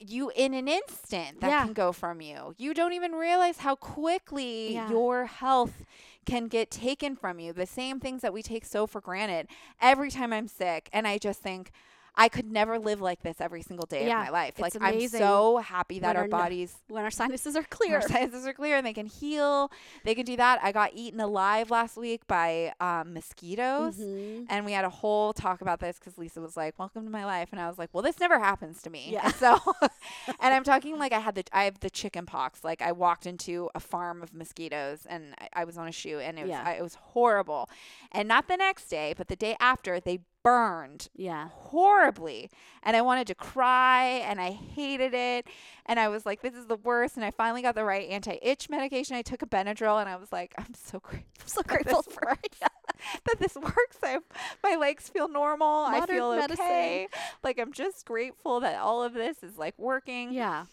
You 0.00 0.30
in 0.36 0.54
an 0.54 0.68
instant 0.68 1.40
that 1.40 1.48
Yeah. 1.48 1.64
can 1.64 1.72
go 1.72 1.92
from 1.92 2.20
you. 2.20 2.54
You 2.56 2.72
don't 2.72 2.92
even 2.92 3.12
realize 3.12 3.58
how 3.58 3.74
quickly 3.74 4.74
Yeah. 4.74 4.88
your 4.90 5.26
health 5.26 5.84
can 6.24 6.46
get 6.46 6.70
taken 6.70 7.16
from 7.16 7.38
you. 7.40 7.52
The 7.52 7.66
same 7.66 7.98
things 7.98 8.22
that 8.22 8.32
we 8.32 8.42
take 8.42 8.64
so 8.64 8.86
for 8.86 9.00
granted. 9.00 9.48
Every 9.80 10.10
time 10.10 10.32
I'm 10.32 10.46
sick, 10.46 10.88
and 10.92 11.06
I 11.08 11.18
just 11.18 11.40
think 11.40 11.72
I 12.18 12.28
could 12.28 12.50
never 12.50 12.78
live 12.78 13.00
like 13.00 13.22
this 13.22 13.40
every 13.40 13.62
single 13.62 13.86
day 13.86 14.06
Yeah, 14.06 14.20
of 14.20 14.26
my 14.26 14.30
life. 14.32 14.58
Like 14.58 14.74
I'm 14.80 15.08
so 15.08 15.58
happy 15.58 16.00
that 16.00 16.16
our 16.16 16.22
our 16.22 16.28
bodies 16.28 16.74
When 16.88 17.04
our 17.04 17.10
sinuses 17.10 17.54
are 17.56 17.62
clear. 17.62 17.96
our 17.96 18.02
sinuses 18.08 18.46
are 18.46 18.52
clear 18.52 18.76
and 18.76 18.84
they 18.86 18.92
can 18.92 19.06
heal. 19.06 19.70
They 20.04 20.14
can 20.14 20.24
do 20.26 20.36
that. 20.36 20.58
I 20.62 20.72
got 20.72 20.90
eaten 20.94 21.20
alive 21.20 21.70
last 21.70 21.96
week 21.96 22.26
by 22.26 22.72
um, 22.80 23.14
mosquitoes. 23.14 23.96
Mhm. 23.98 24.46
And 24.50 24.66
we 24.66 24.72
had 24.72 24.84
a 24.84 24.90
whole 24.90 25.32
talk 25.32 25.60
about 25.60 25.80
this 25.80 25.98
because 25.98 26.18
Lisa 26.18 26.40
was 26.40 26.56
like, 26.56 26.78
"Welcome 26.78 27.04
to 27.04 27.10
my 27.10 27.24
life," 27.24 27.48
and 27.52 27.60
I 27.60 27.68
was 27.68 27.78
like, 27.78 27.90
"Well, 27.92 28.02
this 28.02 28.18
never 28.18 28.38
happens 28.38 28.82
to 28.82 28.90
me." 28.90 29.10
Yeah. 29.12 29.26
And 29.26 29.34
so, 29.44 29.58
and 30.40 30.52
I'm 30.54 30.64
talking 30.64 30.98
like 30.98 31.12
I 31.12 31.20
had 31.20 31.34
the 31.36 31.44
I 31.52 31.64
have 31.64 31.80
the 31.80 31.90
chicken 31.90 32.26
pox. 32.26 32.64
Like 32.64 32.82
I 32.82 32.92
walked 32.92 33.26
into 33.26 33.70
a 33.74 33.80
farm 33.80 34.22
of 34.22 34.34
mosquitoes 34.34 35.06
and 35.08 35.34
I, 35.38 35.48
I 35.60 35.64
was 35.64 35.78
on 35.78 35.86
a 35.88 35.92
shoe 35.92 36.18
and 36.18 36.38
it 36.38 36.42
was 36.42 36.50
Yeah. 36.50 36.64
I, 36.66 36.72
it 36.72 36.82
was 36.82 36.96
horrible. 36.96 37.68
And 38.12 38.26
not 38.28 38.48
the 38.48 38.56
next 38.56 38.88
day, 38.88 39.14
but 39.16 39.28
the 39.28 39.36
day 39.36 39.56
after, 39.60 40.00
they 40.00 40.20
burned 40.48 41.08
Yeah. 41.14 41.48
horribly 41.52 42.50
and 42.82 42.96
I 42.96 43.02
wanted 43.02 43.26
to 43.28 43.34
cry 43.34 44.04
and 44.28 44.40
I 44.40 44.50
hated 44.52 45.12
it 45.14 45.46
and 45.86 46.00
I 46.00 46.08
was 46.08 46.24
like 46.24 46.40
this 46.42 46.54
is 46.54 46.66
the 46.66 46.76
worst 46.76 47.16
and 47.16 47.24
I 47.24 47.30
finally 47.30 47.60
got 47.62 47.74
the 47.74 47.84
right 47.84 48.08
anti-itch 48.08 48.70
medication 48.70 49.14
I 49.16 49.22
took 49.22 49.42
a 49.42 49.46
Benadryl 49.46 50.00
and 50.00 50.08
I 50.08 50.16
was 50.16 50.32
like 50.32 50.54
I'm 50.56 50.72
so 50.74 51.00
grateful 51.00 51.28
I'm 51.42 51.48
so 51.48 51.62
grateful 51.62 52.02
for 52.02 52.22
works. 52.26 52.58
that 53.26 53.38
this 53.38 53.54
works 53.56 53.98
I 54.02 54.18
my 54.62 54.76
legs 54.76 55.08
feel 55.08 55.28
normal 55.28 55.84
I 55.86 56.04
feel 56.06 56.34
medicine. 56.34 56.64
okay 56.64 57.08
like 57.44 57.58
I'm 57.58 57.72
just 57.72 58.06
grateful 58.06 58.60
that 58.60 58.78
all 58.80 59.02
of 59.02 59.12
this 59.14 59.42
is 59.42 59.58
like 59.58 59.78
working 59.78 60.32
Yeah. 60.32 60.64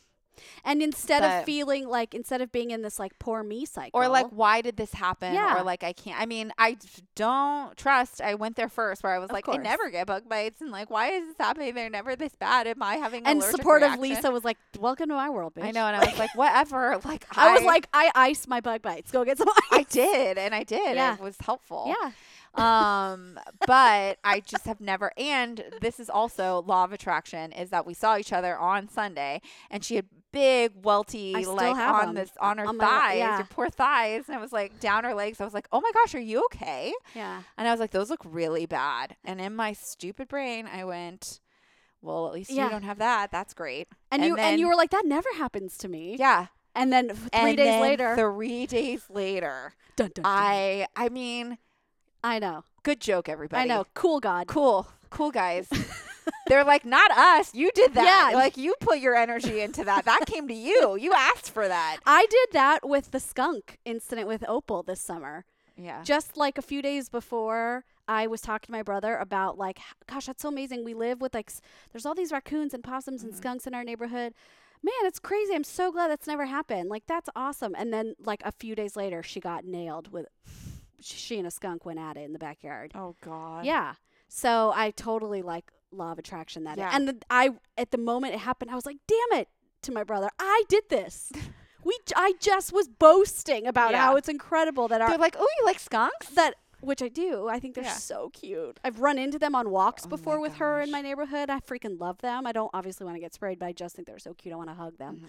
And 0.63 0.81
instead 0.81 1.21
But- 1.21 1.39
of 1.39 1.45
feeling 1.45 1.87
like 1.87 2.13
instead 2.13 2.41
of 2.41 2.51
being 2.51 2.71
in 2.71 2.81
this 2.81 2.99
like 2.99 3.17
poor 3.19 3.43
me 3.43 3.65
cycle 3.65 3.99
or 3.99 4.07
like 4.07 4.27
why 4.27 4.61
did 4.61 4.77
this 4.77 4.93
happen 4.93 5.33
Yeah. 5.33 5.57
or 5.59 5.63
like 5.63 5.83
I 5.83 5.93
can't 5.93 6.19
I 6.19 6.25
mean 6.25 6.51
I 6.57 6.77
don't 7.15 7.75
trust 7.77 8.21
I 8.21 8.35
went 8.35 8.55
there 8.55 8.69
first 8.69 9.03
where 9.03 9.13
I 9.13 9.19
was 9.19 9.29
Of 9.29 9.33
like 9.33 9.47
I 9.47 9.57
never 9.57 9.89
get 9.89 10.07
bug 10.07 10.27
bites 10.27 10.61
and 10.61 10.71
like 10.71 10.89
why 10.89 11.11
is 11.11 11.27
this 11.27 11.35
happening 11.39 11.73
they're 11.75 11.89
never 11.89 12.15
this 12.15 12.35
bad 12.35 12.67
am 12.67 12.81
I 12.83 12.95
having 12.95 13.25
and 13.25 13.41
supportive 13.41 13.89
reaction? 13.93 14.01
Lisa 14.15 14.31
was 14.31 14.43
like, 14.43 14.57
"Welcome 14.79 15.09
to 15.09 15.15
my 15.15 15.29
world, 15.29 15.53
bitch." 15.55 15.63
I 15.63 15.71
know, 15.71 15.85
and 15.87 15.95
I 15.95 15.99
was 16.05 16.17
like, 16.19 16.35
whatever. 16.35 16.99
Like 17.03 17.25
I 17.37 17.53
was 17.53 17.63
like, 17.63 17.87
"I 17.93 18.11
ice 18.15 18.47
my 18.47 18.61
bug 18.61 18.81
bites. 18.81 19.11
Go 19.11 19.23
get 19.23 19.37
some 19.37 19.49
ice. 19.49 19.55
I 19.71 19.83
did, 19.89 20.37
and 20.37 20.53
I 20.55 20.63
did. 20.63 20.95
Yeah. 20.95 21.15
It 21.15 21.21
was 21.21 21.37
helpful. 21.39 21.85
yeah. 22.01 22.11
Um, 22.57 23.39
but 23.67 24.17
I 24.23 24.39
just 24.45 24.65
have 24.65 24.79
never. 24.81 25.11
And 25.17 25.63
this 25.81 25.99
is 25.99 26.09
also 26.09 26.63
law 26.65 26.83
of 26.83 26.93
attraction: 26.93 27.51
is 27.51 27.69
that 27.69 27.85
we 27.85 27.93
saw 27.93 28.17
each 28.17 28.33
other 28.33 28.57
on 28.57 28.87
Sunday, 28.89 29.41
and 29.69 29.83
she 29.83 29.95
had 29.95 30.05
big, 30.31 30.71
welty, 30.83 31.33
like 31.33 31.75
on 31.75 31.79
on 31.81 32.07
'em 32.09 32.15
this 32.15 32.31
on 32.41 32.57
her 32.57 32.65
on 32.67 32.77
my- 32.77 32.85
thighs, 32.85 33.17
yeah. 33.17 33.37
your 33.37 33.45
poor 33.47 33.69
thighs, 33.69 34.23
and 34.27 34.37
I 34.37 34.41
was 34.41 34.51
like 34.51 34.79
down 34.79 35.03
her 35.05 35.13
legs. 35.13 35.39
I 35.39 35.45
was 35.45 35.53
like, 35.53 35.67
oh 35.71 35.79
my 35.81 35.91
gosh, 35.93 36.13
are 36.15 36.19
you 36.19 36.43
okay? 36.45 36.93
Yeah. 37.13 37.41
And 37.57 37.67
I 37.67 37.71
was 37.71 37.79
like, 37.79 37.91
those 37.91 38.09
look 38.09 38.21
really 38.25 38.65
bad. 38.65 39.15
And 39.23 39.39
in 39.39 39.55
my 39.55 39.73
stupid 39.73 40.27
brain, 40.27 40.67
I 40.71 40.83
went. 40.83 41.39
Well, 42.01 42.27
at 42.27 42.33
least 42.33 42.51
Yeah. 42.51 42.65
you 42.65 42.69
don't 42.69 42.83
have 42.83 42.99
that. 42.99 43.31
That's 43.31 43.55
great. 43.55 43.87
And, 44.11 44.21
And 44.21 44.29
you 44.29 44.35
then- 44.35 44.45
and 44.51 44.59
you 44.59 44.67
were 44.67 44.75
like, 44.75 44.91
"That 44.91 45.05
never 45.07 45.29
happens 45.37 45.75
to 45.79 45.87
me." 45.87 46.17
Yeah. 46.19 46.47
And 46.75 46.91
then 46.93 47.09
three 47.09 47.29
and 47.33 47.57
days 47.57 47.65
then 47.65 47.81
later, 47.81 48.15
Three 48.15 48.67
days 48.67 49.09
later. 49.09 49.73
dun, 49.95 50.11
dun, 50.13 50.21
dun. 50.23 50.25
I 50.25 50.85
I 50.95 51.09
mean, 51.09 51.57
I 52.25 52.39
know. 52.39 52.63
good 52.83 52.99
joke, 52.99 53.29
everybody. 53.29 53.63
I 53.63 53.73
know. 53.73 53.85
Cool 53.93 54.19
God. 54.19 54.47
Cool, 54.47 54.87
cool 55.09 55.31
guys. 55.31 55.67
They're 56.47 56.63
like, 56.63 56.85
not 56.85 57.11
us. 57.11 57.53
You 57.53 57.69
did 57.75 57.93
that. 57.93 58.29
Yeah. 58.31 58.35
Like 58.37 58.57
you 58.57 58.73
put 58.79 58.99
your 58.99 59.15
energy 59.15 59.61
into 59.61 59.83
that. 59.83 60.05
That 60.05 60.25
came 60.25 60.47
to 60.47 60.53
you. 60.53 60.95
You 60.95 61.13
asked 61.13 61.51
for 61.51 61.67
that. 61.67 61.97
I 62.05 62.25
did 62.29 62.49
that 62.53 62.87
with 62.87 63.11
the 63.11 63.19
skunk 63.19 63.77
incident 63.85 64.27
with 64.27 64.43
Opal 64.47 64.81
this 64.83 64.99
summer. 65.01 65.45
Yeah. 65.77 66.01
Just 66.03 66.35
like 66.37 66.57
a 66.57 66.61
few 66.63 66.81
days 66.81 67.09
before, 67.09 67.83
I 68.07 68.25
was 68.27 68.41
talking 68.41 68.67
to 68.67 68.71
my 68.71 68.81
brother 68.81 69.17
about 69.17 69.57
like, 69.59 69.77
gosh, 70.07 70.25
that's 70.25 70.41
so 70.41 70.49
amazing. 70.49 70.83
We 70.83 70.93
live 70.95 71.21
with 71.21 71.33
like, 71.35 71.49
s- 71.49 71.61
there's 71.91 72.05
all 72.07 72.15
these 72.15 72.31
raccoons 72.31 72.73
and 72.73 72.83
possums 72.83 73.23
and 73.23 73.33
Mhm. 73.33 73.37
skunks 73.37 73.67
in 73.67 73.73
our 73.75 73.83
neighborhood. 73.83 74.33
Man, 74.83 74.93
it's 75.03 75.19
crazy. 75.19 75.53
I'm 75.53 75.63
so 75.63 75.91
glad 75.91 76.09
that's 76.09 76.27
never 76.27 76.45
happened. 76.45 76.89
Like, 76.89 77.03
that's 77.07 77.29
awesome. 77.35 77.75
And 77.77 77.91
then 77.93 78.15
like 78.19 78.41
a 78.45 78.51
few 78.51 78.73
days 78.75 78.95
later, 78.95 79.21
she 79.21 79.39
got 79.39 79.63
nailed 79.65 80.11
with. 80.11 80.25
She 81.01 81.37
and 81.37 81.47
a 81.47 81.51
skunk 81.51 81.85
went 81.85 81.99
at 81.99 82.17
it 82.17 82.21
in 82.21 82.33
the 82.33 82.39
backyard. 82.39 82.91
Oh 82.95 83.15
God. 83.21 83.65
Yeah. 83.65 83.93
So 84.27 84.71
I 84.75 84.91
totally 84.91 85.41
like 85.41 85.71
law 85.91 86.11
of 86.11 86.19
attraction 86.19 86.63
that. 86.65 86.77
Yeah. 86.77 86.89
And 86.93 87.07
the, 87.07 87.17
I 87.29 87.51
at 87.77 87.91
the 87.91 87.97
moment 87.97 88.33
it 88.33 88.39
happened, 88.39 88.71
I 88.71 88.75
was 88.75 88.85
like, 88.85 88.97
"Damn 89.07 89.39
it!" 89.39 89.47
to 89.83 89.91
my 89.91 90.03
brother. 90.03 90.29
I 90.39 90.63
did 90.67 90.83
this. 90.89 91.31
we 91.83 91.95
j- 92.07 92.13
I 92.15 92.33
just 92.39 92.73
was 92.73 92.87
boasting 92.87 93.67
about 93.67 93.91
Yeah. 93.91 94.01
how 94.01 94.15
it's 94.15 94.27
incredible 94.29 94.87
that 94.87 94.97
They're 94.99 95.09
our 95.09 95.17
like, 95.17 95.35
oh, 95.37 95.47
you 95.59 95.65
like 95.65 95.79
skunks? 95.79 96.29
that 96.29 96.55
which 96.81 97.01
I 97.03 97.07
do. 97.07 97.47
I 97.47 97.59
think 97.59 97.75
they're 97.75 97.83
Yeah. 97.83 97.93
so 97.93 98.29
cute. 98.33 98.79
I've 98.83 98.99
run 98.99 99.17
into 99.19 99.37
them 99.39 99.53
on 99.55 99.69
walks 99.69 100.05
Oh 100.05 100.09
before 100.09 100.39
with 100.39 100.55
her 100.55 100.81
in 100.81 100.89
my 100.91 101.01
neighborhood. 101.01 101.49
I 101.51 101.59
freaking 101.59 101.99
love 101.99 102.17
them. 102.19 102.45
I 102.47 102.51
don't 102.51 102.69
obviously 102.73 103.05
want 103.05 103.15
to 103.15 103.19
get 103.21 103.33
sprayed, 103.33 103.59
but 103.59 103.67
I 103.67 103.71
just 103.73 103.95
think 103.95 104.07
they're 104.07 104.19
so 104.19 104.33
cute. 104.33 104.53
I 104.53 104.57
want 104.57 104.69
to 104.69 104.75
hug 104.75 104.97
them. 104.97 105.21
Mhm. 105.23 105.27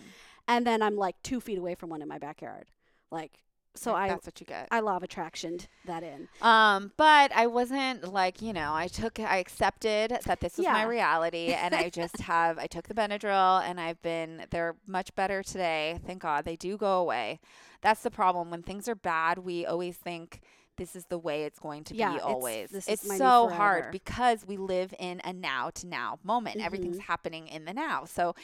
And 0.49 0.67
then 0.67 0.81
I'm 0.83 0.97
like 0.97 1.17
two 1.23 1.41
feet 1.41 1.59
away 1.59 1.75
from 1.75 1.91
one 1.91 2.01
in 2.03 2.09
my 2.09 2.19
backyard. 2.19 2.71
Like 3.11 3.39
so 3.77 3.93
Like, 3.93 4.03
I 4.03 4.09
That's 4.15 4.27
what 4.27 4.41
you 4.41 4.47
get. 4.47 4.69
I 4.71 4.81
law 4.81 4.97
of 4.97 5.03
attraction 5.03 5.59
that 5.85 6.03
in. 6.03 6.29
Um, 6.43 6.93
but 6.97 7.33
I 7.35 7.47
wasn't 7.47 8.12
like, 8.12 8.43
you 8.43 8.53
know, 8.53 8.75
I 8.75 8.89
took, 8.89 9.21
I 9.21 9.39
accepted 9.39 10.19
that 10.25 10.41
this 10.41 10.57
was 10.57 10.67
my 10.67 10.85
reality, 10.85 11.53
and 11.53 11.75
I 11.75 11.91
just 11.91 12.21
have, 12.21 12.59
I 12.59 12.67
took 12.67 12.89
the 12.89 12.95
Benadryl, 12.95 13.62
and 13.62 13.81
I've 13.81 14.01
been, 14.03 14.47
they're 14.51 14.77
much 14.87 15.15
better 15.15 15.43
today. 15.43 15.99
Thank 16.07 16.23
God 16.23 16.45
they 16.45 16.57
do 16.57 16.77
go 16.77 17.01
away. 17.01 17.41
That's 17.83 18.03
the 18.03 18.11
problem. 18.11 18.51
When 18.51 18.62
things 18.62 18.89
are 18.89 18.95
bad, 18.95 19.39
we 19.39 19.65
always 19.67 19.97
think 19.97 20.41
this 20.77 20.95
is 20.97 21.07
the 21.07 21.19
way 21.19 21.45
it's 21.45 21.59
going 21.59 21.85
to 21.85 21.95
Yeah, 21.95 22.11
be 22.11 22.17
it's- 22.17 22.33
always. 22.33 22.73
It's 22.89 23.07
my 23.07 23.17
so 23.19 23.49
hard 23.49 23.91
because 23.93 24.47
we 24.47 24.57
live 24.57 24.95
in 24.99 25.21
a 25.25 25.33
now 25.33 25.71
to 25.71 25.87
now 25.87 26.19
moment. 26.23 26.61
Everything's 26.61 26.99
Mhm. 26.99 27.03
happening 27.03 27.49
in 27.49 27.65
the 27.65 27.73
now. 27.75 28.05
So 28.05 28.35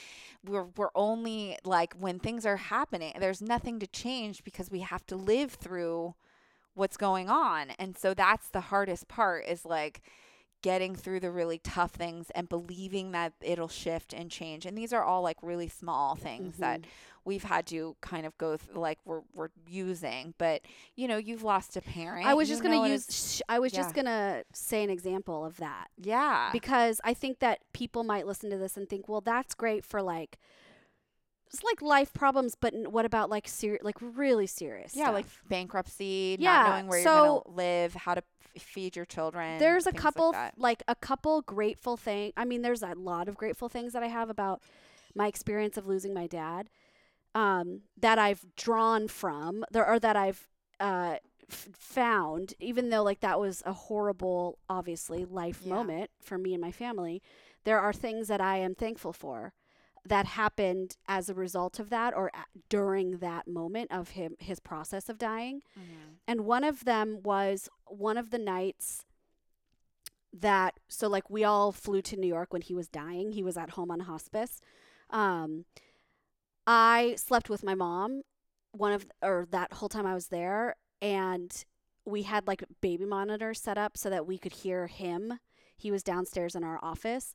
we're 0.44 0.64
we're 0.76 0.90
only 0.94 1.58
like 1.64 1.94
when 1.94 2.18
things 2.18 2.44
are 2.46 2.56
happening, 2.56 3.14
there's 3.18 3.42
nothing 3.42 3.78
to 3.80 3.86
change 3.86 4.44
because 4.44 4.70
we 4.70 4.80
have 4.80 5.04
to 5.06 5.16
live 5.16 5.52
through 5.54 6.14
what's 6.74 6.96
going 6.96 7.28
on. 7.28 7.70
And 7.78 7.96
so 7.98 8.14
that's 8.14 8.48
the 8.48 8.62
hardest 8.62 9.06
part 9.08 9.46
is 9.46 9.64
like 9.66 10.00
getting 10.62 10.94
through 10.94 11.20
the 11.20 11.30
really 11.30 11.58
tough 11.58 11.90
things 11.92 12.30
and 12.34 12.48
believing 12.48 13.10
that 13.12 13.32
it'll 13.40 13.68
shift 13.68 14.12
and 14.12 14.30
change. 14.30 14.64
And 14.64 14.78
these 14.78 14.92
are 14.92 15.02
all 15.02 15.20
like 15.22 15.36
really 15.42 15.68
small 15.68 16.14
things 16.14 16.58
that 16.58 16.82
Mhm. 16.82 16.86
we've 17.24 17.42
had 17.44 17.66
to 17.66 17.96
kind 18.00 18.24
of 18.24 18.36
go 18.38 18.56
through 18.56 18.80
like 18.80 18.98
we're 19.04 19.22
we're 19.34 19.48
using. 19.68 20.34
But 20.38 20.62
you 20.96 21.08
know, 21.08 21.16
you've 21.16 21.42
lost 21.42 21.76
a 21.76 21.80
parent. 21.82 22.26
I 22.26 22.34
was 22.34 22.48
you 22.48 22.54
just 22.54 22.62
gonna 22.62 22.88
use. 22.88 23.06
Sh- 23.10 23.42
I 23.48 23.58
was 23.58 23.72
yeah. 23.72 23.80
just 23.82 23.94
gonna 23.94 24.44
say 24.52 24.82
an 24.84 24.90
example 24.90 25.44
of 25.44 25.56
that 25.58 25.88
yeah. 25.98 26.50
because 26.52 27.00
I 27.04 27.12
think 27.14 27.40
that 27.40 27.58
people 27.72 28.04
might 28.04 28.26
listen 28.26 28.48
to 28.50 28.56
this 28.56 28.76
and 28.76 28.88
think, 28.88 29.08
well, 29.08 29.20
that's 29.20 29.54
great 29.54 29.84
for 29.84 30.00
like, 30.00 30.38
it's 31.52 31.62
like 31.64 31.82
life 31.82 32.14
problems, 32.14 32.54
but 32.54 32.72
n- 32.72 32.90
what 32.92 33.04
about 33.04 33.28
like 33.28 33.46
serious, 33.46 33.82
like 33.82 33.96
really 34.00 34.46
serious? 34.46 34.94
yeah, 34.96 35.10
like 35.10 35.26
bankruptcy, 35.48 36.36
Yeah, 36.40 36.52
not 36.62 36.68
knowing 36.70 36.86
where 36.86 36.98
you're 36.98 37.04
so- 37.04 37.42
gonna 37.44 37.56
live, 37.56 37.94
how 37.94 38.14
to 38.14 38.22
feed 38.58 38.96
your 38.96 39.04
children. 39.06 39.58
there's 39.58 39.86
a 39.86 39.92
couple 39.92 40.32
like 40.32 40.52
like 40.56 40.82
a 40.88 40.94
couple 40.94 41.42
grateful 41.42 41.96
thing. 41.96 42.32
I 42.36 42.44
mean, 42.44 42.62
there's 42.62 42.82
a 42.82 42.94
lot 42.94 43.28
of 43.28 43.36
grateful 43.36 43.68
things 43.68 43.92
that 43.92 44.02
I 44.02 44.08
have 44.08 44.28
about 44.30 44.60
my 45.14 45.26
experience 45.26 45.76
of 45.76 45.86
losing 45.86 46.14
my 46.14 46.26
dad 46.26 46.68
um, 47.34 47.82
that 48.00 48.18
I've 48.18 48.44
drawn 48.56 49.08
from 49.08 49.64
there 49.70 49.86
or 49.86 49.98
that 49.98 50.16
I've 50.16 50.48
uh, 50.80 51.16
f- 51.50 51.68
found, 51.78 52.54
even 52.60 52.90
though 52.90 53.02
like 53.02 53.20
that 53.20 53.38
was 53.40 53.62
a 53.66 53.72
horrible, 53.72 54.58
obviously 54.68 55.24
life 55.24 55.60
Yeah. 55.64 55.74
moment 55.74 56.10
for 56.22 56.38
me 56.38 56.52
and 56.54 56.60
my 56.60 56.72
family, 56.72 57.22
there 57.64 57.78
are 57.80 57.92
things 57.92 58.28
that 58.28 58.40
I 58.40 58.56
am 58.58 58.74
thankful 58.74 59.12
for 59.12 59.52
that 60.04 60.26
happened 60.26 60.96
as 61.06 61.28
a 61.28 61.34
result 61.34 61.78
of 61.78 61.88
that 61.90 62.12
or 62.14 62.30
during 62.68 63.18
that 63.18 63.46
moment 63.46 63.92
of 63.92 64.10
him 64.10 64.34
his 64.40 64.58
process 64.58 65.08
of 65.08 65.16
dying. 65.18 65.62
Mhm. 65.78 66.18
And 66.26 66.44
one 66.44 66.64
of 66.64 66.84
them 66.84 67.22
was 67.22 67.68
one 67.86 68.16
of 68.16 68.30
the 68.30 68.38
nights 68.38 69.04
that 70.32 70.80
so 70.88 71.08
like 71.08 71.28
we 71.30 71.44
all 71.44 71.72
flew 71.72 72.02
to 72.02 72.16
New 72.16 72.26
York 72.26 72.52
when 72.52 72.62
he 72.62 72.74
was 72.74 72.88
dying. 72.88 73.32
He 73.32 73.42
was 73.42 73.56
at 73.56 73.70
home 73.70 73.90
on 73.90 74.00
hospice. 74.00 74.60
Um 75.10 75.66
I 76.66 77.14
slept 77.16 77.50
with 77.50 77.62
my 77.62 77.74
mom 77.74 78.22
one 78.72 78.92
of 78.92 79.06
or 79.22 79.46
that 79.50 79.74
whole 79.74 79.88
time 79.88 80.06
I 80.06 80.14
was 80.14 80.28
there 80.28 80.76
and 81.00 81.64
we 82.04 82.22
had 82.22 82.46
like 82.46 82.64
baby 82.80 83.04
monitors 83.04 83.60
set 83.60 83.78
up 83.78 83.96
so 83.96 84.08
that 84.10 84.26
we 84.26 84.38
could 84.38 84.52
hear 84.54 84.86
him. 84.86 85.38
He 85.76 85.90
was 85.90 86.02
downstairs 86.02 86.54
in 86.54 86.64
our 86.64 86.78
office 86.82 87.34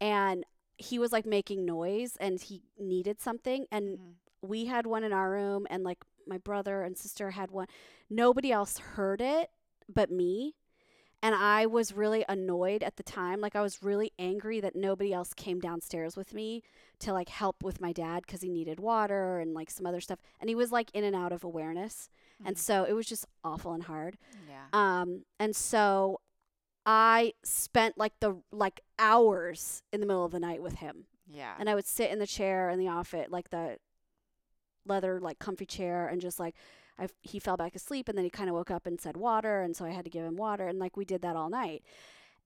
and 0.00 0.44
he 0.78 0.98
was 0.98 1.12
like 1.12 1.26
making 1.26 1.64
noise 1.64 2.16
and 2.20 2.40
he 2.40 2.62
needed 2.78 3.20
something 3.20 3.66
and 3.70 3.98
Mhm. 3.98 4.14
we 4.42 4.66
had 4.66 4.86
one 4.86 5.04
in 5.04 5.12
our 5.12 5.30
room 5.30 5.66
and 5.70 5.82
like 5.84 5.98
my 6.26 6.38
brother 6.38 6.82
and 6.82 6.96
sister 6.96 7.30
had 7.32 7.50
one. 7.50 7.66
Nobody 8.08 8.52
else 8.52 8.78
heard 8.78 9.20
it 9.20 9.50
but 9.88 10.10
me. 10.10 10.54
And 11.20 11.34
I 11.34 11.66
was 11.66 11.92
really 11.92 12.24
annoyed 12.28 12.84
at 12.84 12.96
the 12.96 13.02
time. 13.02 13.40
Like 13.40 13.56
I 13.56 13.60
was 13.62 13.82
really 13.82 14.12
angry 14.20 14.60
that 14.60 14.76
nobody 14.76 15.12
else 15.12 15.34
came 15.34 15.58
downstairs 15.58 16.16
with 16.16 16.32
me 16.32 16.62
to 17.00 17.12
like 17.12 17.28
help 17.28 17.64
with 17.64 17.80
my 17.80 17.92
dad 17.92 18.28
cuz 18.28 18.40
he 18.42 18.48
needed 18.48 18.78
water 18.78 19.40
and 19.40 19.52
like 19.52 19.68
some 19.70 19.84
other 19.86 20.00
stuff. 20.00 20.20
And 20.38 20.48
he 20.48 20.54
was 20.54 20.70
like 20.70 20.90
in 20.94 21.02
and 21.02 21.16
out 21.16 21.32
of 21.32 21.42
awareness. 21.42 22.08
And 22.44 22.54
Mhm. 22.54 22.60
so 22.60 22.84
it 22.84 22.92
was 22.92 23.06
just 23.06 23.26
awful 23.42 23.72
and 23.72 23.82
hard. 23.84 24.16
yeah. 24.48 24.66
Um 24.72 25.24
and 25.40 25.56
so 25.56 26.20
I 26.90 27.34
spent 27.44 27.98
like 27.98 28.14
the 28.20 28.38
like 28.50 28.80
hours 28.98 29.82
in 29.92 30.00
the 30.00 30.06
middle 30.06 30.24
of 30.24 30.32
the 30.32 30.40
night 30.40 30.62
with 30.62 30.76
him 30.76 31.04
yeah. 31.30 31.54
and 31.58 31.68
I 31.68 31.74
would 31.74 31.86
sit 31.86 32.10
in 32.10 32.18
the 32.18 32.26
chair 32.26 32.70
in 32.70 32.78
the 32.78 32.88
office, 32.88 33.26
like 33.28 33.50
the 33.50 33.76
leather, 34.86 35.20
like 35.20 35.38
comfy 35.38 35.66
chair, 35.66 36.08
and 36.08 36.20
just 36.20 36.40
like 36.40 36.54
I, 36.98 37.08
he 37.22 37.38
fell 37.38 37.56
back 37.56 37.76
asleep, 37.76 38.08
and 38.08 38.16
then 38.16 38.24
he 38.24 38.30
kind 38.30 38.48
of 38.48 38.54
woke 38.54 38.70
up 38.70 38.86
and 38.86 39.00
said 39.00 39.16
water, 39.16 39.62
and 39.62 39.76
so 39.76 39.84
I 39.84 39.90
had 39.90 40.04
to 40.04 40.10
give 40.10 40.24
him 40.24 40.36
water, 40.36 40.66
and 40.66 40.78
like 40.78 40.96
we 40.96 41.04
did 41.04 41.22
that 41.22 41.36
all 41.36 41.50
night. 41.50 41.82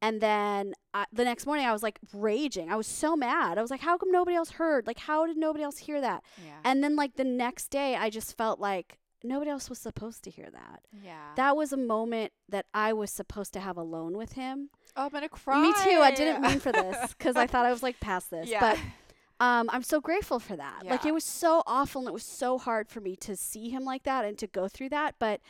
And 0.00 0.20
then 0.20 0.74
I, 0.92 1.06
the 1.12 1.24
next 1.24 1.46
morning, 1.46 1.64
I 1.64 1.72
was 1.72 1.84
like 1.84 2.00
raging. 2.12 2.72
I 2.72 2.76
was 2.76 2.88
so 2.88 3.14
mad. 3.14 3.56
I 3.56 3.62
was 3.62 3.70
like, 3.70 3.82
"How 3.82 3.96
come 3.96 4.10
nobody 4.10 4.36
else 4.36 4.50
heard? 4.50 4.86
Like, 4.86 4.98
how 4.98 5.26
did 5.26 5.36
nobody 5.36 5.62
else 5.62 5.78
hear 5.78 6.00
that?" 6.00 6.24
yeah. 6.44 6.58
And 6.64 6.82
then 6.82 6.96
like 6.96 7.14
the 7.14 7.24
next 7.24 7.68
day, 7.68 7.94
I 7.94 8.10
just 8.10 8.36
felt 8.36 8.58
like 8.58 8.98
nobody 9.24 9.50
else 9.50 9.68
was 9.68 9.78
supposed 9.78 10.22
to 10.24 10.30
hear 10.30 10.48
that. 10.52 10.82
yeah. 11.04 11.32
That 11.36 11.56
was 11.56 11.72
a 11.72 11.76
moment 11.76 12.32
that 12.48 12.66
I 12.74 12.92
was 12.92 13.10
supposed 13.10 13.52
to 13.54 13.60
have 13.60 13.76
alone 13.76 14.16
with 14.16 14.32
him. 14.32 14.70
oh, 14.96 15.04
I'm 15.04 15.10
gonna 15.10 15.28
cry. 15.28 15.60
Me 15.62 15.72
too. 15.84 16.00
I 16.00 16.10
didn't 16.12 16.42
mean 16.42 16.58
for 16.60 16.72
this 16.72 17.14
because 17.14 17.36
I 17.36 17.46
thought 17.46 17.66
I 17.66 17.70
was 17.70 17.82
like 17.82 17.98
past 18.00 18.30
this, 18.30 18.48
Yeah. 18.48 18.60
but 18.60 18.78
um, 19.44 19.68
I'm 19.72 19.82
so 19.82 20.00
grateful 20.00 20.38
for 20.38 20.56
that. 20.56 20.82
Yeah. 20.84 20.90
Like 20.92 21.04
it 21.06 21.12
was 21.14 21.24
so 21.24 21.62
awful 21.66 22.02
and 22.02 22.08
it 22.08 22.12
was 22.12 22.22
so 22.24 22.58
hard 22.58 22.88
for 22.88 23.00
me 23.00 23.16
to 23.16 23.34
see 23.36 23.70
him 23.70 23.84
like 23.84 24.04
that 24.04 24.24
and 24.24 24.38
to 24.38 24.46
go 24.46 24.68
through 24.68 24.90
that. 24.90 25.16
But 25.18 25.40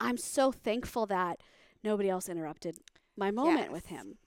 I'm 0.00 0.16
so 0.16 0.52
thankful 0.52 1.06
that 1.06 1.40
nobody 1.82 2.08
else 2.08 2.28
interrupted 2.28 2.78
my 3.16 3.30
moment 3.30 3.72
with 3.72 3.86
him. 3.86 4.18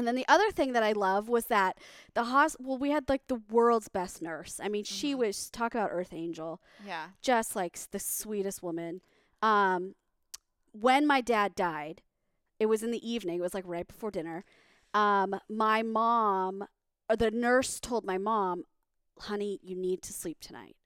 And 0.00 0.08
then 0.08 0.14
the 0.14 0.24
other 0.28 0.50
thing 0.50 0.72
that 0.72 0.82
I 0.82 0.92
love 0.92 1.28
was 1.28 1.44
that 1.46 1.76
the 2.14 2.24
hospital, 2.24 2.70
well, 2.70 2.78
we 2.78 2.90
had 2.90 3.06
like 3.10 3.26
the 3.26 3.42
world's 3.50 3.88
best 3.88 4.22
nurse. 4.22 4.58
I 4.62 4.68
mean, 4.70 4.82
she 4.84 5.14
Mhm. 5.14 5.18
was, 5.18 5.50
talk 5.50 5.74
about 5.74 5.90
Earth 5.92 6.14
Angel, 6.14 6.58
yeah. 6.86 7.10
just 7.20 7.54
like 7.54 7.78
the 7.90 7.98
sweetest 7.98 8.62
woman. 8.62 9.02
Um, 9.42 9.94
when 10.72 11.06
my 11.06 11.20
dad 11.20 11.54
died, 11.54 12.00
it 12.58 12.64
was 12.66 12.82
in 12.82 12.90
the 12.92 13.08
evening. 13.08 13.40
It 13.40 13.42
was 13.42 13.52
like 13.52 13.64
right 13.66 13.86
before 13.86 14.10
dinner. 14.10 14.42
Um, 14.94 15.38
my 15.50 15.82
mom, 15.82 16.66
or 17.10 17.16
the 17.16 17.30
nurse 17.30 17.78
told 17.78 18.04
my 18.06 18.16
mom, 18.16 18.64
"Honey, 19.18 19.60
you 19.62 19.76
need 19.76 20.00
to 20.02 20.12
sleep 20.14 20.40
tonight. 20.40 20.76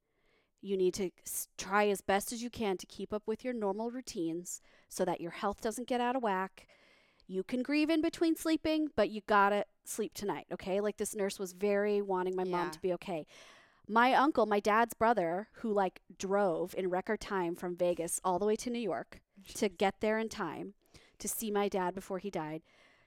You 0.61 0.77
need 0.77 0.95
to 0.95 1.11
s- 1.25 1.47
try 1.57 1.87
as 1.89 2.01
best 2.01 2.33
as 2.33 2.43
you 2.43 2.51
can 2.51 2.77
to 2.79 2.87
keep 2.87 3.12
up 3.12 3.23
with 3.27 3.45
your 3.45 3.53
normal 3.55 3.91
routines 3.93 4.61
so 4.89 5.05
that 5.05 5.21
your 5.21 5.31
health 5.33 5.61
doesn't 5.61 5.87
get 5.87 6.01
out 6.01 6.17
of 6.17 6.23
whack. 6.25 6.67
You 7.27 7.43
can 7.43 7.62
grieve 7.62 7.91
in 7.91 8.01
between 8.03 8.37
sleeping, 8.37 8.89
but 8.97 9.11
you 9.11 9.22
gotta 9.27 9.64
sleep 9.85 10.12
tonight, 10.14 10.47
okay? 10.53 10.81
Like 10.81 10.97
this 10.99 11.14
nurse 11.14 11.39
was 11.39 11.53
very 11.53 12.01
wanting 12.03 12.37
my 12.37 12.45
mom 12.45 12.66
to 12.72 12.81
be 12.81 12.93
okay. 12.95 13.27
My 13.89 14.14
uncle, 14.14 14.47
my 14.47 14.61
dad's 14.61 14.95
brother, 14.95 15.49
who 15.55 15.72
like 15.72 16.01
drove 16.18 16.75
in 16.77 16.89
record 16.91 17.20
time 17.20 17.55
from 17.55 17.77
Vegas 17.77 18.20
all 18.25 18.39
the 18.39 18.47
way 18.47 18.57
to 18.57 18.70
New 18.70 18.79
York 18.79 19.20
to 19.55 19.68
get 19.68 20.01
there 20.01 20.18
in 20.18 20.29
time 20.29 20.75
to 21.18 21.29
see 21.29 21.51
my 21.51 21.68
dad 21.68 21.95
before 21.95 22.18
he 22.18 22.31
died. 22.31 22.62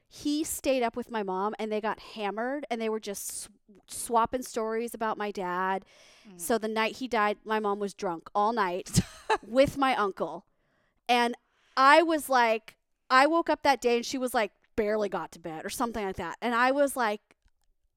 He 0.08 0.44
stayed 0.44 0.84
up 0.84 0.96
with 0.96 1.12
my 1.12 1.22
mom 1.24 1.54
and 1.60 1.72
they 1.72 1.82
got 1.82 2.00
hammered 2.00 2.66
and 2.72 2.80
they 2.80 2.90
were 2.90 3.00
just 3.00 3.44
sw- 3.44 3.48
swapping 3.88 4.42
stories 4.44 4.94
about 4.94 5.18
my 5.18 5.32
dad. 5.32 5.84
Mhm. 6.28 6.40
So 6.40 6.58
the 6.58 6.68
night 6.70 6.98
he 6.98 7.08
died, 7.08 7.38
my 7.44 7.60
mom 7.60 7.80
was 7.80 7.94
drunk 7.94 8.30
all 8.34 8.54
night 8.54 9.02
with 9.46 9.78
my 9.78 9.96
uncle. 9.96 10.46
And 11.10 11.36
I 11.76 12.04
was 12.04 12.30
like, 12.30 12.78
I 13.10 13.28
woke 13.28 13.50
up 13.50 13.64
that 13.64 13.82
day 13.82 13.98
and 13.98 14.06
she 14.06 14.18
was 14.18 14.34
like, 14.34 14.52
barely 14.76 15.10
got 15.10 15.32
to 15.32 15.40
bed 15.40 15.66
or 15.66 15.70
something 15.70 16.06
like 16.06 16.18
that. 16.18 16.38
And 16.42 16.54
I 16.54 16.72
was 16.72 16.96
like, 16.96 17.22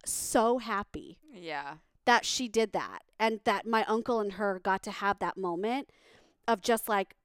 so 0.06 0.56
happy 0.58 1.18
yeah. 1.34 1.74
that 2.06 2.24
she 2.24 2.48
did 2.48 2.72
that 2.72 3.00
and 3.18 3.40
that 3.44 3.66
my 3.66 3.84
uncle 3.84 4.18
and 4.20 4.32
her 4.34 4.58
got 4.62 4.82
to 4.84 4.90
have 4.90 5.18
that 5.18 5.36
moment 5.36 5.90
of 6.48 6.62
just 6.62 6.88
like 6.88 7.16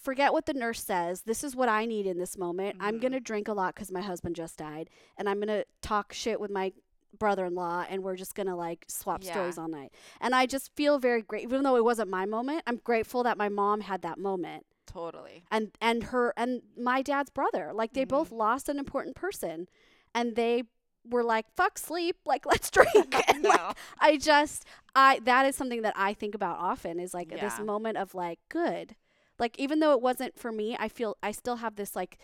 forget 0.00 0.32
what 0.32 0.46
the 0.46 0.54
nurse 0.54 0.82
says 0.82 1.22
this 1.22 1.44
is 1.44 1.54
what 1.54 1.68
i 1.68 1.84
need 1.84 2.06
in 2.06 2.16
this 2.18 2.38
moment 2.38 2.76
i'm 2.80 2.96
Mhm. 2.96 3.00
going 3.02 3.12
to 3.12 3.20
drink 3.20 3.46
a 3.46 3.52
lot 3.52 3.74
cuz 3.76 3.92
my 3.92 4.00
husband 4.00 4.34
just 4.34 4.56
died 4.56 4.88
and 5.18 5.28
i'm 5.28 5.36
going 5.36 5.48
to 5.48 5.66
talk 5.82 6.14
shit 6.14 6.40
with 6.40 6.50
my 6.50 6.72
brother-in-law 7.18 7.84
and 7.90 8.02
we're 8.02 8.16
just 8.16 8.34
going 8.34 8.46
to 8.48 8.54
like 8.56 8.86
swap 8.88 9.22
Yeah. 9.22 9.32
stories 9.32 9.58
all 9.58 9.68
night 9.68 9.92
and 10.18 10.34
i 10.34 10.46
just 10.46 10.74
feel 10.74 10.98
very 10.98 11.20
great 11.20 11.42
even 11.42 11.62
though 11.62 11.76
it 11.76 11.84
wasn't 11.84 12.08
my 12.08 12.24
moment 12.24 12.62
i'm 12.66 12.78
grateful 12.78 13.22
that 13.24 13.36
my 13.36 13.50
mom 13.50 13.82
had 13.82 14.00
that 14.00 14.18
moment 14.18 14.64
Totally. 14.92 15.44
and 15.50 15.70
and 15.80 16.04
her 16.04 16.34
and 16.36 16.62
my 16.76 17.00
dad's 17.02 17.30
brother 17.30 17.72
like 17.74 17.92
they 17.94 18.04
Mhm. 18.04 18.08
both 18.08 18.30
lost 18.32 18.68
an 18.68 18.78
important 18.78 19.16
person 19.16 19.68
and 20.14 20.36
they 20.36 20.64
were 21.04 21.24
like 21.24 21.46
fuck 21.56 21.78
sleep 21.78 22.16
like 22.26 22.44
let's 22.52 22.70
drink 22.70 22.92
and 23.28 23.42
like 23.42 23.56
no. 23.56 23.72
I 23.98 24.16
just 24.18 24.64
I 24.94 25.20
that 25.24 25.46
is 25.46 25.56
something 25.56 25.82
that 25.82 25.94
I 25.96 26.12
think 26.14 26.34
about 26.34 26.58
often 26.58 27.00
is 27.00 27.14
like 27.14 27.28
this 27.40 27.58
moment 27.58 27.96
of 27.96 28.14
like 28.14 28.38
good. 28.48 28.96
Like 29.38 29.58
even 29.58 29.80
though 29.80 29.92
it 29.92 30.00
wasn't 30.02 30.38
for 30.38 30.52
me, 30.52 30.76
I 30.78 30.88
feel 30.88 31.16
I 31.22 31.32
still 31.32 31.56
have 31.56 31.76
this 31.76 31.96
like 31.96 32.18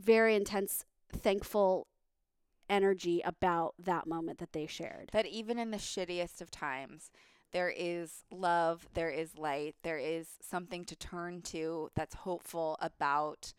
very 0.00 0.34
intense 0.34 0.84
thankful 1.12 1.86
energy 2.70 3.20
about 3.24 3.74
that 3.78 4.06
moment 4.06 4.38
that 4.38 4.52
they 4.52 4.66
shared. 4.66 5.10
that 5.12 5.26
even 5.26 5.58
in 5.58 5.70
the 5.72 5.76
shittiest 5.76 6.40
of 6.40 6.50
times, 6.50 7.10
there 7.52 7.70
is 7.70 8.24
love, 8.30 8.88
there 8.94 9.10
is 9.10 9.36
light, 9.38 9.76
there 9.82 9.98
is 9.98 10.26
something 10.40 10.84
to 10.86 10.96
turn 10.96 11.42
to 11.42 11.90
that's 11.94 12.14
hopeful 12.14 12.76
about 12.80 13.52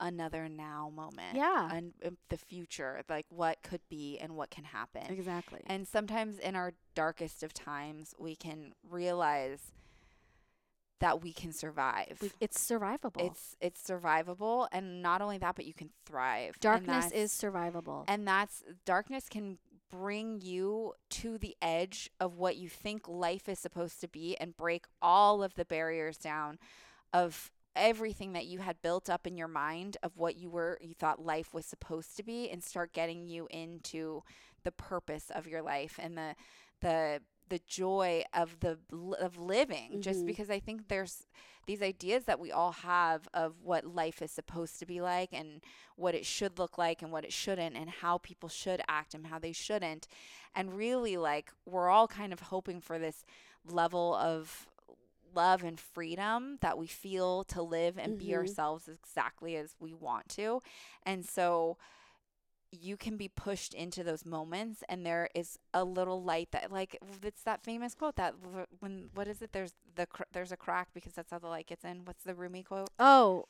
another 0.00 0.48
now 0.48 0.90
moment. 0.94 1.36
Yeah. 1.36 1.70
And 1.72 1.92
the 2.28 2.36
future, 2.36 3.02
like 3.08 3.26
what 3.30 3.62
could 3.62 3.82
be 3.88 4.18
and 4.18 4.36
what 4.36 4.50
can 4.50 4.64
happen. 4.64 5.04
Exactly. 5.08 5.60
And 5.66 5.86
sometimes 5.86 6.38
in 6.38 6.56
our 6.56 6.72
darkest 6.94 7.42
of 7.42 7.54
times, 7.54 8.14
we 8.18 8.34
can 8.34 8.72
realize 8.88 9.72
that 10.98 11.22
we 11.22 11.32
can 11.32 11.52
survive. 11.52 12.18
We, 12.20 12.30
it's 12.40 12.58
survivable. 12.64 13.26
it's 13.26 13.56
it's 13.60 13.82
survivable 13.82 14.68
and 14.70 15.02
not 15.02 15.20
only 15.20 15.36
that 15.38 15.56
but 15.56 15.66
you 15.66 15.74
can 15.74 15.90
thrive. 16.06 16.58
Darkness 16.60 17.10
is 17.10 17.32
survivable. 17.32 18.04
and 18.06 18.26
that's 18.26 18.62
darkness 18.84 19.28
can 19.28 19.58
bring 19.92 20.40
you 20.40 20.94
to 21.10 21.36
the 21.36 21.54
edge 21.60 22.10
of 22.18 22.38
what 22.38 22.56
you 22.56 22.68
think 22.68 23.06
life 23.06 23.46
is 23.48 23.58
supposed 23.58 24.00
to 24.00 24.08
be 24.08 24.34
and 24.38 24.56
break 24.56 24.86
all 25.02 25.42
of 25.42 25.54
the 25.54 25.66
barriers 25.66 26.16
down 26.16 26.58
of 27.12 27.50
everything 27.76 28.32
that 28.32 28.46
you 28.46 28.58
had 28.60 28.80
built 28.80 29.10
up 29.10 29.26
in 29.26 29.36
your 29.36 29.48
mind 29.48 29.98
of 30.02 30.16
what 30.16 30.36
you 30.36 30.48
were 30.50 30.78
you 30.80 30.94
thought 30.94 31.24
life 31.24 31.52
was 31.52 31.66
supposed 31.66 32.16
to 32.16 32.22
be 32.22 32.50
and 32.50 32.64
start 32.64 32.92
getting 32.92 33.26
you 33.26 33.46
into 33.50 34.22
the 34.64 34.72
purpose 34.72 35.30
of 35.34 35.46
your 35.46 35.62
life 35.62 35.98
and 36.02 36.16
the 36.16 36.34
the 36.80 37.20
the 37.52 37.60
joy 37.66 38.22
of 38.42 38.48
the 38.60 38.78
of 39.20 39.32
living 39.38 40.00
just 40.00 40.20
Mhm. 40.22 40.26
because 40.26 40.48
i 40.50 40.58
think 40.66 40.88
there's 40.88 41.26
these 41.66 41.82
ideas 41.82 42.24
that 42.24 42.40
we 42.40 42.50
all 42.50 42.72
have 42.72 43.28
of 43.34 43.50
what 43.62 43.84
life 43.84 44.22
is 44.22 44.30
supposed 44.32 44.78
to 44.80 44.86
be 44.86 45.00
like 45.00 45.30
and 45.32 45.60
what 45.96 46.14
it 46.14 46.24
should 46.24 46.58
look 46.58 46.78
like 46.78 47.02
and 47.02 47.12
what 47.12 47.24
it 47.24 47.32
shouldn't 47.32 47.76
and 47.76 47.88
how 48.02 48.14
people 48.18 48.48
should 48.48 48.80
act 48.88 49.14
and 49.14 49.26
how 49.26 49.38
they 49.38 49.52
shouldn't 49.52 50.08
and 50.56 50.74
really 50.84 51.16
like 51.16 51.52
we're 51.66 51.90
all 51.90 52.08
kind 52.08 52.32
of 52.32 52.40
hoping 52.54 52.80
for 52.80 52.98
this 52.98 53.24
level 53.64 54.14
of 54.14 54.66
love 55.34 55.62
and 55.62 55.78
freedom 55.80 56.58
that 56.60 56.76
we 56.78 56.86
feel 56.86 57.44
to 57.44 57.62
live 57.62 57.96
and 57.98 58.18
be 58.18 58.28
Mhm. 58.28 58.34
ourselves 58.40 58.88
exactly 58.88 59.56
as 59.56 59.74
we 59.78 59.92
want 59.94 60.28
to 60.30 60.60
and 61.04 61.24
so 61.24 61.76
you 62.72 62.96
can 62.96 63.16
be 63.18 63.28
pushed 63.28 63.74
into 63.74 64.02
those 64.02 64.24
moments 64.24 64.82
and 64.88 65.04
there 65.04 65.28
is 65.34 65.58
a 65.74 65.84
little 65.84 66.22
light 66.22 66.48
that 66.52 66.72
like 66.72 66.98
it's 67.22 67.42
that 67.42 67.62
famous 67.62 67.94
quote 67.94 68.16
that 68.16 68.34
when 68.80 69.10
what 69.14 69.28
is 69.28 69.42
it 69.42 69.52
there's 69.52 69.74
the 69.94 70.06
cr- 70.06 70.22
there's 70.32 70.50
a 70.52 70.56
crack 70.56 70.88
because 70.94 71.12
that's 71.12 71.30
how 71.30 71.38
the 71.38 71.46
light 71.48 71.66
gets 71.66 71.84
in 71.84 72.00
what's 72.06 72.24
the 72.24 72.34
Rumi 72.34 72.62
quote 72.62 72.88
Oh, 72.98 73.44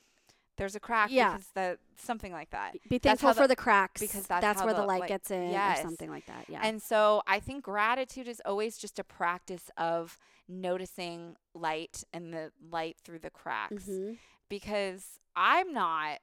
there's 0.59 0.75
a 0.75 0.81
crack 0.81 1.09
Yeah. 1.13 1.33
because 1.35 1.49
the 1.55 1.79
something 1.97 2.33
like 2.33 2.51
that 2.51 2.73
be 2.89 2.99
That's 2.99 3.05
thankful 3.23 3.29
how 3.29 3.33
for 3.35 3.43
the- 3.43 3.49
the 3.49 3.57
cracks 3.57 4.01
because 4.01 4.27
that's 4.27 4.45
how 4.61 4.65
where 4.67 4.75
the, 4.75 4.81
the 4.81 4.87
light 4.87 5.01
light- 5.03 5.09
gets 5.09 5.31
in 5.31 5.51
Yes. 5.51 5.79
or 5.79 5.83
something 5.83 6.11
like 6.11 6.27
that. 6.27 6.45
Yeah. 6.49 6.61
And 6.63 6.83
so 6.83 7.23
I 7.27 7.39
think 7.41 7.65
gratitude 7.65 8.27
is 8.29 8.43
always 8.45 8.77
just 8.77 8.99
a 8.99 9.05
practice 9.05 9.71
of 9.77 10.19
noticing 10.49 11.37
light 11.55 12.05
and 12.13 12.33
the 12.35 12.53
light 12.71 12.97
through 13.05 13.21
the 13.21 13.31
cracks 13.31 13.85
Mhm. 13.89 14.19
Because 14.53 15.19
I'm 15.35 15.73
not 15.73 16.19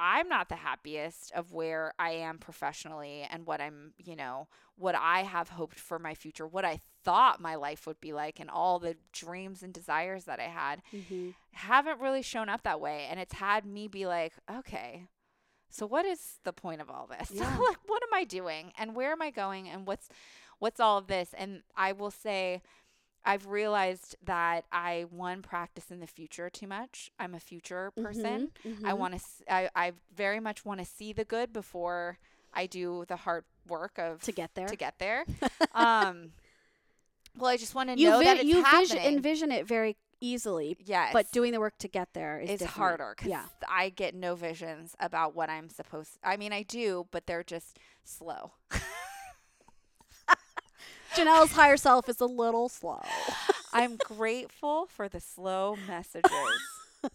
I'm 0.00 0.28
not 0.28 0.48
the 0.48 0.56
happiest 0.56 1.30
of 1.30 1.52
where 1.52 1.94
I 1.96 2.10
am 2.10 2.38
professionally 2.38 3.24
and 3.30 3.46
what 3.46 3.60
I'm, 3.60 3.92
you 3.98 4.16
know, 4.16 4.48
what 4.74 4.96
I 4.96 5.20
have 5.22 5.50
hoped 5.50 5.78
for 5.78 6.00
my 6.00 6.14
future, 6.14 6.44
what 6.44 6.64
I 6.64 6.80
thought 7.04 7.40
my 7.40 7.54
life 7.54 7.86
would 7.86 8.00
be 8.00 8.12
like 8.12 8.40
and 8.40 8.50
all 8.50 8.80
the 8.80 8.96
dreams 9.12 9.62
and 9.62 9.72
desires 9.72 10.24
that 10.24 10.40
I 10.40 10.48
had 10.48 10.82
Mhm. 10.92 11.34
haven't 11.52 12.00
really 12.00 12.22
shown 12.22 12.48
up 12.48 12.64
that 12.64 12.80
way 12.80 13.06
and 13.08 13.20
it's 13.20 13.34
had 13.34 13.64
me 13.64 13.86
be 13.86 14.06
like, 14.06 14.32
okay. 14.50 15.06
So 15.70 15.86
what 15.86 16.04
is 16.04 16.40
the 16.42 16.52
point 16.52 16.80
of 16.80 16.90
all 16.90 17.06
this? 17.06 17.30
Yeah. 17.34 17.58
like 17.58 17.78
what 17.86 18.02
am 18.02 18.12
I 18.12 18.24
doing 18.24 18.72
and 18.76 18.96
where 18.96 19.12
am 19.12 19.22
I 19.22 19.30
going 19.30 19.68
and 19.68 19.86
what's 19.86 20.08
what's 20.58 20.80
all 20.80 20.98
of 20.98 21.06
this? 21.06 21.32
And 21.32 21.62
I 21.76 21.92
will 21.92 22.10
say 22.10 22.60
I've 23.24 23.46
realized 23.46 24.16
that 24.24 24.64
I 24.72 25.06
one 25.10 25.42
practice 25.42 25.90
in 25.90 26.00
the 26.00 26.06
future 26.06 26.48
too 26.48 26.66
much. 26.66 27.10
I'm 27.18 27.34
a 27.34 27.40
future 27.40 27.90
person. 27.90 28.50
Mhm. 28.64 28.84
I 28.86 28.92
Mhm. 28.92 28.98
want 28.98 29.14
to 29.18 29.52
I 29.52 29.70
I 29.74 29.92
very 30.14 30.40
much 30.40 30.64
want 30.64 30.80
to 30.80 30.86
see 30.86 31.12
the 31.12 31.24
good 31.24 31.52
before 31.52 32.18
I 32.54 32.66
do 32.66 33.04
the 33.08 33.16
hard 33.16 33.44
work 33.66 33.98
of 33.98 34.22
to 34.22 34.32
get 34.32 34.54
there. 34.54 34.66
to 34.68 34.76
get 34.76 34.98
there. 34.98 35.24
um 35.74 36.32
well, 37.36 37.50
I 37.50 37.56
just 37.56 37.74
want 37.74 37.90
to 37.90 37.98
you 37.98 38.08
know 38.10 38.18
vi- 38.18 38.24
that 38.24 38.36
it's 38.38 38.46
you 38.46 38.62
happening. 38.62 38.88
vision, 38.88 38.98
envision 39.14 39.52
it 39.52 39.66
very 39.66 39.96
easily, 40.20 40.76
yes. 40.84 41.12
but 41.12 41.30
doing 41.30 41.52
the 41.52 41.60
work 41.60 41.78
to 41.78 41.86
get 41.86 42.12
there 42.12 42.40
is 42.40 42.60
is 42.60 42.66
harder 42.66 43.14
because 43.16 43.30
Yeah. 43.30 43.44
I 43.68 43.90
get 43.90 44.14
no 44.16 44.34
visions 44.34 44.96
about 44.98 45.34
what 45.36 45.48
I'm 45.48 45.68
supposed. 45.68 46.18
I 46.24 46.36
mean, 46.36 46.52
I 46.52 46.62
do, 46.64 47.06
but 47.12 47.26
they're 47.26 47.44
just 47.44 47.78
slow. 48.04 48.52
Janelle's 51.18 51.52
higher 51.52 51.76
self 51.76 52.08
is 52.08 52.20
a 52.20 52.26
little 52.26 52.68
slow 52.68 53.02
I'm 53.72 53.96
grateful 53.96 54.86
for 54.86 55.08
the 55.08 55.20
slow 55.20 55.76
messages. 55.86 56.30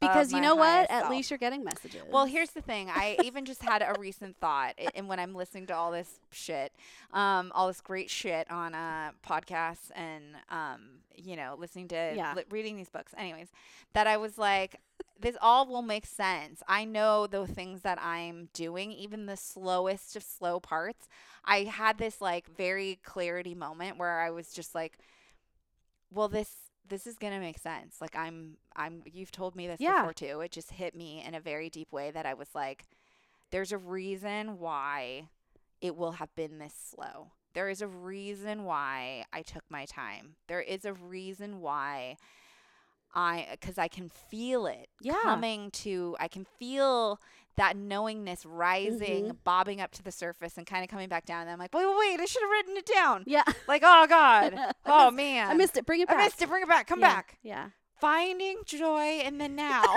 because 0.00 0.32
you 0.32 0.40
know 0.40 0.54
what? 0.54 0.90
At 0.90 1.08
least 1.10 1.30
you're 1.30 1.38
getting 1.38 1.64
messages. 1.64 2.02
Well, 2.10 2.26
here's 2.26 2.50
the 2.50 2.60
thing. 2.60 2.90
I 2.90 3.16
even 3.24 3.44
just 3.46 3.62
had 3.62 3.80
a 3.82 3.98
recent 3.98 4.36
thought, 4.36 4.74
and 4.94 5.08
when 5.08 5.18
I'm 5.18 5.34
listening 5.34 5.66
to 5.68 5.74
all 5.74 5.90
this 5.90 6.20
shit, 6.30 6.72
um, 7.12 7.50
all 7.54 7.68
this 7.68 7.80
great 7.80 8.10
shit 8.10 8.50
on 8.50 8.74
uh, 8.74 9.12
podcasts, 9.26 9.90
and 9.94 10.22
um, 10.50 10.80
you 11.16 11.36
know, 11.36 11.56
listening 11.58 11.88
to, 11.88 12.12
Yeah. 12.14 12.34
li- 12.36 12.44
reading 12.50 12.76
these 12.76 12.90
books, 12.90 13.14
anyways, 13.16 13.48
that 13.94 14.06
I 14.06 14.16
was 14.18 14.36
like, 14.36 14.76
this 15.20 15.36
all 15.40 15.66
will 15.66 15.82
make 15.82 16.06
sense. 16.06 16.62
I 16.66 16.84
know 16.84 17.26
the 17.26 17.46
things 17.46 17.82
that 17.82 18.00
I'm 18.02 18.48
doing, 18.54 18.90
even 18.92 19.26
the 19.26 19.36
slowest 19.36 20.16
of 20.16 20.22
slow 20.22 20.60
parts. 20.60 21.08
I 21.44 21.64
had 21.64 21.98
this 21.98 22.20
like 22.20 22.46
very 22.56 22.98
clarity 23.04 23.54
moment 23.54 23.98
where 23.98 24.20
I 24.20 24.30
was 24.30 24.52
just 24.52 24.74
like, 24.74 24.98
well, 26.10 26.28
this 26.28 26.50
this 26.88 27.06
is 27.06 27.16
gonna 27.18 27.38
make 27.40 27.58
sense. 27.58 28.00
Like 28.00 28.16
I'm 28.16 28.56
I'm 28.74 29.02
you've 29.06 29.30
told 29.30 29.54
me 29.54 29.66
this 29.66 29.80
Yeah. 29.80 30.00
before 30.00 30.14
too. 30.14 30.40
It 30.40 30.50
just 30.50 30.72
hit 30.72 30.94
me 30.94 31.22
in 31.24 31.34
a 31.34 31.40
very 31.40 31.70
deep 31.70 31.92
way 31.92 32.10
that 32.10 32.26
I 32.26 32.34
was 32.34 32.48
like, 32.54 32.84
there's 33.50 33.72
a 33.72 33.78
reason 33.78 34.58
why 34.58 35.28
it 35.80 35.96
will 35.96 36.12
have 36.12 36.34
been 36.34 36.58
this 36.58 36.74
slow. 36.74 37.28
There 37.54 37.68
is 37.68 37.82
a 37.82 37.86
reason 37.88 38.64
why 38.64 39.24
I 39.32 39.42
took 39.42 39.64
my 39.68 39.84
time. 39.84 40.36
There 40.46 40.60
is 40.60 40.84
a 40.84 40.92
reason 40.92 41.60
why 41.60 42.16
I 43.14 43.46
because 43.52 43.78
I 43.78 43.88
can 43.88 44.08
feel 44.08 44.66
it 44.66 44.88
Yeah. 45.00 45.18
coming 45.22 45.70
to 45.72 46.16
I 46.20 46.28
can 46.28 46.44
feel 46.58 47.20
that 47.56 47.76
knowingness 47.76 48.46
rising, 48.46 49.24
Mhm. 49.26 49.36
bobbing 49.44 49.80
up 49.80 49.90
to 49.92 50.02
the 50.02 50.12
surface 50.12 50.56
and 50.56 50.66
kind 50.66 50.82
of 50.84 50.88
coming 50.88 51.08
back 51.08 51.26
down. 51.26 51.42
And 51.42 51.50
I'm 51.50 51.58
like, 51.58 51.74
wait, 51.74 51.84
wait, 51.86 51.96
wait, 51.98 52.20
I 52.20 52.24
should 52.24 52.40
have 52.42 52.50
written 52.50 52.76
it 52.76 52.86
down. 52.86 53.24
yeah, 53.26 53.42
Like, 53.68 53.82
oh 53.84 54.06
God. 54.06 54.56
Oh 54.86 55.10
missed- 55.10 55.16
man. 55.16 55.50
I 55.50 55.54
missed 55.54 55.76
it. 55.76 55.84
Bring 55.84 56.00
it 56.00 56.08
I 56.08 56.14
back. 56.14 56.24
missed 56.24 56.40
it. 56.42 56.48
Bring 56.48 56.62
it 56.62 56.68
back. 56.68 56.86
Come 56.86 57.00
Yeah, 57.00 57.14
back. 57.14 57.38
Yeah. 57.42 57.68
Finding 58.00 58.58
joy 58.64 59.20
in 59.20 59.38
the 59.38 59.48
now. 59.48 59.84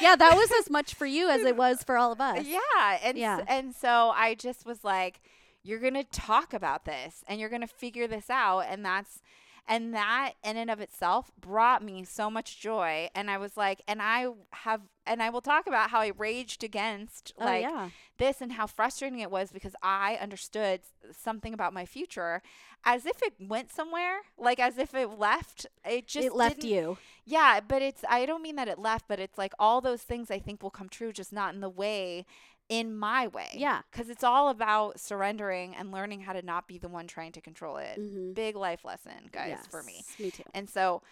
Yeah, 0.00 0.16
that 0.16 0.36
was 0.36 0.50
as 0.60 0.70
much 0.70 0.94
for 0.94 1.06
you 1.06 1.28
as 1.28 1.42
it 1.42 1.56
was 1.64 1.82
for 1.82 1.96
all 1.96 2.12
of 2.12 2.20
us. 2.20 2.44
yeah. 2.46 2.98
And 3.02 3.18
Yeah. 3.18 3.44
and 3.48 3.74
so 3.74 4.10
I 4.14 4.34
just 4.34 4.64
was 4.64 4.84
like, 4.84 5.20
you're 5.62 5.80
gonna 5.80 6.04
talk 6.04 6.52
about 6.54 6.84
this 6.84 7.24
and 7.28 7.40
you're 7.40 7.48
gonna 7.48 7.66
figure 7.66 8.06
this 8.06 8.30
out. 8.30 8.60
And 8.68 8.84
that's 8.84 9.22
and 9.68 9.92
that 9.94 10.32
in 10.42 10.56
and 10.56 10.70
of 10.70 10.80
itself 10.80 11.30
brought 11.38 11.84
me 11.84 12.02
so 12.02 12.30
much 12.30 12.58
joy. 12.58 13.08
And 13.14 13.30
I 13.30 13.36
was 13.36 13.56
like, 13.56 13.82
and 13.86 14.00
I 14.00 14.28
have 14.52 14.80
and 15.06 15.22
I 15.22 15.30
will 15.30 15.42
talk 15.42 15.66
about 15.66 15.90
how 15.90 16.00
I 16.00 16.12
raged 16.16 16.64
against 16.64 17.32
Oh 17.38 17.44
like 17.44 17.62
yeah. 17.62 17.90
this 18.16 18.40
and 18.40 18.52
how 18.52 18.66
frustrating 18.66 19.20
it 19.20 19.30
was 19.30 19.52
because 19.52 19.74
I 19.82 20.18
understood 20.20 20.80
something 21.12 21.52
about 21.52 21.72
my 21.72 21.84
future 21.84 22.42
as 22.84 23.04
if 23.06 23.22
it 23.22 23.34
went 23.38 23.70
somewhere, 23.70 24.20
like 24.38 24.58
as 24.58 24.78
if 24.78 24.94
it 24.94 25.18
left. 25.18 25.66
It 25.84 26.06
just 26.06 26.28
it 26.28 26.34
left 26.34 26.64
you. 26.64 26.96
Yeah, 27.26 27.60
but 27.60 27.82
it's 27.82 28.04
I 28.08 28.24
don't 28.24 28.42
mean 28.42 28.56
that 28.56 28.68
it 28.68 28.78
left, 28.78 29.06
but 29.06 29.20
it's 29.20 29.36
like 29.36 29.52
all 29.58 29.80
those 29.80 30.02
things 30.02 30.30
I 30.30 30.38
think 30.38 30.62
will 30.62 30.70
come 30.70 30.88
true, 30.88 31.12
just 31.12 31.32
not 31.32 31.54
in 31.54 31.60
the 31.60 31.68
way 31.68 32.24
in 32.68 32.96
my 32.96 33.26
way. 33.26 33.50
Yeah. 33.54 33.82
Because 33.90 34.08
it's 34.10 34.24
all 34.24 34.48
about 34.50 35.00
surrendering 35.00 35.74
and 35.74 35.90
learning 35.90 36.20
how 36.20 36.32
to 36.32 36.42
not 36.42 36.66
be 36.68 36.78
the 36.78 36.88
one 36.88 37.06
trying 37.06 37.32
to 37.32 37.40
control 37.40 37.78
it. 37.78 37.98
Mhm. 37.98 38.34
Big 38.34 38.56
life 38.56 38.84
lesson, 38.84 39.28
guys, 39.32 39.58
for 39.70 39.82
me. 39.82 40.04
Me 40.18 40.30
too. 40.30 40.42
And 40.54 40.68
so, 40.68 41.02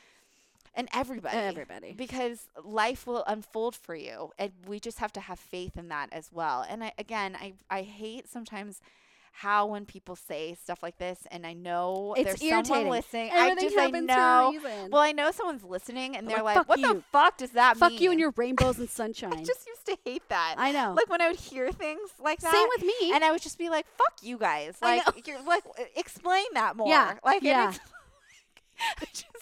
and 0.74 0.88
everybody. 0.92 1.36
Everybody. 1.36 1.92
Because 1.92 2.48
life 2.62 3.06
will 3.06 3.24
unfold 3.26 3.74
for 3.74 3.94
you, 3.94 4.32
and 4.38 4.52
we 4.66 4.78
just 4.78 4.98
have 4.98 5.12
to 5.14 5.20
have 5.20 5.38
faith 5.38 5.78
in 5.78 5.88
that 5.88 6.12
as 6.12 6.30
well. 6.30 6.64
And 6.68 6.84
I, 6.84 6.92
again, 6.98 7.34
I 7.40 7.54
I 7.70 7.82
hate 7.82 8.28
sometimes 8.28 8.80
how 9.40 9.66
when 9.66 9.84
people 9.84 10.16
say 10.16 10.54
stuff 10.62 10.82
like 10.82 10.96
this, 10.96 11.18
and 11.30 11.46
I 11.46 11.52
know 11.52 12.14
It's 12.16 12.24
there's 12.24 12.40
someone 12.40 12.88
irritating. 12.88 12.90
listening. 12.90 13.30
Everything 13.32 13.58
I 13.58 13.60
just 13.68 13.76
I 13.76 13.82
happens 13.82 14.06
for 14.10 14.12
a 14.12 14.16
know. 14.16 14.50
reason. 14.52 14.90
Well, 14.90 15.02
I 15.02 15.12
know 15.12 15.30
someone's 15.30 15.62
listening, 15.64 16.16
and 16.16 16.26
They're 16.26 16.36
they're 16.36 16.44
like, 16.44 16.56
like, 16.56 16.66
"Fuck 16.66 16.68
"What 16.68 16.80
the 16.96 17.02
fuck 17.12 17.36
does 17.36 17.50
that 17.50 17.76
Fuck 17.76 17.90
mean?" 17.90 17.98
Fuck 17.98 18.02
you 18.02 18.10
and 18.12 18.18
your 18.20 18.32
rainbows 18.36 18.78
and 18.78 18.88
sunshine. 19.00 19.34
I 19.34 19.44
just 19.44 19.66
used 19.66 19.84
to 19.86 19.98
hate 20.06 20.22
that. 20.30 20.54
I 20.56 20.72
know. 20.72 20.94
Like 20.96 21.10
when 21.10 21.20
I 21.20 21.28
would 21.28 21.36
hear 21.40 21.70
things 21.70 22.10
like 22.18 22.40
that. 22.40 22.52
Same 22.52 22.68
with 22.76 22.82
me. 22.86 23.12
and 23.12 23.22
I 23.22 23.30
would 23.30 23.42
just 23.42 23.58
be 23.58 23.68
like, 23.68 23.86
"Fuck 23.98 24.14
you 24.22 24.38
guys!" 24.38 24.76
Like 24.80 25.02
you're 25.26 25.42
like, 25.42 25.64
explain 25.96 26.46
that 26.54 26.76
more. 26.76 26.88
Yeah, 26.88 27.18
like 27.24 27.42
yeah. 27.42 27.68
it's 27.68 27.78
like, 29.00 29.12
just 29.12 29.26
so 29.26 29.35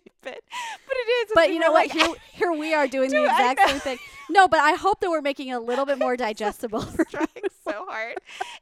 stupid, 0.00 0.40
but 0.86 0.94
it 0.96 1.28
is. 1.28 1.32
but 1.34 1.52
you 1.52 1.58
know 1.58 1.68
are 1.68 1.72
what? 1.72 1.88
like, 1.88 1.92
Here, 1.92 2.14
here 2.32 2.52
we 2.52 2.74
are 2.74 2.86
doing 2.86 3.10
the 3.16 3.24
exact 3.24 3.68
same 3.68 3.80
thing. 3.80 3.98
No, 4.30 4.48
but 4.48 4.60
I 4.60 4.72
hope 4.72 5.00
that 5.00 5.10
we're 5.10 5.20
making 5.20 5.48
it 5.48 5.52
a 5.52 5.60
little 5.60 5.84
bit 5.84 5.98
more 5.98 6.16
digestible. 6.16 6.82
trying 7.10 7.26
so 7.64 7.84
hard. 7.88 8.14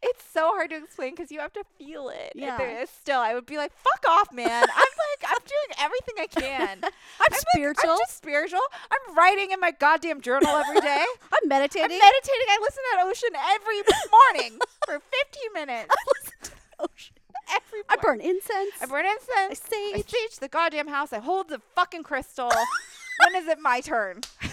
It's 0.03 0.24
so 0.33 0.49
hard 0.49 0.70
to 0.70 0.76
explain 0.76 1.14
because 1.14 1.31
you 1.31 1.39
have 1.41 1.53
to 1.53 1.64
feel 1.78 2.09
it. 2.09 2.33
Yeah. 2.35 2.59
There 2.59 2.83
is 2.83 2.91
still, 2.91 3.20
I 3.20 3.35
would 3.35 3.47
be 3.47 3.57
like, 3.57 3.72
"Fuck 3.72 4.05
off, 4.09 4.33
man!" 4.33 4.49
I'm 4.62 4.68
like, 4.68 5.31
I'm 5.31 5.39
doing 5.47 5.70
everything 5.78 6.14
I 6.18 6.26
can. 6.26 6.78
I'm 7.20 7.28
like, 7.31 7.41
spiritual. 7.53 7.91
I'm 7.91 7.99
just 7.99 8.16
spiritual. 8.16 8.61
I'm 8.91 9.16
writing 9.16 9.53
in 9.53 9.61
my 9.61 9.70
goddamn 9.70 10.20
journal 10.20 10.51
every 10.51 10.81
day. 10.81 11.05
I'm 11.33 11.39
I'm 11.43 11.49
meditating. 11.49 11.99
meditating. 11.99 12.49
I 12.49 12.59
listen 12.61 12.83
to 12.83 12.97
that 12.97 13.07
ocean 13.07 13.31
every 13.55 13.81
morning 14.11 14.59
for 14.87 15.01
15 15.01 15.53
minutes. 15.55 15.89
I 15.91 16.03
listen 16.18 16.35
to 16.43 16.51
the 16.51 16.85
Ocean. 16.85 17.14
Every 17.53 17.81
I 17.89 17.97
burn 17.97 18.21
incense. 18.21 18.73
I 18.81 18.87
burn 18.87 19.05
I 19.07 19.17
incense. 19.21 19.71
I 19.73 19.95
sage. 19.95 20.11
sage 20.11 20.39
the 20.39 20.49
goddamn 20.49 20.89
house. 20.89 21.13
I 21.13 21.19
hold 21.19 21.49
the 21.49 21.61
fucking 21.75 22.03
crystal. 22.03 22.51
when 23.33 23.43
is 23.43 23.49
it 23.49 23.59
my 23.61 23.81
turn? 23.81 24.21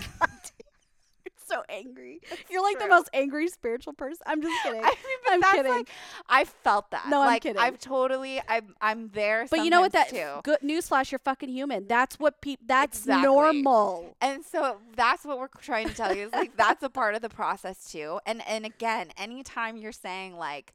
It's 1.26 1.48
so 1.56 1.64
angry. 1.70 2.20
You're 2.50 2.62
like 2.64 2.80
the 2.80 2.88
most 2.88 3.10
angry 3.14 3.48
spiritual 3.48 3.94
person. 3.94 4.22
I'm 4.26 4.42
just 4.42 4.64
kidding. 4.64 4.82
I 4.84 4.88
mean, 4.88 4.96
I'm 5.30 5.42
that's 5.42 5.56
kidding. 5.56 5.72
like 5.72 5.90
I 6.28 6.44
felt 6.46 6.92
that. 6.92 7.08
No, 7.10 7.22
I'm 7.22 7.28
like, 7.28 7.44
kidding. 7.44 7.58
I've 7.62 7.80
totally. 7.80 8.42
I'm. 8.48 8.76
I'm 8.82 9.10
there. 9.14 9.46
but 9.50 9.60
you 9.64 9.70
know 9.70 9.82
what? 9.82 9.92
That 9.94 10.10
too. 10.10 10.42
good 10.44 10.60
newsflash. 10.62 11.12
You're 11.12 11.20
fucking 11.20 11.50
human. 11.50 11.88
That's 11.88 12.20
what 12.20 12.42
people. 12.42 12.66
That's 12.68 13.00
Exactly. 13.00 13.28
normal. 13.28 14.16
And 14.22 14.44
so 14.44 14.78
that's 14.96 15.24
what 15.26 15.40
we're 15.40 15.48
trying 15.62 15.88
to 15.90 15.94
tell 15.94 16.16
you 16.16 16.26
is 16.28 16.34
like 16.34 16.58
that's 16.58 16.84
a 16.84 16.90
part 16.90 17.16
of 17.16 17.22
the 17.22 17.30
process 17.30 17.92
too. 17.92 18.20
And 18.26 18.42
and 18.48 18.66
again, 18.66 19.10
anytime 19.18 19.78
you're 19.78 19.92
saying 19.94 20.36
like 20.38 20.74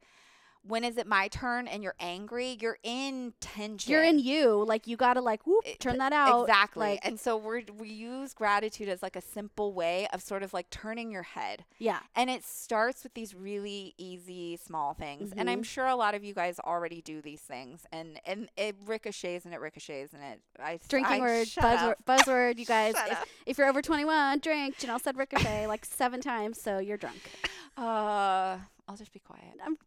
when 0.64 0.84
is 0.84 0.96
it 0.96 1.06
my 1.06 1.28
turn 1.28 1.66
and 1.66 1.82
you're 1.82 1.94
angry, 1.98 2.56
you're 2.60 2.78
in 2.82 3.32
tension. 3.40 3.90
You're 3.90 4.02
in 4.04 4.18
you. 4.18 4.64
Like 4.66 4.86
you 4.86 4.96
gotta 4.96 5.20
like 5.20 5.46
whoop, 5.46 5.64
turn 5.80 5.98
that 5.98 6.12
out. 6.12 6.42
Exactly. 6.42 6.86
Like, 6.90 7.00
and 7.02 7.18
so 7.18 7.36
we 7.36 7.64
we 7.78 7.88
use 7.88 8.32
gratitude 8.34 8.88
as 8.88 9.02
like 9.02 9.16
a 9.16 9.20
simple 9.20 9.72
way 9.72 10.06
of 10.12 10.22
sort 10.22 10.42
of 10.42 10.52
like 10.54 10.70
turning 10.70 11.10
your 11.10 11.22
head. 11.24 11.64
yeah. 11.78 12.00
And 12.14 12.30
it 12.30 12.44
starts 12.44 13.02
with 13.02 13.14
these 13.14 13.34
really 13.34 13.94
easy 13.98 14.56
small 14.56 14.94
things. 14.94 15.30
And 15.32 15.40
Mm-hmm. 15.42 15.48
I'm 15.48 15.62
sure 15.64 15.86
a 15.86 15.96
lot 15.96 16.14
of 16.14 16.22
you 16.22 16.32
guys 16.34 16.58
already 16.60 17.02
do 17.02 17.20
these 17.20 17.40
things 17.40 17.84
and 17.92 18.20
and 18.24 18.48
it 18.56 18.76
ricochets 18.86 19.44
and 19.44 19.52
it 19.52 19.60
ricochets 19.60 20.12
and 20.12 20.22
it 20.22 20.40
I 20.62 20.78
Drinking 20.88 21.14
I, 21.14 21.20
word, 21.20 21.48
buzzword, 21.48 21.94
buzzword. 22.06 22.58
You 22.58 22.66
guys, 22.66 22.94
if, 23.10 23.24
if 23.46 23.58
you're 23.58 23.68
over 23.68 23.82
21, 23.82 24.38
drink. 24.38 24.78
Janelle 24.78 25.00
said 25.00 25.16
ricochet 25.16 25.66
like 25.66 25.84
seven 25.84 26.20
times, 26.20 26.60
so 26.60 26.78
you're 26.78 26.96
drunk. 26.98 27.20
Uh 27.74 28.58
I'll 28.89 28.97
just 28.97 29.12
be 29.12 29.20
quiet. 29.20 29.55
I'm, 29.64 29.78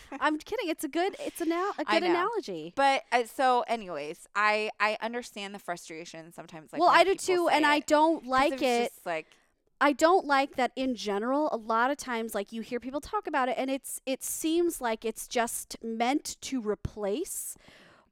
I'm 0.20 0.38
kidding. 0.38 0.68
It's 0.68 0.84
a 0.84 0.88
good. 0.88 1.14
It's 1.20 1.40
a 1.40 1.44
now 1.44 1.72
a 1.78 1.84
good 1.84 2.02
analogy. 2.02 2.72
But 2.74 3.02
uh, 3.12 3.24
so 3.24 3.64
anyways, 3.68 4.26
I 4.34 4.70
I 4.80 4.96
understand 5.00 5.54
the 5.54 5.58
frustration 5.58 6.32
sometimes 6.32 6.72
like 6.72 6.80
well, 6.80 6.90
I 6.90 7.04
do 7.04 7.14
too, 7.14 7.48
and 7.50 7.66
I 7.66 7.80
don't 7.80 8.26
like 8.26 8.62
it. 8.62 8.92
just 8.92 9.06
like 9.06 9.26
I 9.80 9.92
don't 9.92 10.26
like 10.26 10.56
that 10.56 10.72
in 10.76 10.94
general. 10.94 11.48
A 11.52 11.56
lot 11.56 11.90
of 11.90 11.96
times, 11.96 12.34
like 12.34 12.52
you 12.52 12.62
hear 12.62 12.80
people 12.80 13.00
talk 13.00 13.26
about 13.26 13.48
it, 13.48 13.56
and 13.56 13.70
it's 13.70 14.00
it 14.06 14.22
seems 14.22 14.80
like 14.80 15.04
it's 15.04 15.28
just 15.28 15.76
meant 15.82 16.36
to 16.42 16.60
replace 16.60 17.56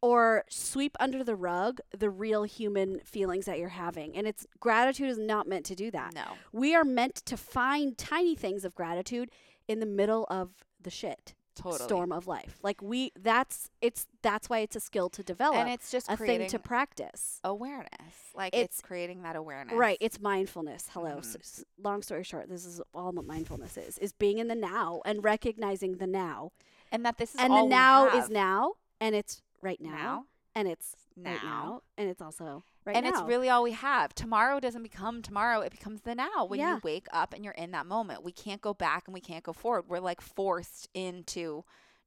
or 0.01 0.45
sweep 0.49 0.97
under 1.01 1.25
the 1.25 1.35
rug 1.35 1.81
the 1.97 2.09
real 2.09 2.45
human 2.45 3.01
feelings 3.01 3.47
that 3.47 3.59
you're 3.59 3.69
having. 3.71 4.17
And 4.17 4.27
it's 4.27 4.47
gratitude 4.61 5.11
is 5.11 5.19
not 5.19 5.49
meant 5.49 5.67
to 5.67 5.75
do 5.75 5.91
that. 5.91 6.15
no. 6.15 6.25
We 6.53 6.75
are 6.75 6.85
meant 6.85 7.17
to 7.27 7.37
find 7.37 7.99
tiny 7.99 8.37
things 8.37 8.65
of 8.65 8.75
gratitude 8.75 9.31
in 9.69 9.81
the 9.81 9.87
middle 9.87 10.27
of 10.31 10.51
the 10.81 10.91
shit 10.91 11.35
Totally. 11.55 11.79
storm 11.89 12.13
of 12.13 12.27
life. 12.29 12.59
Like 12.63 12.81
we, 12.81 13.11
that's 13.21 13.69
it's 13.81 14.07
that's 14.23 14.49
why 14.49 14.61
it's 14.61 14.77
a 14.77 14.81
skill 14.81 15.09
to 15.11 15.23
develop, 15.25 15.57
and 15.57 15.69
it's 15.69 15.91
just 15.91 16.09
a 16.09 16.17
thing 16.17 16.47
to 16.49 16.59
practice. 16.61 17.41
awareness. 17.43 18.15
Like 18.35 18.55
It's- 18.55 18.65
it's, 18.79 18.81
creating 18.81 19.23
that 19.23 19.35
awareness. 19.35 19.75
Right, 19.75 19.99
it's 20.01 20.21
mindfulness. 20.21 20.89
Hello. 20.93 21.17
Mhm. 21.17 21.19
S 21.19 21.37
s- 21.41 21.65
long 21.83 22.03
story 22.03 22.23
short, 22.23 22.49
this 22.49 22.65
is 22.65 22.81
all 22.95 23.11
what 23.13 23.25
mindfulness 23.27 23.77
is: 23.77 23.99
is 23.99 24.13
being 24.13 24.39
in 24.39 24.47
the 24.49 24.55
now 24.55 25.03
and 25.05 25.23
recognizing 25.25 25.97
the 25.97 26.07
now. 26.07 26.53
and 26.93 27.05
that 27.05 27.19
this 27.19 27.35
is 27.35 27.41
and 27.41 27.53
the 27.53 27.65
now 27.67 28.07
is 28.17 28.31
now, 28.31 28.75
and 29.01 29.15
it's 29.17 29.43
right 29.61 29.81
now, 29.81 29.91
now, 29.91 30.25
and 30.55 30.69
it's 30.69 30.95
now, 31.17 31.31
right 31.33 31.43
now, 31.45 31.83
and 31.99 32.09
it's 32.09 32.23
also 32.23 32.63
right 32.89 32.97
and 32.97 33.05
now. 33.05 33.11
it's 33.11 33.21
really 33.23 33.49
all 33.49 33.63
we 33.63 33.73
have. 33.73 34.15
Tomorrow 34.15 34.59
doesn't 34.61 34.83
become 34.83 35.23
tomorrow; 35.23 35.61
it 35.61 35.71
becomes 35.71 36.01
the 36.03 36.15
now. 36.15 36.45
When 36.47 36.59
Yeah. 36.61 36.75
you 36.75 36.81
wake 36.83 37.07
up 37.13 37.33
and 37.35 37.45
you're 37.45 37.55
in 37.55 37.71
that 37.73 37.87
moment, 37.87 38.25
we 38.25 38.33
can't 38.33 38.61
go 38.61 38.75
back 38.75 39.07
and 39.07 39.15
we 39.15 39.21
can't 39.21 39.45
go 39.45 39.53
forward. 39.53 39.89
We're 39.89 40.01
like 40.01 40.21
forced 40.21 40.89
into 40.95 41.65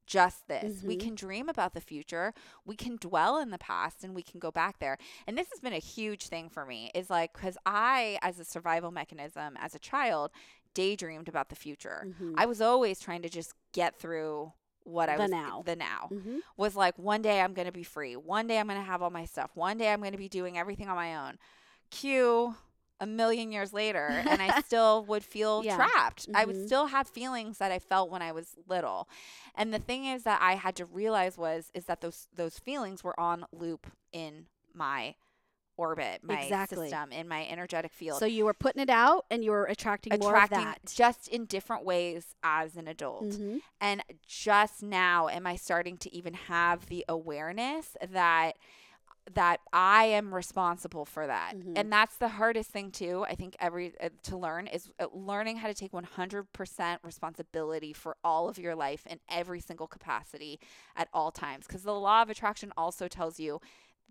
just 0.08 0.48
this. 0.48 0.82
We 0.84 0.98
Mhm. 0.98 1.00
can 1.02 1.16
dream 1.16 1.48
about 1.48 1.74
the 1.74 1.80
future. 1.80 2.34
We 2.66 2.76
can 2.76 2.98
dwell 2.98 3.38
in 3.38 3.52
the 3.52 3.58
past 3.60 4.04
and 4.04 4.14
we 4.14 4.24
can 4.24 4.40
go 4.40 4.52
back 4.52 4.80
there. 4.80 4.98
And 5.28 5.38
this 5.38 5.48
has 5.52 5.60
been 5.62 5.74
a 5.74 5.78
huge 5.80 6.28
thing 6.28 6.50
for 6.50 6.66
me 6.66 6.92
is 6.94 7.10
like 7.10 7.32
cuz 7.34 7.58
I 7.66 8.18
as 8.22 8.38
a 8.40 8.44
survival 8.44 8.92
mechanism 8.92 9.56
as 9.58 9.74
a 9.76 9.80
child 9.80 10.32
daydreamed 10.74 11.30
about 11.30 11.50
the 11.50 11.56
future. 11.56 12.04
Mhm. 12.20 12.34
I 12.36 12.46
was 12.46 12.62
always 12.62 13.00
trying 13.00 13.22
to 13.22 13.30
just 13.30 13.54
get 13.74 13.96
through 14.00 14.52
what 14.84 15.10
I 15.10 15.18
The 15.18 15.24
was 15.24 15.32
now. 15.32 15.64
the 15.66 15.76
now 15.76 16.12
Mhm. 16.12 16.40
was 16.58 16.76
like 16.76 16.98
one 16.98 17.22
day 17.22 17.42
I'm 17.42 17.54
going 17.54 17.66
to 17.68 17.72
be 17.72 17.84
free. 17.84 18.16
One 18.16 18.48
day 18.48 18.60
I'm 18.60 18.68
going 18.68 18.80
to 18.80 18.86
have 18.86 19.02
all 19.02 19.10
my 19.10 19.26
stuff. 19.26 19.52
One 19.56 19.78
day 19.78 19.92
I'm 19.92 20.00
going 20.00 20.12
to 20.14 20.18
be 20.18 20.30
doing 20.30 20.58
everything 20.58 20.88
on 20.90 20.96
my 20.96 21.16
own. 21.16 21.38
Cue 21.90 22.56
a 23.00 23.06
million 23.06 23.52
years 23.52 23.74
later 23.74 24.24
and 24.28 24.42
I 24.42 24.52
still 24.52 25.04
would 25.06 25.24
feel 25.24 25.64
Yeah. 25.64 25.76
trapped. 25.76 26.28
I 26.34 26.46
would 26.46 26.56
Mhm. 26.56 26.66
still 26.66 26.88
have 26.88 27.08
feelings 27.08 27.58
that 27.58 27.72
I 27.72 27.80
felt 27.80 28.10
when 28.12 28.22
I 28.22 28.32
was 28.32 28.56
little. 28.68 29.08
And 29.56 29.74
the 29.74 29.80
thing 29.80 30.06
is 30.06 30.24
that 30.24 30.40
I 30.42 30.56
had 30.56 30.76
to 30.78 30.86
realize 30.86 31.38
was 31.38 31.72
is 31.74 31.86
that 31.86 32.02
those 32.02 32.28
those 32.36 32.60
feelings 32.60 33.04
were 33.04 33.20
on 33.20 33.46
loop 33.52 33.88
in 34.12 34.46
my 34.74 35.16
orbit, 35.82 36.22
my 36.24 36.42
Exactly. 36.42 36.90
system, 36.90 37.12
in 37.12 37.28
my 37.28 37.46
energetic 37.48 37.92
field. 37.94 38.20
So 38.20 38.26
you 38.26 38.46
were 38.46 38.54
putting 38.54 38.82
it 38.82 38.90
out, 38.90 39.26
and 39.32 39.44
you 39.44 39.52
were 39.52 39.66
attracting, 39.66 40.14
attracting 40.14 40.60
more 40.60 40.70
of 40.70 40.76
that. 40.84 40.94
just 40.94 41.28
in 41.28 41.46
different 41.46 41.84
ways 41.84 42.36
as 42.44 42.76
an 42.78 42.88
adult. 42.88 43.30
Mhm. 43.30 43.62
And 43.80 44.04
just 44.28 44.84
now 44.84 45.28
am 45.28 45.46
I 45.48 45.56
starting 45.56 45.98
to 45.98 46.14
even 46.14 46.34
have 46.36 46.86
the 46.88 47.04
awareness 47.10 47.98
that 48.10 48.58
that 49.34 49.60
I 49.72 50.06
am 50.06 50.34
responsible 50.34 51.06
for 51.06 51.28
that. 51.28 51.56
Mhm. 51.56 51.74
And 51.76 51.94
that's 51.94 52.18
the 52.18 52.28
hardest 52.28 52.72
thing 52.72 52.92
too. 52.92 53.24
I 53.30 53.36
think 53.36 53.56
every 53.60 53.94
uh, 54.02 54.10
to 54.24 54.36
learn 54.36 54.66
is 54.68 54.92
uh, 55.00 55.06
learning 55.14 55.58
how 55.58 55.68
to 55.68 55.76
take 55.76 55.94
100% 55.94 57.00
responsibility 57.04 57.94
for 57.94 58.18
all 58.24 58.50
of 58.50 58.58
your 58.58 58.76
life 58.76 59.06
in 59.08 59.20
every 59.30 59.62
single 59.62 59.88
capacity 59.88 60.60
at 60.96 61.08
all 61.14 61.32
times 61.32 61.68
because 61.68 61.84
the 61.84 61.94
law 61.94 62.24
of 62.24 62.30
attraction 62.32 62.74
also 62.76 63.08
tells 63.08 63.40
you 63.40 63.62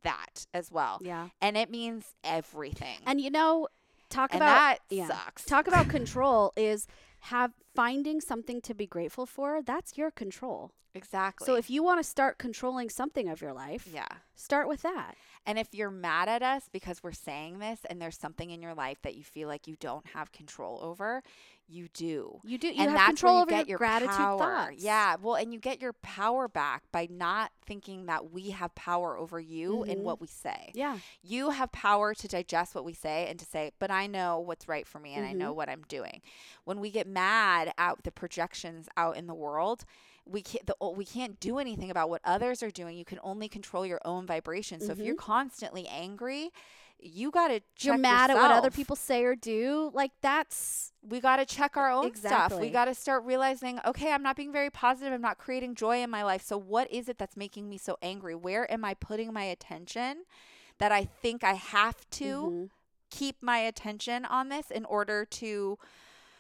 that 0.03 0.47
as 0.55 0.71
well. 0.71 0.99
Yeah. 1.03 1.29
And 1.41 1.57
it 1.57 1.71
means 1.71 2.15
everything. 2.25 2.99
And 3.07 3.21
you 3.21 3.31
know, 3.31 3.69
talk 4.09 4.33
And 4.33 4.43
about 4.43 4.55
that 4.55 4.79
yeah. 4.91 5.09
sucks. 5.09 5.45
talk 5.45 5.67
about 5.69 5.89
control 5.99 6.53
is 6.57 6.87
have 7.25 7.53
finding 7.75 8.21
something 8.21 8.61
to 8.63 8.75
be 8.75 8.87
grateful 8.87 9.27
for. 9.27 9.61
That's 9.63 9.97
your 9.99 10.11
control. 10.11 10.73
exactly. 10.95 11.47
So 11.47 11.55
if 11.55 11.69
you 11.71 11.83
want 11.83 12.01
to 12.01 12.05
start 12.09 12.39
controlling 12.39 12.89
something 12.91 13.29
of 13.29 13.41
your 13.41 13.53
life, 13.53 13.87
yeah. 13.93 14.09
start 14.35 14.67
with 14.69 14.83
that. 14.83 15.15
And 15.47 15.59
if 15.59 15.69
you're 15.73 15.91
mad 15.91 16.29
at 16.29 16.43
us 16.43 16.65
because 16.73 17.03
we're 17.03 17.13
saying 17.13 17.59
this 17.61 17.81
and 17.89 18.01
there's 18.01 18.19
something 18.19 18.51
in 18.51 18.61
your 18.63 18.75
life 18.75 18.99
that 19.03 19.15
you 19.15 19.23
feel 19.23 19.49
like 19.49 19.67
you 19.69 19.77
don't 19.79 20.07
have 20.09 20.33
control 20.33 20.81
over, 20.83 21.23
you 21.71 21.89
do. 21.95 22.41
You 22.45 22.59
do. 22.59 22.67
You 22.69 22.73
and 22.83 22.91
have 22.91 22.93
that's 22.99 23.07
control 23.09 23.33
where 23.35 23.39
you 23.39 23.43
over 23.43 23.51
get 23.51 23.59
your, 23.61 23.69
your 23.69 23.79
gratitude 23.79 24.17
power. 24.17 24.39
thoughts. 24.39 24.77
Yeah, 24.83 25.17
well, 25.23 25.37
and 25.37 25.53
you 25.53 25.61
get 25.61 25.81
your 25.81 25.93
power 25.95 26.49
back 26.49 26.83
by 26.93 27.07
not 27.11 27.53
thinking 27.65 28.07
that 28.07 28.33
we 28.33 28.51
have 28.51 28.75
power 28.75 29.17
over 29.17 29.39
you 29.39 29.85
in 29.85 29.99
Mhm. 29.99 30.03
what 30.03 30.21
we 30.21 30.27
say. 30.27 30.73
Yeah. 30.75 30.99
You 31.23 31.51
have 31.51 31.71
power 31.73 32.13
to 32.15 32.29
digest 32.29 32.75
what 32.75 32.85
we 32.85 32.93
say 32.93 33.27
and 33.29 33.39
to 33.39 33.45
say, 33.45 33.71
but 33.79 33.91
I 33.91 34.07
know 34.07 34.39
what's 34.41 34.67
right 34.69 34.87
for 34.87 34.99
me 34.99 35.15
and 35.15 35.25
I 35.25 35.31
Mm-hmm. 35.31 35.39
know 35.39 35.53
what 35.53 35.69
I'm 35.69 35.83
doing. 35.89 36.23
When 36.65 36.81
we 36.81 36.91
get 36.91 37.07
mad 37.07 37.73
at 37.79 38.03
the 38.03 38.11
projections 38.11 38.89
out 38.97 39.17
in 39.17 39.27
the 39.29 39.35
world, 39.35 39.85
we 40.27 40.43
can't 40.43 40.67
the, 40.67 40.77
we 40.91 41.05
can't 41.05 41.41
do 41.41 41.59
anything 41.59 41.91
about 41.91 42.11
what 42.11 42.21
others 42.25 42.63
are 42.63 42.71
doing. 42.71 42.97
You 42.97 43.05
can 43.05 43.19
only 43.23 43.49
control 43.49 43.87
your 43.87 44.01
own 44.05 44.27
vibration. 44.27 44.81
So 44.81 44.93
if 44.93 44.99
you're 44.99 45.15
constantly 45.17 45.87
angry, 45.89 46.51
you 47.03 47.31
got 47.31 47.49
to 47.49 47.55
Mm-hmm. 47.55 47.87
You're 47.87 47.99
mad 47.99 48.31
at 48.31 48.37
what 48.37 48.51
other 48.51 48.71
people 48.71 48.95
say 48.97 49.25
or 49.25 49.35
do. 49.35 49.91
Like 49.95 50.13
that's 50.21 50.93
we 51.03 51.21
got 51.21 51.37
to 51.37 51.47
check 51.47 51.77
our 51.77 51.91
own 51.91 52.15
stuff. 52.15 52.53
We 52.61 52.71
got 52.71 52.85
to 52.87 52.95
start 52.95 53.25
realizing, 53.25 53.81
okay, 53.87 54.13
I'm 54.13 54.23
not 54.23 54.37
being 54.37 54.53
very 54.53 54.71
positive. 54.71 55.13
I'm 55.13 55.23
not 55.23 55.39
creating 55.39 55.75
joy 55.77 56.03
in 56.03 56.11
my 56.11 56.23
life. 56.23 56.43
So 56.43 56.59
what 56.59 56.91
is 56.93 57.09
it 57.09 57.17
that's 57.19 57.37
making 57.37 57.69
me 57.69 57.79
so 57.79 57.97
angry? 58.03 58.35
Where 58.35 58.71
am 58.71 58.85
I 58.85 58.95
putting 58.95 59.33
my 59.33 59.45
attention 59.45 60.25
that 60.79 60.93
I 60.93 61.05
think 61.05 61.43
I 61.43 61.55
have 61.55 62.09
to 62.11 62.25
Mhm. 62.25 62.71
keep 63.11 63.43
my 63.43 63.59
attention 63.59 64.25
on 64.27 64.49
this 64.51 64.71
in 64.71 64.85
order 64.85 65.25
to 65.25 65.79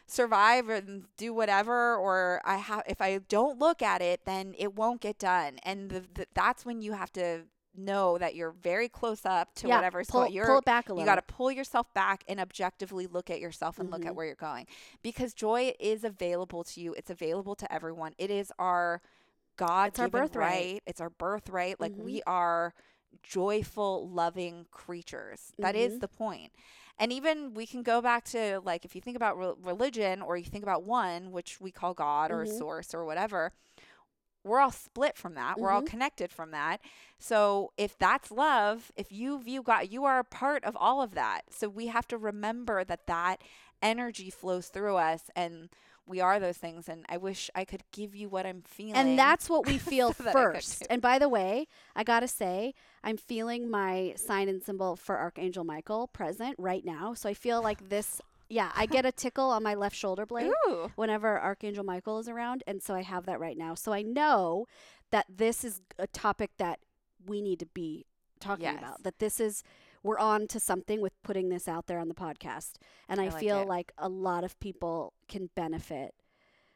survive 0.06 0.68
and 0.68 1.04
do 1.16 1.32
whatever 1.32 1.94
or 1.96 2.40
I 2.44 2.56
have 2.56 2.82
if 2.86 3.00
I 3.00 3.18
don't 3.18 3.58
look 3.58 3.80
at 3.80 4.02
it 4.02 4.24
then 4.24 4.54
it 4.58 4.74
won't 4.74 5.00
get 5.00 5.18
done. 5.18 5.58
And 5.62 5.90
the, 5.90 6.00
the, 6.00 6.26
that's 6.34 6.64
when 6.66 6.82
you 6.82 6.92
have 6.92 7.12
to 7.12 7.42
know 7.74 8.18
that 8.18 8.34
you're 8.34 8.50
very 8.50 8.88
close 8.88 9.24
up 9.24 9.54
to 9.54 9.68
yeah. 9.68 9.76
whatever's 9.76 10.08
pull, 10.10 10.26
you're 10.28 10.46
pull 10.46 10.58
it 10.58 10.64
back 10.64 10.88
a 10.88 10.92
little. 10.92 11.00
you 11.02 11.06
got 11.06 11.16
to 11.26 11.34
pull 11.34 11.50
yourself 11.52 11.92
back 11.94 12.24
and 12.28 12.40
objectively 12.40 13.06
look 13.06 13.30
at 13.30 13.40
yourself 13.40 13.78
and 13.78 13.90
look 13.90 14.02
Mhm. 14.02 14.06
at 14.08 14.14
where 14.16 14.26
you're 14.26 14.34
going 14.34 14.66
because 15.02 15.32
joy 15.34 15.72
is 15.78 16.02
available 16.04 16.64
to 16.64 16.80
you. 16.80 16.94
It's 16.94 17.10
available 17.10 17.54
to 17.54 17.72
everyone. 17.72 18.14
It 18.18 18.30
is 18.30 18.52
our 18.58 19.00
God 19.56 19.88
It's 19.90 19.98
our 20.00 20.08
birthright. 20.08 20.50
right. 20.52 20.82
It's 20.86 21.00
our 21.00 21.10
birthright. 21.10 21.78
Like 21.80 21.92
Mhm. 21.92 22.02
we 22.04 22.22
are 22.26 22.74
joyful, 23.22 24.08
loving 24.08 24.66
creatures. 24.70 25.52
That 25.58 25.76
is 25.76 25.94
Mhm. 25.94 26.00
the 26.00 26.08
point. 26.08 26.52
And 26.98 27.12
even 27.12 27.54
we 27.54 27.66
can 27.66 27.82
go 27.82 28.00
back 28.02 28.24
to 28.26 28.60
like 28.60 28.84
if 28.84 28.94
you 28.94 29.00
think 29.00 29.16
about 29.16 29.38
re- 29.38 29.54
religion 29.58 30.20
or 30.22 30.36
you 30.36 30.44
think 30.44 30.62
about 30.64 30.82
one, 30.82 31.30
which 31.30 31.60
we 31.60 31.70
call 31.70 31.94
God 31.94 32.30
or 32.30 32.44
Mhm. 32.44 32.50
a 32.50 32.58
source 32.58 32.94
or 32.94 33.04
whatever, 33.04 33.52
we're 34.44 34.60
all 34.60 34.70
split 34.70 35.16
from 35.16 35.34
that. 35.34 35.58
We're 35.60 35.70
all 35.70 35.82
Mhm. 35.82 35.86
connected 35.86 36.32
from 36.32 36.50
that. 36.52 36.80
So 37.18 37.72
if 37.76 37.98
that's 37.98 38.30
love, 38.30 38.90
if 38.96 39.12
you 39.12 39.38
view 39.40 39.62
God, 39.62 39.88
you 39.90 40.04
are 40.04 40.18
a 40.18 40.24
part 40.24 40.64
of 40.64 40.76
all 40.76 41.02
of 41.02 41.14
that. 41.14 41.42
So 41.50 41.68
we 41.68 41.88
have 41.88 42.06
to 42.08 42.16
remember 42.18 42.82
that 42.84 43.06
that 43.06 43.42
energy 43.82 44.30
flows 44.30 44.68
through 44.68 44.96
us 44.96 45.30
and 45.36 45.68
we 46.06 46.20
are 46.20 46.40
those 46.40 46.56
things. 46.58 46.88
And 46.88 47.04
I 47.08 47.18
wish 47.18 47.50
I 47.54 47.64
could 47.64 47.84
give 47.92 48.14
you 48.16 48.28
what 48.28 48.44
I'm 48.46 48.62
feeling. 48.62 48.96
and 48.96 49.18
that's 49.18 49.48
what 49.48 49.66
we 49.66 49.78
feel 49.78 50.12
so 50.12 50.24
that 50.24 50.30
I 50.30 50.32
could 50.44 50.54
first. 50.54 50.86
And 50.90 51.00
by 51.00 51.18
the 51.18 51.28
way, 51.28 51.68
I 51.94 52.02
gotta 52.02 52.26
say, 52.28 52.74
I'm 53.04 53.16
feeling 53.16 53.70
my 53.70 54.14
sign 54.16 54.48
and 54.48 54.62
symbol 54.62 54.96
for 54.96 55.16
Archangel 55.18 55.64
Michael 55.64 56.08
present 56.08 56.56
right 56.58 56.84
now. 56.84 57.14
So 57.14 57.28
I 57.28 57.34
feel 57.34 57.62
like 57.62 57.90
this. 57.90 58.20
Yeah, 58.50 58.70
I 58.74 58.86
get 58.86 59.06
a 59.06 59.12
tickle 59.12 59.50
on 59.50 59.62
my 59.62 59.74
left 59.74 59.94
shoulder 59.96 60.26
blade 60.26 60.50
Ooh. 60.68 60.90
whenever 60.96 61.40
Archangel 61.40 61.84
Michael 61.84 62.18
is 62.18 62.28
around, 62.28 62.62
and 62.66 62.82
so 62.82 62.94
I 62.94 63.02
have 63.02 63.24
that 63.26 63.40
right 63.40 63.56
now. 63.56 63.74
So 63.74 63.92
I 63.92 64.02
know 64.02 64.66
that 65.10 65.26
this 65.28 65.64
is 65.64 65.80
a 65.98 66.06
topic 66.08 66.50
that 66.58 66.80
we 67.24 67.40
need 67.40 67.60
to 67.60 67.66
be 67.66 68.06
talking 68.40 68.64
Yes. 68.64 68.78
about. 68.78 69.02
That 69.04 69.18
this 69.20 69.38
is 69.40 69.62
we're 70.02 70.18
on 70.18 70.46
to 70.48 70.58
something 70.58 71.00
with 71.00 71.12
putting 71.22 71.48
this 71.50 71.68
out 71.68 71.86
there 71.86 71.98
on 71.98 72.08
the 72.08 72.14
podcast, 72.14 72.72
and 73.08 73.20
I, 73.20 73.24
I 73.24 73.28
like 73.28 73.40
feel 73.40 73.60
it. 73.60 73.68
like 73.68 73.92
a 73.98 74.08
lot 74.08 74.44
of 74.44 74.58
people 74.60 75.12
can 75.28 75.50
benefit 75.54 76.14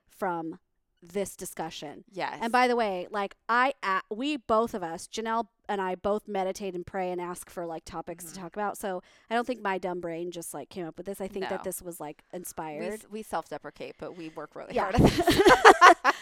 from 0.09 0.59
this 1.03 1.35
discussion. 1.37 2.05
Yes. 2.11 2.39
And 2.41 2.53
by 2.53 2.69
the 2.69 2.77
way, 2.77 3.09
like 3.11 3.35
I, 3.49 3.73
we 4.11 4.37
both 4.37 4.75
of 4.75 4.83
us, 4.83 5.07
Janelle 5.09 5.49
and 5.69 5.81
I, 5.81 5.95
both 5.95 6.29
meditate 6.29 6.75
and 6.75 6.87
pray 6.87 7.11
and 7.11 7.21
ask 7.21 7.49
for 7.51 7.67
like 7.67 7.85
topics 7.85 8.25
Mhm. 8.25 8.29
to 8.29 8.35
talk 8.41 8.57
about. 8.57 8.77
So 8.79 9.03
I 9.31 9.35
don't 9.35 9.47
think 9.47 9.61
my 9.63 9.79
dumb 9.79 10.01
brain 10.01 10.31
just 10.31 10.53
like 10.55 10.69
came 10.69 10.87
up 10.87 10.97
with 10.97 11.07
this. 11.07 11.21
I 11.21 11.29
think 11.29 11.45
No. 11.45 11.49
that 11.51 11.65
this 11.65 11.81
was 11.83 12.01
like 12.01 12.23
inspired. 12.33 12.93
s- 12.95 13.07
we 13.11 13.23
self-deprecate, 13.23 13.95
but 13.99 14.17
we 14.17 14.29
work 14.31 14.55
really 14.55 14.75
Yeah. 14.75 14.83
hard 14.91 14.97
at 14.97 15.03
this. 15.03 15.43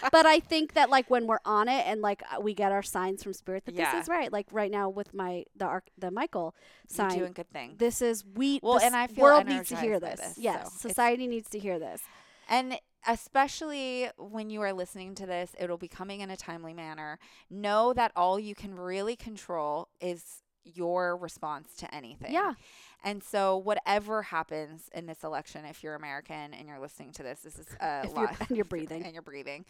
but 0.13 0.27
I 0.27 0.41
think 0.41 0.75
that 0.75 0.91
like 0.91 1.09
when 1.11 1.27
we're 1.27 1.41
on 1.45 1.69
it 1.69 1.87
and 1.87 2.01
like 2.03 2.23
we 2.41 2.55
get 2.55 2.73
our 2.73 2.83
signs 2.83 3.23
from 3.23 3.33
spirit 3.33 3.65
that 3.67 3.75
Yeah. 3.75 3.93
this 3.95 4.03
is 4.05 4.09
right. 4.09 4.33
Like 4.33 4.47
right 4.53 4.71
now 4.71 4.89
with 4.89 5.13
my 5.15 5.45
the 5.57 5.65
arc 5.67 5.85
the 5.99 6.11
Michael 6.11 6.55
You're 6.89 7.09
sign. 7.09 7.19
doing 7.19 7.33
good 7.33 7.51
things. 7.51 7.79
This 7.79 8.03
is 8.03 8.25
we. 8.25 8.61
Well, 8.63 8.79
and 8.81 8.95
I 8.97 9.07
feel 9.07 9.23
world 9.25 9.47
needs 9.47 9.69
to 9.71 9.77
hear 9.77 9.99
this. 10.01 10.21
this, 10.21 10.39
Yes, 10.39 10.81
so 10.81 10.89
society 10.89 11.27
needs 11.27 11.49
to 11.51 11.59
hear 11.59 11.79
this. 11.79 12.03
And 12.49 12.79
especially 13.07 14.09
when 14.17 14.51
you 14.51 14.61
are 14.63 14.73
listening 14.73 15.15
to 15.17 15.27
this, 15.27 15.55
it'll 15.59 15.79
be 15.79 15.89
coming 15.89 16.21
in 16.21 16.31
a 16.31 16.37
timely 16.37 16.75
manner. 16.75 17.19
Know 17.51 17.93
that 17.93 18.13
all 18.17 18.39
you 18.39 18.55
can 18.55 18.75
really 18.75 19.17
control 19.17 19.89
is 20.01 20.43
your 20.65 21.17
response 21.17 21.75
to 21.77 21.93
anything. 21.95 22.33
Yeah. 22.33 22.55
And 23.05 23.23
so, 23.23 23.57
whatever 23.57 24.23
happens 24.23 24.89
in 24.95 25.07
this 25.07 25.25
election, 25.25 25.65
if 25.65 25.83
you're 25.83 25.95
American 25.97 26.55
and 26.55 26.69
you're 26.69 26.79
listening 26.79 27.11
to 27.13 27.23
this, 27.25 27.41
this 27.41 27.59
is 27.59 27.67
a 27.81 28.03
If 28.05 28.11
you're- 28.15 28.27
lot. 28.27 28.37
and 28.49 28.57
you're 28.57 28.65
breathing. 28.77 29.03
and 29.05 29.13
you're 29.13 29.23
breathing, 29.23 29.65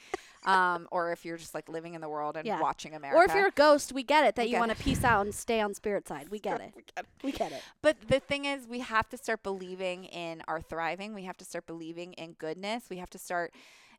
um, 0.44 0.86
or 0.90 1.12
if 1.12 1.24
you're 1.24 1.38
just 1.38 1.54
like 1.54 1.68
living 1.68 1.94
in 1.94 2.00
the 2.00 2.08
world 2.08 2.36
and 2.36 2.46
Yeah. 2.46 2.60
watching 2.60 2.94
America, 2.94 3.18
Or 3.18 3.24
if 3.24 3.34
you're 3.34 3.48
a 3.48 3.52
ghost, 3.52 3.92
we 3.92 4.02
get 4.02 4.24
it 4.26 4.34
that 4.36 4.44
We 4.46 4.52
you 4.52 4.58
want 4.58 4.70
to 4.70 4.76
peace 4.76 5.02
out 5.04 5.24
and 5.24 5.34
stay 5.34 5.60
on 5.60 5.72
spirit 5.74 6.06
side. 6.06 6.28
We 6.28 6.38
get 6.40 6.60
it. 6.60 6.72
We 6.76 6.82
get 6.82 7.04
it. 7.04 7.06
We 7.24 7.32
get 7.32 7.52
it. 7.52 7.62
But 7.80 7.96
the 8.08 8.20
thing 8.20 8.44
is, 8.44 8.66
we 8.66 8.80
have 8.80 9.08
to 9.10 9.16
start 9.16 9.42
believing 9.42 10.04
in 10.04 10.42
our 10.46 10.60
thriving. 10.60 11.14
We 11.14 11.24
have 11.24 11.36
to 11.38 11.44
start 11.44 11.66
believing 11.66 12.12
in 12.14 12.32
goodness. 12.34 12.84
We 12.90 12.98
have 12.98 13.10
to 13.10 13.18
start 13.18 13.52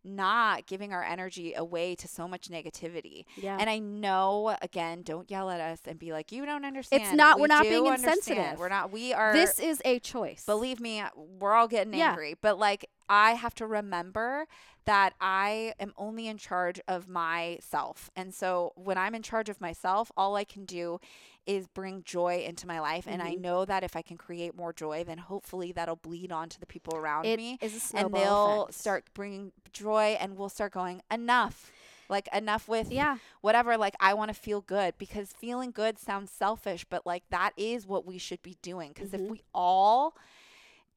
not 0.03 0.65
giving 0.67 0.91
our 0.93 1.03
energy 1.03 1.53
away 1.53 1.95
to 1.95 2.07
so 2.07 2.27
much 2.27 2.49
negativity. 2.49 3.25
Yeah. 3.37 3.57
And 3.59 3.69
I 3.69 3.79
know, 3.79 4.55
again, 4.61 5.01
don't 5.03 5.29
yell 5.31 5.49
at 5.49 5.61
us 5.61 5.79
and 5.85 5.97
be 5.99 6.11
like, 6.11 6.31
you 6.31 6.45
don't 6.45 6.65
understand. 6.65 7.03
It's 7.03 7.13
not- 7.13 7.37
We 7.37 7.41
we're 7.41 7.47
not 7.47 7.63
being 7.63 7.87
understand. 7.87 8.17
insensitive. 8.17 8.59
We're 8.59 8.69
not, 8.69 8.91
we 8.91 9.13
are. 9.13 9.33
this 9.33 9.59
is 9.59 9.81
a 9.85 9.99
choice. 9.99 10.45
Believe 10.45 10.79
me, 10.79 11.03
we're 11.39 11.53
all 11.53 11.67
getting 11.67 11.93
Yeah. 11.93 12.09
angry. 12.09 12.35
But 12.41 12.59
like, 12.59 12.89
I 13.09 13.33
have 13.33 13.53
to 13.55 13.67
remember 13.67 14.47
that 14.85 15.13
I 15.21 15.73
am 15.79 15.93
only 15.97 16.27
in 16.27 16.37
charge 16.37 16.79
of 16.87 17.07
myself. 17.07 18.09
And 18.15 18.33
so 18.33 18.73
when 18.75 18.97
I'm 18.97 19.15
in 19.15 19.21
charge 19.21 19.47
of 19.49 19.61
myself, 19.61 20.11
all 20.17 20.35
I 20.35 20.43
can 20.43 20.65
do 20.65 20.99
is 21.45 21.67
bring 21.67 22.03
joy 22.03 22.43
into 22.47 22.65
my 22.67 22.79
life. 22.79 23.05
And 23.07 23.21
I 23.21 23.35
Mhm. 23.35 23.41
know 23.41 23.65
that 23.65 23.83
if 23.83 23.95
I 23.95 24.01
can 24.01 24.17
create 24.17 24.55
more 24.55 24.71
joy, 24.73 25.03
then 25.03 25.17
hopefully 25.17 25.71
that'll 25.71 25.95
bleed 25.97 26.31
on 26.31 26.49
to 26.49 26.59
the 26.59 26.65
people 26.65 26.95
around 26.95 27.25
It 27.25 27.37
me. 27.37 27.59
And 27.93 28.13
they'll 28.13 28.63
effect. 28.63 28.79
start 28.79 29.05
bringing 29.13 29.51
joy 29.73 30.15
and 30.19 30.37
we'll 30.37 30.49
start 30.49 30.71
going, 30.73 31.01
enough. 31.11 31.71
Like, 32.09 32.27
enough 32.33 32.67
with 32.67 32.91
Yeah. 32.91 33.17
whatever 33.41 33.77
like 33.77 33.95
i 33.99 34.13
want 34.13 34.27
to 34.29 34.33
feel 34.35 34.61
good 34.61 34.97
because 34.97 35.31
feeling 35.33 35.71
good 35.71 35.97
sounds 35.97 36.29
selfish 36.31 36.85
but 36.85 37.05
like 37.05 37.23
that 37.29 37.53
is 37.57 37.87
what 37.87 38.05
we 38.05 38.17
should 38.17 38.41
be 38.43 38.55
doing 38.61 38.89
because 38.93 39.11
Mhm. 39.11 39.25
if 39.25 39.31
we 39.31 39.41
all 39.53 40.13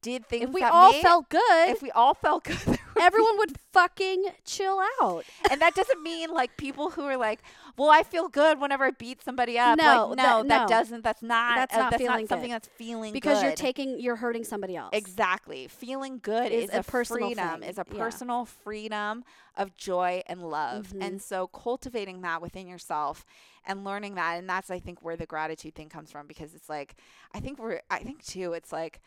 did 0.01 0.27
things 0.27 0.43
If 0.43 0.49
we 0.51 0.61
all 0.63 0.91
made- 0.91 1.01
felt 1.01 1.29
good, 1.29 1.69
if 1.69 1.81
we 1.81 1.89
all 1.91 2.13
felt 2.13 2.43
good 2.43 2.57
there 2.57 2.65
would 2.67 2.76
be- 2.76 2.76
everyone 2.99 3.37
would 3.37 3.53
fucking 3.73 4.25
chill 4.45 4.79
out. 5.01 5.23
and 5.51 5.61
that 5.61 5.75
doesn't 5.75 6.01
mean 6.03 6.29
like 6.31 6.57
people 6.57 6.89
who 6.91 7.03
are 7.03 7.17
like 7.17 7.41
well 7.77 7.89
i 7.89 8.03
feel 8.03 8.27
good 8.27 8.59
whenever 8.59 8.85
i 8.85 8.91
beat 8.91 9.21
somebody 9.21 9.57
up 9.59 9.77
No, 9.77 10.07
like 10.07 10.17
that- 10.17 10.23
no 10.23 10.43
that, 10.47 10.61
no. 10.63 10.67
doesn't 10.67 11.03
that's 11.03 11.21
not 11.21 11.55
That's 11.55 11.73
uh, 11.75 11.77
not 11.79 11.91
that's 11.91 12.01
feeling 12.03 12.21
not 12.21 12.29
something 12.29 12.49
good. 12.49 12.55
that's 12.55 12.67
feeling 12.69 13.13
Because 13.13 13.43
you're 13.43 13.51
taking 13.53 13.99
you're 13.99 14.15
hurting 14.15 14.43
somebody 14.43 14.75
else. 14.75 14.89
Exactly. 14.93 15.67
Feeling 15.67 16.19
good 16.21 16.51
Is 16.51 16.65
is, 16.69 16.75
a 16.75 16.79
a, 16.79 16.83
personal 16.83 17.27
freedom, 17.29 17.59
thing. 17.61 17.69
is 17.69 17.77
a 17.77 17.85
Yeah. 17.91 17.97
personal 18.03 18.45
freedom 18.45 19.23
of 19.55 19.75
joy 19.75 20.21
and 20.27 20.41
love. 20.49 20.89
Mhm. 20.89 21.03
And 21.03 21.21
so 21.21 21.47
cultivating 21.47 22.21
that 22.21 22.41
within 22.41 22.67
yourself 22.67 23.25
and 23.65 23.83
learning 23.83 24.15
that 24.15 24.37
and 24.37 24.47
that's 24.49 24.69
I 24.71 24.79
think 24.79 25.01
where 25.03 25.15
the 25.17 25.25
gratitude 25.25 25.75
thing 25.75 25.89
comes 25.89 26.11
from 26.11 26.27
because 26.27 26.53
it's 26.53 26.69
like 26.69 26.95
I 27.33 27.39
think 27.39 27.59
we're 27.59 27.81
I 27.89 27.99
think 27.99 28.23
too 28.25 28.53
it's 28.53 28.71
like 28.71 29.01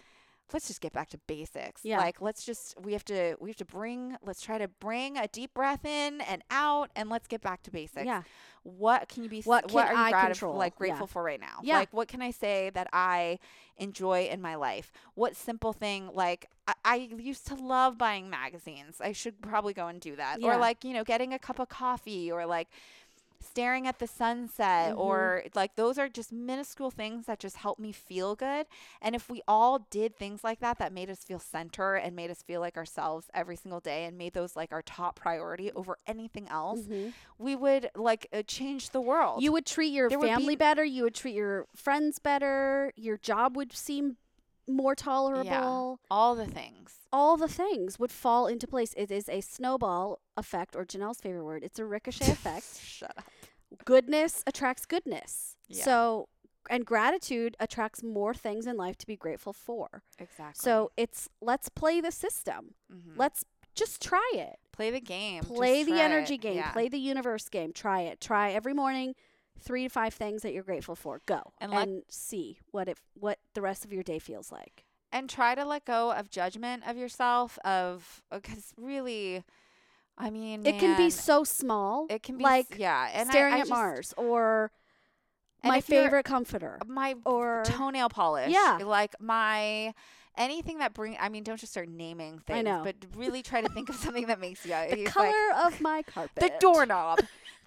let's 0.52 0.66
just 0.68 0.80
get 0.80 0.92
back 0.92 1.08
to 1.10 1.18
basics. 1.26 1.82
Yeah. 1.84 1.98
Like 1.98 2.20
let's 2.20 2.44
just 2.44 2.74
we 2.80 2.92
have 2.92 3.04
to 3.06 3.36
we 3.40 3.50
have 3.50 3.56
to 3.56 3.64
bring 3.64 4.16
let's 4.24 4.42
try 4.42 4.58
to 4.58 4.68
bring 4.68 5.16
a 5.16 5.28
deep 5.28 5.54
breath 5.54 5.84
in 5.84 6.20
and 6.22 6.42
out 6.50 6.90
and 6.96 7.08
let's 7.08 7.26
get 7.28 7.40
back 7.40 7.62
to 7.64 7.70
basics. 7.70 8.06
Yeah. 8.06 8.22
What 8.62 9.08
can 9.08 9.22
you 9.22 9.28
be 9.30 9.42
What 9.42 9.72
what 9.72 9.86
can 9.86 9.96
are 9.96 9.98
you 9.98 10.06
I 10.06 10.12
gratif- 10.12 10.26
control? 10.26 10.56
like 10.56 10.74
Yeah. 10.74 10.78
grateful 10.78 11.06
for 11.06 11.22
right 11.22 11.40
now? 11.40 11.60
Yeah. 11.62 11.78
Like 11.78 11.92
what 11.92 12.08
can 12.08 12.20
I 12.22 12.30
say 12.30 12.70
that 12.74 12.88
I 12.92 13.38
enjoy 13.78 14.24
in 14.30 14.42
my 14.42 14.54
life? 14.56 14.92
What 15.14 15.34
simple 15.36 15.72
thing 15.72 16.10
like 16.12 16.48
I, 16.68 16.74
I 16.84 16.96
used 17.16 17.46
to 17.48 17.54
love 17.54 17.98
buying 17.98 18.28
magazines. 18.30 19.00
I 19.00 19.12
should 19.12 19.40
probably 19.42 19.72
go 19.72 19.88
and 19.88 20.00
do 20.00 20.14
that. 20.16 20.40
Yeah. 20.40 20.54
Or 20.54 20.56
like, 20.58 20.84
you 20.84 20.92
know, 20.92 21.02
getting 21.04 21.32
a 21.32 21.38
cup 21.38 21.58
of 21.58 21.68
coffee 21.68 22.30
or 22.30 22.46
like 22.46 22.68
staring 23.42 23.86
at 23.86 23.98
the 23.98 24.06
sunset 24.06 24.94
Mhm. 24.94 24.98
or 24.98 25.44
like 25.54 25.76
those 25.76 25.98
are 25.98 26.08
just 26.08 26.30
minuscule 26.32 26.90
things 26.90 27.26
that 27.26 27.38
just 27.38 27.56
help 27.56 27.78
me 27.78 27.90
feel 27.92 28.34
good. 28.36 28.66
And 29.00 29.14
if 29.14 29.28
we 29.30 29.42
all 29.48 29.78
did 29.90 30.16
things 30.16 30.44
like 30.44 30.60
that 30.60 30.78
that 30.78 30.92
made 30.92 31.08
us 31.10 31.24
feel 31.24 31.38
center 31.38 31.94
and 31.94 32.14
made 32.14 32.30
us 32.30 32.42
feel 32.42 32.60
like 32.60 32.76
ourselves 32.76 33.28
every 33.34 33.56
single 33.56 33.80
day 33.80 34.04
and 34.04 34.16
made 34.18 34.34
those 34.34 34.56
like 34.56 34.72
our 34.72 34.82
top 34.82 35.16
priority 35.16 35.72
over 35.72 35.96
anything 36.06 36.48
else, 36.48 36.80
Mhm. 36.80 37.12
we 37.38 37.56
would 37.56 37.90
like 37.94 38.26
uh, 38.32 38.42
change 38.42 38.90
the 38.90 39.00
world. 39.00 39.42
You 39.42 39.52
would 39.52 39.66
treat 39.66 39.92
your 39.92 40.08
There 40.08 40.20
family 40.20 40.54
be- 40.54 40.58
better. 40.58 40.84
You 40.84 41.04
would 41.04 41.14
treat 41.14 41.34
your 41.34 41.66
friends 41.74 42.18
better. 42.18 42.92
Your 42.96 43.16
job 43.16 43.56
would 43.56 43.72
seem 43.72 44.16
more 44.76 44.94
tolerable. 44.94 46.00
all 46.10 46.34
the 46.34 46.46
things. 46.46 46.94
All 47.12 47.36
the 47.36 47.48
things 47.48 47.98
would 47.98 48.12
fall 48.12 48.46
into 48.46 48.66
place. 48.66 48.94
It 48.96 49.10
is 49.10 49.28
a 49.28 49.40
snowball 49.40 50.20
effect, 50.36 50.76
or 50.76 50.84
Janelle's 50.84 51.20
favorite 51.20 51.44
word. 51.44 51.62
It's 51.64 51.78
a 51.78 51.84
ricochet 51.84 52.30
effect. 52.32 52.80
Shut 52.82 53.12
up. 53.18 53.24
Goodness 53.84 54.42
attracts 54.46 54.86
goodness. 54.86 55.56
Yeah. 55.68 55.84
So, 55.84 56.28
and 56.68 56.84
gratitude 56.84 57.56
attracts 57.60 58.02
more 58.02 58.34
things 58.34 58.66
in 58.66 58.76
life 58.76 58.96
to 58.98 59.06
be 59.06 59.16
grateful 59.16 59.52
for. 59.52 60.02
Exactly. 60.18 60.60
So 60.62 60.90
it's 60.96 61.28
let's 61.40 61.68
play 61.68 62.00
the 62.00 62.12
system. 62.12 62.74
Mhm. 62.92 63.16
Let's 63.16 63.44
just 63.74 64.02
try 64.02 64.32
it. 64.34 64.56
play 64.72 64.90
the 64.90 65.00
game. 65.00 65.42
just 65.42 65.54
play 65.54 65.84
the 65.84 66.00
energy 66.00 66.34
it. 66.34 66.40
game. 66.40 66.56
Yeah. 66.56 66.72
Play 66.72 66.88
the 66.88 66.98
universe 66.98 67.48
game. 67.48 67.72
Try 67.72 68.02
it. 68.02 68.20
Try 68.20 68.50
every 68.52 68.72
morning 68.74 69.14
three 69.60 69.84
to 69.84 69.88
five 69.88 70.14
things 70.14 70.42
that 70.42 70.52
you're 70.52 70.62
grateful 70.62 70.96
for. 70.96 71.20
Go 71.26 71.52
And 71.58 71.72
and, 71.72 72.02
see 72.08 72.58
what 72.70 72.88
it 72.88 72.98
what 73.14 73.38
the 73.54 73.60
rest 73.60 73.84
of 73.84 73.92
your 73.92 74.02
day 74.02 74.18
feels 74.18 74.50
like. 74.50 74.84
and 75.12 75.28
try 75.28 75.54
to 75.54 75.64
let 75.64 75.84
go 75.84 76.12
of 76.12 76.30
judgment 76.30 76.82
of 76.86 76.96
yourself 76.96 77.58
of 77.64 78.22
oh, 78.32 78.36
because 78.40 78.72
really 78.76 79.42
i 80.18 80.30
mean 80.30 80.64
it 80.66 80.78
can 80.78 80.96
be 80.96 81.10
so 81.10 81.42
small, 81.44 82.06
it 82.10 82.22
can 82.22 82.36
be 82.38 82.44
like 82.44 82.66
yeah 82.78 83.08
and 83.14 83.28
staring 83.28 83.54
I 83.54 83.58
at 83.58 83.60
just- 83.62 83.70
Mars 83.70 84.14
or 84.16 84.70
my 85.64 85.80
favorite 85.80 86.24
comforter 86.24 86.78
my 86.86 87.14
or 87.26 87.62
toenail 87.66 88.08
polish 88.08 88.50
Yeah. 88.52 88.78
like 88.84 89.14
my 89.20 89.92
anything 90.38 90.78
that 90.78 90.94
bring 90.94 91.16
i 91.20 91.28
mean 91.28 91.42
don't 91.42 91.58
just 91.60 91.72
start 91.72 91.88
naming 91.88 92.38
things 92.38 92.68
but 92.84 92.94
really 93.16 93.42
try 93.42 93.60
to 93.60 93.68
think 93.68 93.88
of 93.90 93.96
something 94.04 94.26
that 94.28 94.40
makes 94.40 94.64
you 94.64 94.72
the 94.90 95.04
color 95.04 95.26
like, 95.52 95.66
of 95.66 95.80
my 95.80 96.02
carpet. 96.14 96.40
the 96.40 96.50
doorknob 96.60 97.18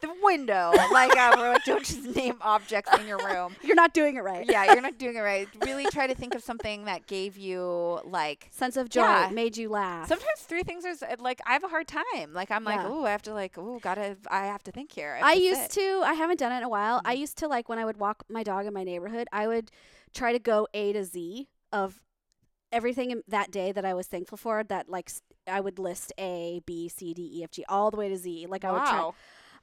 the 0.03 0.13
window 0.21 0.71
like 0.91 1.15
uh, 1.17 1.33
we're 1.37 1.53
like 1.53 1.63
don't 1.65 1.83
just 1.83 2.03
name 2.15 2.35
objects 2.41 2.91
in 2.99 3.07
your 3.07 3.17
room 3.17 3.55
You're 3.63 3.75
not 3.75 3.93
doing 3.93 4.15
it 4.17 4.23
right. 4.23 4.45
yeah 4.47 4.65
you're 4.73 4.81
not 4.81 4.97
doing 4.97 5.15
it 5.15 5.21
right 5.21 5.47
really 5.65 5.85
try 5.91 6.05
to 6.07 6.13
think 6.15 6.35
of 6.35 6.43
something 6.43 6.85
that 6.85 7.07
gave 7.07 7.37
you 7.37 7.99
like 8.05 8.47
Sense 8.51 8.77
of 8.77 8.89
joy 8.89 9.01
Yeah. 9.01 9.29
made 9.33 9.57
you 9.57 9.69
laugh. 9.69 10.07
Sometimes 10.07 10.39
three 10.41 10.63
things 10.63 10.85
are 10.85 10.93
like 11.19 11.41
I 11.47 11.53
have 11.53 11.63
a 11.63 11.67
hard 11.67 11.87
time. 11.87 12.33
Like 12.33 12.51
I'm 12.51 12.63
like, 12.63 12.79
Yeah. 12.79 12.87
oh, 12.89 13.05
I 13.05 13.11
have 13.11 13.21
to 13.23 13.33
like, 13.33 13.57
oh, 13.57 13.79
gotta, 13.79 14.17
I 14.29 14.45
have 14.45 14.63
to 14.63 14.71
think 14.71 14.91
here. 14.91 15.17
I 15.23 15.35
to 15.35 15.41
used 15.41 15.61
sit." 15.61 15.71
to. 15.81 16.01
I 16.05 16.13
haven't 16.13 16.39
done 16.39 16.51
it 16.51 16.57
in 16.57 16.63
a 16.63 16.69
while. 16.69 17.01
I 17.05 17.15
Mhm. 17.15 17.19
used 17.19 17.37
to 17.39 17.47
like 17.47 17.69
when 17.69 17.79
I 17.79 17.85
would 17.85 17.97
walk 17.97 18.23
my 18.29 18.43
dog 18.43 18.65
in 18.65 18.73
my 18.73 18.83
neighborhood. 18.83 19.27
I 19.31 19.47
would 19.47 19.71
try 20.13 20.31
to 20.33 20.39
go 20.39 20.67
A 20.73 20.93
to 20.93 21.03
Z 21.03 21.47
of 21.71 22.01
everything 22.71 23.11
in 23.11 23.23
that 23.27 23.51
day 23.51 23.71
that 23.71 23.85
I 23.85 23.93
was 23.93 24.07
thankful 24.07 24.37
for. 24.37 24.63
That 24.63 24.89
like 24.89 25.09
I 25.47 25.59
would 25.59 25.79
list 25.79 26.11
A, 26.19 26.61
B, 26.65 26.89
C, 26.89 27.13
D, 27.13 27.39
E, 27.39 27.43
F, 27.43 27.51
G, 27.51 27.65
all 27.69 27.91
the 27.91 27.97
way 27.97 28.09
to 28.09 28.17
Z. 28.17 28.47
Like 28.49 28.63
I 28.65 28.71
would 28.71 28.85
try. 28.85 29.09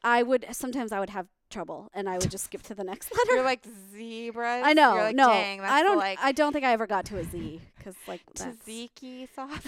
I 0.03 0.23
would 0.23 0.47
sometimes 0.53 0.93
I 0.93 1.01
would 1.01 1.11
have 1.11 1.27
trouble, 1.51 1.91
and 1.93 2.09
I 2.09 2.17
would 2.19 2.31
just 2.31 2.45
skip 2.45 2.63
to 2.65 2.75
the 2.75 2.85
next 2.85 3.13
letter. 3.17 3.35
you're 3.37 3.45
like 3.45 3.65
zebras. 3.93 4.63
I 4.65 4.73
know. 4.73 4.95
You're 4.95 5.03
like, 5.05 5.17
no, 5.17 5.29
I 5.31 5.83
don't. 5.83 5.99
like 5.99 6.19
I 6.23 6.33
don't 6.33 6.53
think 6.53 6.65
I 6.65 6.73
ever 6.73 6.87
got 6.87 7.05
to 7.07 7.19
a 7.19 7.25
Z 7.25 7.61
because 7.77 7.95
like 8.07 8.23
tzatziki 8.35 9.29
sauce. 9.35 9.67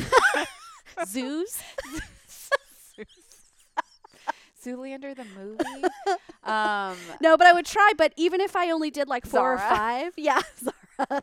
zoos. 1.08 1.58
Zoolander 4.64 5.16
the 5.16 5.24
movie. 5.36 5.84
um, 6.44 6.96
No, 7.20 7.36
but 7.36 7.46
I 7.48 7.52
would 7.52 7.66
try. 7.66 7.92
But 7.98 8.12
even 8.16 8.40
if 8.40 8.54
I 8.54 8.70
only 8.70 8.90
did 8.90 9.08
like 9.08 9.26
four 9.26 9.54
or 9.54 9.58
five, 9.58 10.12
yeah, 10.16 10.40
Zara. 10.62 11.22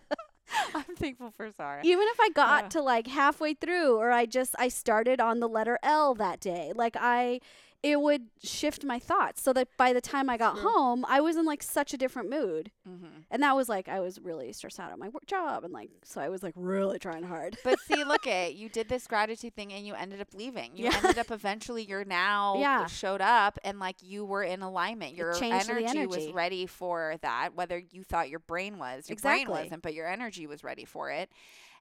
I'm 0.74 0.95
thankful 0.97 1.32
for 1.38 1.49
Zara. 1.51 1.82
even 1.86 2.05
if 2.10 2.20
I 2.20 2.30
got 2.32 2.64
Yeah. 2.64 2.70
to 2.70 2.82
like 2.82 3.07
halfway 3.07 3.53
through 3.53 3.95
or 3.97 4.12
I 4.12 4.26
just 4.26 4.55
I 4.60 4.68
started 4.68 5.22
on 5.22 5.39
the 5.39 5.47
letter 5.47 5.78
L 5.84 6.16
that 6.16 6.39
day 6.39 6.74
like 6.76 6.97
I 6.99 7.39
it 7.82 8.02
would 8.02 8.24
shift 8.44 8.84
my 8.84 9.00
thoughts 9.00 9.42
so 9.42 9.54
that 9.54 9.70
by 9.78 9.94
the 9.94 10.02
time 10.02 10.30
I 10.30 10.36
got 10.36 10.56
True. 10.58 10.70
home, 10.70 11.06
I 11.08 11.22
was 11.22 11.38
in 11.38 11.46
like 11.46 11.64
such 11.64 11.94
a 11.94 11.98
different 11.98 12.30
mood. 12.30 12.72
Mm-hmm. 12.88 13.06
And 13.32 13.42
that 13.42 13.56
was 13.56 13.70
like 13.70 13.88
I 13.88 14.02
was 14.02 14.20
really 14.20 14.52
stressed 14.52 14.82
out 14.82 14.92
at 14.92 15.00
my 15.00 15.08
work 15.08 15.26
job 15.26 15.64
and 15.64 15.72
like 15.74 15.90
so 16.04 16.20
I 16.20 16.28
was 16.28 16.44
like 16.44 16.54
really 16.58 17.00
trying 17.00 17.24
hard. 17.24 17.58
But 17.64 17.80
see, 17.88 18.04
look 18.08 18.28
at 18.28 18.56
you 18.56 18.68
did 18.68 18.90
this 18.90 19.08
gratitude 19.08 19.56
thing 19.56 19.72
and 19.72 19.88
you 19.88 19.94
ended 19.94 20.20
up 20.20 20.34
leaving. 20.34 20.72
You 20.76 20.86
Yeah. 20.86 20.96
ended 20.98 21.18
up 21.20 21.32
eventually. 21.32 21.84
You're 21.84 22.04
now 22.04 22.56
Yeah. 22.60 22.86
showed 22.88 23.22
up 23.22 23.58
and 23.64 23.80
like 23.80 23.96
you 24.02 24.26
were 24.26 24.44
in 24.44 24.62
alignment. 24.62 25.16
Your 25.16 25.34
the 25.34 25.46
energy, 25.46 26.06
was 26.06 26.28
ready 26.34 26.66
for 26.66 27.16
that. 27.22 27.56
Whether 27.56 27.82
you 27.92 28.04
thought 28.04 28.30
your 28.30 28.40
brain 28.40 28.78
was, 28.78 29.08
your 29.10 29.16
brain 29.18 29.36
Exactly. 29.44 29.62
wasn't, 29.64 29.84
but 29.84 29.94
your 29.94 30.08
energy 30.08 30.48
was 30.48 30.66
ready 30.66 30.84
for 30.84 31.12
it. 31.12 31.30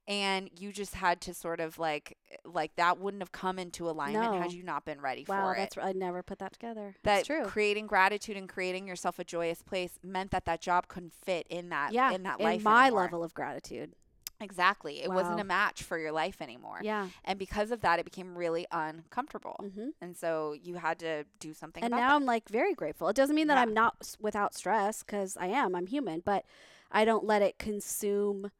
And 0.08 0.48
you 0.58 0.72
just 0.72 0.94
had 0.94 1.20
to 1.22 1.34
sort 1.34 1.60
of 1.60 1.78
like 1.78 2.16
like 2.44 2.74
that 2.76 2.98
wouldn't 2.98 3.22
have 3.22 3.30
come 3.30 3.58
into 3.58 3.88
alignment 3.90 4.34
had 4.42 4.52
you 4.52 4.62
not 4.62 4.84
been 4.84 5.00
ready 5.00 5.24
wow, 5.28 5.42
for 5.44 5.54
it. 5.54 5.58
that's 5.58 5.76
r- 5.78 5.84
I 5.84 5.92
never 5.92 6.22
put 6.22 6.38
that 6.38 6.52
together. 6.54 6.94
that 7.04 7.16
that's 7.16 7.26
true. 7.26 7.44
creating 7.44 7.86
gratitude 7.86 8.36
and 8.36 8.48
creating 8.48 8.88
yourself 8.88 9.18
a 9.18 9.24
joyous 9.24 9.62
place 9.62 9.98
meant 10.02 10.30
that 10.30 10.46
that 10.46 10.60
job 10.62 10.88
couldn't 10.88 11.12
fit 11.14 11.46
in 11.50 11.68
that 11.68 11.92
yeah, 11.92 12.10
in 12.12 12.22
that 12.22 12.40
in 12.40 12.44
life 12.46 12.62
my 12.62 12.86
anymore. 12.86 13.02
level 13.02 13.22
of 13.22 13.34
gratitude. 13.34 13.92
exactly 14.40 15.02
it 15.02 15.10
wasn't 15.10 15.38
a 15.40 15.44
match 15.44 15.82
for 15.82 15.98
your 15.98 16.12
life 16.12 16.40
anymore 16.40 16.78
Yeah. 16.82 17.08
and 17.24 17.38
because 17.38 17.70
of 17.70 17.80
that 17.82 17.98
it 17.98 18.04
became 18.04 18.34
really 18.38 18.66
uncomfortable 18.70 19.56
hmm 19.74 19.88
and 20.00 20.16
so 20.16 20.54
you 20.62 20.76
had 20.76 20.98
to 21.00 21.24
do 21.40 21.52
something 21.52 21.82
And 21.84 21.90
now 21.90 21.98
that. 21.98 22.12
I'm 22.14 22.24
like 22.24 22.48
very 22.48 22.72
grateful. 22.74 23.08
It 23.08 23.16
doesn't 23.16 23.34
mean 23.36 23.48
that 23.48 23.56
Yeah. 23.56 23.62
I'm 23.62 23.74
not 23.74 23.96
s- 24.00 24.16
without 24.20 24.54
stress 24.54 25.02
because 25.02 25.36
I 25.36 25.48
am. 25.48 25.74
I'm 25.74 25.86
human, 25.86 26.20
but 26.24 26.44
I 26.90 27.04
don't 27.04 27.24
let 27.24 27.42
it 27.42 27.58
consume 27.58 28.50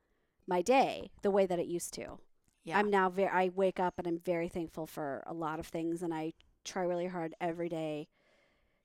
my 0.49 0.63
day 0.63 1.11
the 1.23 1.31
way 1.31 1.47
that 1.47 1.59
it 1.59 1.67
used 1.67 1.93
to. 1.95 2.19
yeah 2.65 2.79
I'm 2.79 2.91
now 2.91 3.09
very. 3.11 3.29
I 3.29 3.51
wake 3.55 3.79
up 3.79 3.95
and 3.99 4.07
I'm 4.07 4.19
very 4.19 4.49
thankful 4.49 4.87
for 4.87 5.23
a 5.27 5.35
lot 5.35 5.59
of 5.61 5.67
things, 5.67 6.03
and 6.03 6.13
I 6.15 6.33
try 6.65 6.83
really 6.83 7.07
hard 7.07 7.35
every 7.41 7.69
day 7.69 8.09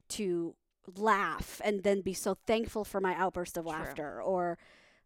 to 0.09 0.55
laugh 0.97 1.61
and 1.63 1.83
then 1.83 2.01
be 2.01 2.13
so 2.13 2.35
thankful 2.45 2.83
for 2.83 2.99
my 2.99 3.15
outburst 3.15 3.57
of 3.57 3.63
True. 3.63 3.71
laughter 3.73 4.21
or 4.21 4.57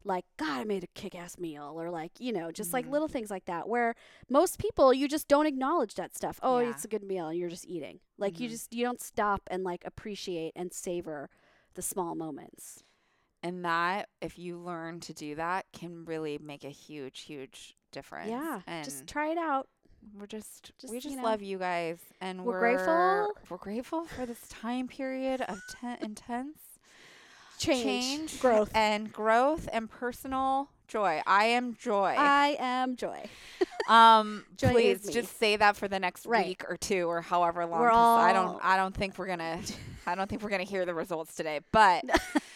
like 0.03 0.25
god 0.37 0.61
i 0.61 0.63
made 0.63 0.83
a 0.83 0.87
kick-ass 0.95 1.37
meal 1.37 1.73
or 1.75 1.89
like 1.91 2.11
you 2.19 2.31
know 2.31 2.51
just 2.51 2.73
like 2.73 2.85
Mhm. 2.87 2.91
little 2.91 3.07
things 3.07 3.29
like 3.29 3.45
that 3.45 3.67
where 3.67 3.93
most 4.29 4.57
people 4.57 4.93
you 4.93 5.07
just 5.07 5.27
don't 5.27 5.45
acknowledge 5.45 5.93
that 5.95 6.15
stuff 6.15 6.39
oh 6.41 6.59
Yeah. 6.59 6.69
it's 6.71 6.83
a 6.85 6.87
good 6.87 7.03
meal 7.03 7.27
and 7.27 7.37
you're 7.37 7.49
just 7.49 7.65
eating 7.67 7.99
like 8.17 8.39
you 8.39 8.47
Mhm. 8.47 8.51
just 8.51 8.73
you 8.73 8.83
don't 8.83 9.01
stop 9.01 9.41
and 9.51 9.63
like 9.63 9.83
appreciate 9.85 10.53
and 10.55 10.73
savor 10.73 11.29
the 11.75 11.81
small 11.83 12.15
moments 12.15 12.83
and 13.47 13.65
that 13.65 14.09
if 14.21 14.37
you 14.37 14.57
learn 14.57 14.99
to 14.99 15.13
do 15.13 15.35
that 15.35 15.65
can 15.73 16.03
really 16.05 16.37
make 16.41 16.63
a 16.63 16.69
huge 16.69 17.21
huge 17.21 17.75
difference 17.91 18.29
yeah 18.29 18.61
and 18.67 18.83
just 18.85 19.07
try 19.07 19.29
it 19.31 19.37
out 19.37 19.67
we're 20.17 20.27
just, 20.27 20.71
just, 20.79 20.91
we 20.91 20.97
you 20.97 21.01
just 21.01 21.17
know, 21.17 21.23
love 21.23 21.41
you 21.41 21.57
guys 21.57 21.97
and 22.21 22.45
we're 22.45 22.53
we're, 22.53 22.59
grateful. 22.59 23.33
we're 23.49 23.57
grateful 23.57 24.05
for 24.05 24.25
this 24.25 24.39
time 24.47 24.87
period 24.87 25.41
of 25.41 25.59
ten- 25.81 25.97
intense 26.01 26.59
change, 27.57 28.39
growth 28.39 28.71
and 28.75 29.11
growth 29.11 29.67
and 29.73 29.89
personal 29.89 30.69
joy. 30.87 31.21
I 31.25 31.45
am 31.45 31.75
joy. 31.75 32.13
i 32.17 32.55
am 32.59 32.95
joy 32.95 33.25
um, 33.89 34.45
Joy 34.57 34.71
please 34.71 35.09
just 35.11 35.37
say 35.39 35.55
that 35.57 35.75
for 35.75 35.87
the 35.87 35.99
next 35.99 36.25
Right. 36.25 36.45
week 36.47 36.63
or 36.69 36.77
two 36.77 37.07
or 37.09 37.21
however 37.21 37.65
long. 37.65 37.81
We're 37.81 37.89
'cause 37.89 38.23
I 38.23 38.33
don't. 38.33 38.59
I 38.63 38.77
don't 38.77 38.93
think 38.95 39.17
we're 39.17 39.27
gonna. 39.27 39.59
I 40.05 40.15
don't 40.15 40.29
think 40.29 40.41
we're 40.43 40.49
gonna 40.49 40.63
hear 40.63 40.85
the 40.85 40.93
results 40.93 41.35
today. 41.35 41.59
But 41.71 42.03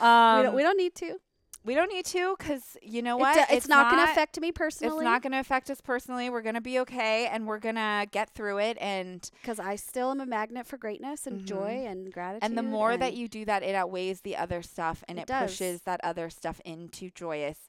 we, 0.00 0.06
um, 0.06 0.42
don't, 0.44 0.54
we 0.54 0.62
don't 0.62 0.76
need 0.76 0.94
to 0.96 1.16
we 1.62 1.74
don't 1.74 1.92
need 1.92 2.06
to 2.06 2.34
because 2.38 2.78
you 2.80 3.02
know 3.02 3.18
It 3.18 3.20
what? 3.20 3.34
do- 3.48 3.54
it's, 3.54 3.68
not, 3.68 3.90
going 3.92 4.02
to 4.06 4.10
affect 4.10 4.40
me 4.40 4.50
personally 4.50 4.96
It's 4.96 5.04
not 5.04 5.20
going 5.20 5.32
to 5.32 5.40
affect 5.40 5.68
us 5.68 5.82
personally. 5.82 6.30
We're 6.30 6.40
going 6.40 6.54
to 6.54 6.62
be 6.62 6.78
okay, 6.80 7.26
and 7.26 7.46
we're 7.46 7.58
going 7.58 7.74
to 7.74 8.06
get 8.10 8.30
through 8.30 8.60
it. 8.60 8.78
And 8.80 9.30
because 9.42 9.60
I 9.60 9.76
still 9.76 10.10
am 10.10 10.20
a 10.20 10.26
magnet 10.26 10.66
for 10.66 10.78
greatness 10.78 11.26
and 11.26 11.42
Mhm. 11.42 11.44
joy 11.44 11.84
and 11.86 12.10
gratitude. 12.10 12.44
and 12.48 12.56
the 12.56 12.62
more 12.62 12.96
that 12.96 13.12
you 13.12 13.28
do 13.28 13.44
that, 13.44 13.62
it 13.62 13.74
outweighs 13.74 14.22
the 14.22 14.38
other 14.38 14.62
stuff, 14.62 15.04
and 15.06 15.18
It 15.18 15.28
it, 15.28 15.38
pushes 15.38 15.82
that 15.82 16.00
other 16.02 16.30
stuff 16.30 16.62
into 16.64 17.10
joyous 17.10 17.68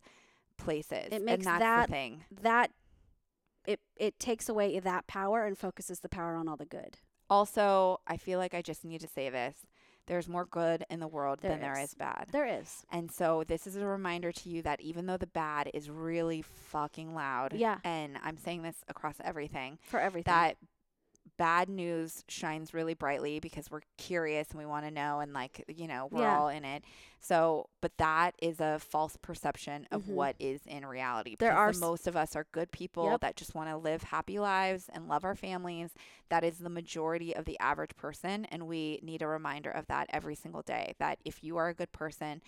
places. 0.58 1.10
It 1.12 1.22
makes 1.22 1.46
and 1.46 1.56
that's 1.56 1.60
that- 1.60 1.88
the 1.88 1.92
thing. 1.94 2.24
that 2.44 2.72
it 3.66 3.82
it 3.98 4.18
takes 4.20 4.48
away 4.48 4.80
that 4.80 5.06
power 5.08 5.46
and 5.46 5.58
focuses 5.58 6.00
the 6.00 6.10
power 6.10 6.36
on 6.36 6.48
all 6.48 6.56
the 6.58 6.66
good. 6.66 6.98
Also, 7.30 8.00
I 8.08 8.16
feel 8.18 8.40
like 8.40 8.54
I 8.54 8.62
just 8.62 8.84
need 8.86 9.02
to 9.02 9.08
say 9.08 9.30
this. 9.30 9.58
There's 10.08 10.28
more 10.28 10.46
good 10.46 10.86
in 10.90 11.00
the 11.00 11.08
world 11.08 11.40
There 11.42 11.52
than 11.52 11.62
there 11.62 11.78
is. 11.80 11.90
is 11.90 11.94
bad. 11.96 12.28
There 12.32 12.46
is. 12.46 12.86
And 12.92 13.12
so 13.12 13.44
this 13.48 13.66
is 13.68 13.76
a 13.78 13.86
reminder 13.86 14.32
to 14.32 14.50
you 14.50 14.62
that 14.64 14.82
even 14.82 15.06
though 15.06 15.18
the 15.18 15.28
bad 15.28 15.70
is 15.74 15.90
really 15.90 16.42
fucking 16.42 17.14
loud, 17.14 17.54
Yeah. 17.54 17.78
and 17.84 18.18
I'm 18.24 18.38
saying 18.38 18.64
this 18.64 18.84
across 18.88 19.16
everything, 19.24 19.78
For 19.84 20.00
everything. 20.00 20.32
that 20.34 20.58
bad 21.42 21.70
news 21.70 22.24
shines 22.28 22.72
really 22.72 22.94
brightly 22.94 23.40
because 23.40 23.72
we're 23.72 23.82
curious 23.98 24.50
and 24.52 24.60
we 24.60 24.66
want 24.66 24.86
to 24.86 24.92
know 24.92 25.20
and 25.22 25.34
like 25.34 25.64
you 25.68 25.88
know 25.88 26.08
we're 26.12 26.22
Yeah. 26.22 26.38
all 26.38 26.50
in 26.50 26.64
it 26.64 26.84
so 27.20 27.68
but 27.82 27.98
that 27.98 28.36
is 28.40 28.60
a 28.60 28.78
false 28.78 29.18
perception 29.18 29.88
of 29.92 30.04
Mhm. 30.04 30.14
what 30.14 30.36
is 30.38 30.62
in 30.68 30.86
reality 30.86 31.36
There 31.40 31.50
because 31.50 31.78
are 31.78 31.80
the 31.80 31.80
most 31.88 32.06
of 32.06 32.16
us 32.16 32.36
are 32.36 32.46
good 32.52 32.72
people 32.72 33.06
Yep. 33.10 33.22
that 33.22 33.36
just 33.38 33.56
want 33.56 33.70
to 33.72 33.76
live 33.78 34.04
happy 34.04 34.38
lives 34.38 34.88
and 34.94 35.08
love 35.08 35.24
our 35.26 35.34
families 35.34 35.96
that 36.30 36.44
is 36.44 36.60
the 36.60 36.70
majority 36.70 37.36
of 37.36 37.46
the 37.46 37.60
average 37.60 37.96
person 37.96 38.46
and 38.46 38.68
we 38.68 39.00
need 39.02 39.24
a 39.24 39.28
reminder 39.28 39.72
of 39.72 39.88
that 39.88 40.06
every 40.12 40.36
single 40.36 40.62
day 40.62 40.94
that 41.00 41.18
if 41.26 41.44
you 41.44 41.58
are 41.58 41.70
a 41.70 41.74
good 41.74 41.92
person 41.92 42.40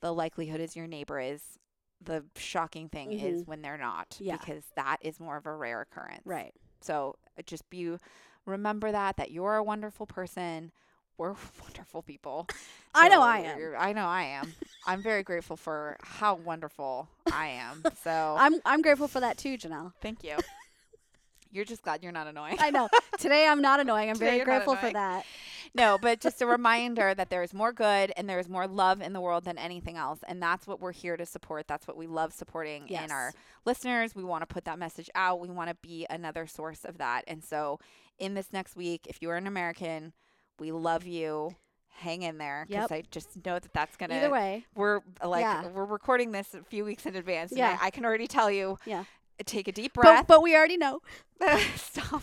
the 0.00 0.14
likelihood 0.14 0.58
is 0.60 0.74
your 0.74 0.86
neighbor 0.86 1.20
is 1.20 1.58
the 2.00 2.24
shocking 2.36 2.88
thing 2.88 3.12
is 3.12 3.42
Mhm. 3.42 3.46
when 3.46 3.60
they're 3.62 3.76
not 3.76 4.16
Yeah. 4.18 4.38
because 4.38 4.64
that 4.74 4.96
is 5.02 5.20
more 5.20 5.36
of 5.36 5.44
a 5.46 5.54
rare 5.54 5.82
occurrence 5.82 6.24
right. 6.24 6.54
So 6.84 7.16
uh, 7.38 7.42
just 7.42 7.68
be 7.70 7.96
remember 8.46 8.92
that 8.92 9.16
that 9.16 9.30
you're 9.30 9.56
a 9.56 9.62
wonderful 9.62 10.06
person. 10.06 10.72
We're 11.18 11.34
wonderful 11.62 12.02
people. 12.02 12.46
I 12.94 13.08
know 13.08 13.22
I 13.22 13.38
am. 13.38 13.74
I 13.78 13.92
know 13.92 14.06
I 14.06 14.22
am. 14.24 14.54
I'm 14.86 15.02
very 15.02 15.22
grateful 15.22 15.56
for 15.56 15.96
how 16.02 16.34
wonderful 16.34 17.08
I 17.30 17.48
am. 17.48 17.84
So 18.02 18.36
I'm 18.38 18.60
I'm 18.64 18.82
grateful 18.82 19.08
for 19.08 19.20
that 19.20 19.38
too, 19.38 19.56
Janelle. 19.56 19.92
thank 20.00 20.24
you. 20.24 20.38
You're 21.52 21.64
just 21.66 21.82
glad 21.82 22.02
you're 22.02 22.12
not 22.12 22.26
annoying. 22.26 22.56
I 22.58 22.70
know. 22.70 22.88
Today 23.18 23.46
I'm 23.46 23.60
not 23.62 23.78
annoying. 23.78 24.08
I'm 24.08 24.14
Today 24.16 24.32
very 24.38 24.44
grateful 24.44 24.74
for 24.74 24.90
that. 24.90 25.26
no, 25.74 25.98
but 26.00 26.20
just 26.20 26.40
a 26.40 26.46
reminder 26.46 27.14
that 27.14 27.28
there's 27.28 27.52
more 27.52 27.72
good 27.72 28.10
and 28.16 28.28
there's 28.28 28.48
more 28.48 28.66
love 28.66 29.02
in 29.02 29.12
the 29.12 29.20
world 29.20 29.44
than 29.44 29.58
anything 29.58 29.96
else. 29.98 30.20
And 30.26 30.42
that's 30.42 30.66
what 30.66 30.80
we're 30.80 30.92
here 30.92 31.16
to 31.16 31.26
support. 31.26 31.68
That's 31.68 31.86
what 31.86 31.96
we 31.96 32.06
love 32.06 32.32
supporting 32.32 32.84
Yes. 32.88 33.04
in 33.04 33.10
our 33.12 33.32
listeners. 33.66 34.14
We 34.14 34.24
want 34.24 34.42
to 34.42 34.52
put 34.52 34.64
that 34.64 34.78
message 34.78 35.10
out. 35.14 35.40
We 35.40 35.48
want 35.48 35.68
to 35.68 35.76
be 35.82 36.06
another 36.08 36.46
source 36.46 36.84
of 36.84 36.98
that. 36.98 37.24
And 37.26 37.44
so, 37.44 37.78
in 38.18 38.34
this 38.34 38.52
next 38.52 38.74
week, 38.74 39.06
if 39.08 39.20
you're 39.20 39.36
an 39.36 39.46
American, 39.46 40.14
we 40.58 40.72
love 40.72 41.04
you. 41.06 41.54
Hang 41.96 42.22
in 42.22 42.38
there 42.38 42.64
because 42.66 42.90
Yep. 42.90 42.98
I 42.98 43.02
just 43.10 43.44
know 43.44 43.58
that 43.58 43.72
that's 43.74 43.96
gonna. 43.96 44.14
Either 44.16 44.30
way. 44.30 44.64
we're 44.74 45.00
like 45.22 45.42
Yeah. 45.42 45.66
we're 45.68 45.84
recording 45.84 46.32
this 46.32 46.54
a 46.54 46.62
few 46.64 46.86
weeks 46.86 47.04
in 47.04 47.14
advance. 47.16 47.52
Yeah. 47.54 47.76
I, 47.80 47.88
I 47.88 47.90
can 47.90 48.06
already 48.06 48.26
tell 48.26 48.50
you. 48.50 48.78
Yeah. 48.86 49.04
Take 49.44 49.68
a 49.68 49.72
deep 49.72 49.94
breath. 49.94 50.26
but 50.26 50.42
we 50.42 50.54
already 50.56 50.76
know. 50.76 51.00
Stop. 51.76 52.22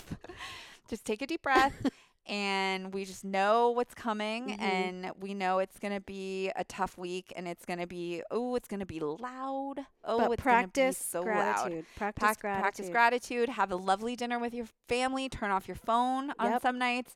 Just 0.89 1.05
take 1.05 1.22
a 1.22 1.28
deep 1.28 1.41
breath. 1.41 1.74
And 2.32 2.93
we 2.93 3.05
just 3.05 3.26
know 3.26 3.72
what's 3.72 3.95
coming, 3.95 4.49
Mhm. 4.49 4.62
and 4.62 5.12
we 5.20 5.34
know 5.34 5.57
it's 5.57 5.80
gonna 5.80 5.99
be 5.99 6.51
a 6.55 6.64
tough 6.64 6.95
week, 6.95 7.34
and 7.36 7.47
it's 7.47 7.66
gonna 7.66 7.88
be 7.88 8.22
oh, 8.30 8.53
it's 8.53 8.68
gonna 8.68 8.86
be 8.86 8.99
loud. 8.99 9.78
Oh, 10.03 10.20
but 10.20 10.34
it's 10.34 10.43
practice 10.43 11.12
gonna 11.12 11.26
be 11.26 11.28
so 11.34 11.39
loud. 11.39 11.55
gratitude. 11.64 11.86
Practice 11.95 12.22
Prac- 12.22 12.39
gratitude. 12.39 12.62
Practice 12.62 12.89
gratitude. 12.91 13.49
Have 13.49 13.72
a 13.72 13.76
lovely 13.76 14.16
dinner 14.16 14.38
with 14.38 14.53
your 14.53 14.68
family. 14.88 15.28
Turn 15.28 15.49
off 15.49 15.68
your 15.68 15.74
phone 15.74 16.32
on 16.38 16.62
some 16.62 16.78
nights. 16.78 17.16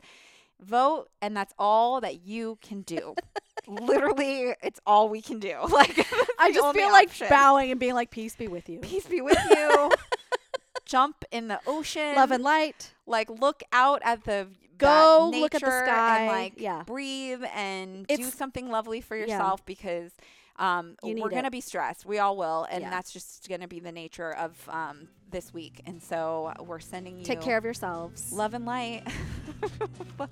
Vote, 0.60 1.10
and 1.22 1.38
that's 1.38 1.54
all 1.60 2.02
that 2.02 2.24
you 2.26 2.58
can 2.64 2.82
do. 2.82 3.14
Literally, 3.68 4.56
it's 4.64 4.80
all 4.88 5.10
we 5.10 5.22
can 5.22 5.40
do. 5.40 5.58
Like 5.70 6.08
I 6.40 6.52
just 6.52 6.76
feel 6.76 6.92
like 6.92 7.10
option. 7.10 7.28
bowing 7.30 7.72
and 7.72 7.80
being 7.80 7.94
like, 7.94 8.10
peace 8.12 8.36
be 8.36 8.48
with 8.48 8.70
you. 8.70 8.80
Peace 8.80 9.06
be 9.06 9.22
with 9.22 9.38
you. 9.50 9.92
Jump 10.86 11.24
in 11.32 11.48
the 11.48 11.60
ocean. 11.66 12.16
Love 12.16 12.32
and 12.32 12.44
light. 12.44 12.94
like 13.06 13.30
look 13.30 13.64
out 13.72 14.02
at 14.04 14.24
the 14.26 14.48
Go 14.78 15.30
look 15.34 15.54
at 15.56 15.62
the 15.62 15.68
sky. 15.86 16.20
and 16.22 16.28
like 16.28 16.54
Yeah. 16.58 16.84
breathe 16.84 17.42
and 17.56 18.06
do 18.08 18.14
It's- 18.14 18.34
something 18.34 18.70
lovely 18.70 19.02
for 19.02 19.16
Yeah. 19.16 19.22
yourself 19.24 19.66
because 19.66 20.12
um, 20.58 20.98
we're 21.04 21.30
gonna 21.30 21.48
it. 21.48 21.52
be 21.52 21.62
stressed. 21.62 22.06
We 22.06 22.20
all 22.20 22.38
will, 22.38 22.68
and 22.70 22.82
Yeah. 22.82 22.90
that's 22.92 23.12
just 23.12 23.48
gonna 23.50 23.68
be 23.68 23.80
the 23.80 23.92
nature 23.92 24.32
of 24.36 24.56
um, 24.70 25.08
this 25.32 25.52
week. 25.54 25.82
And 25.86 26.02
so 26.04 26.54
we're 26.60 26.80
sending 26.80 27.18
you 27.18 27.24
Take 27.26 27.42
care 27.42 27.58
of 27.58 27.64
yourselves. 27.64 28.32
love 28.32 28.54
and 28.54 28.66
light. 28.66 29.08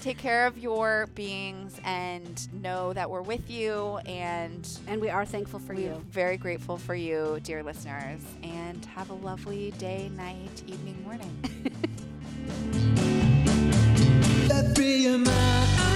take 0.00 0.18
care 0.18 0.46
of 0.46 0.58
your 0.58 1.08
beings 1.14 1.80
and 1.84 2.62
know 2.62 2.92
that 2.92 3.10
we're 3.10 3.22
with 3.22 3.50
you 3.50 3.98
and 4.06 4.68
and 4.86 5.00
we 5.00 5.08
are 5.10 5.24
thankful 5.24 5.58
for 5.58 5.74
you. 5.74 6.02
Very 6.10 6.36
grateful 6.36 6.76
for 6.76 6.94
you, 6.94 7.40
dear 7.42 7.62
listeners, 7.62 8.20
and 8.42 8.84
have 8.86 9.10
a 9.10 9.14
lovely 9.14 9.72
day, 9.72 10.10
night, 10.16 10.62
evening, 10.66 11.02
morning. 11.04 11.32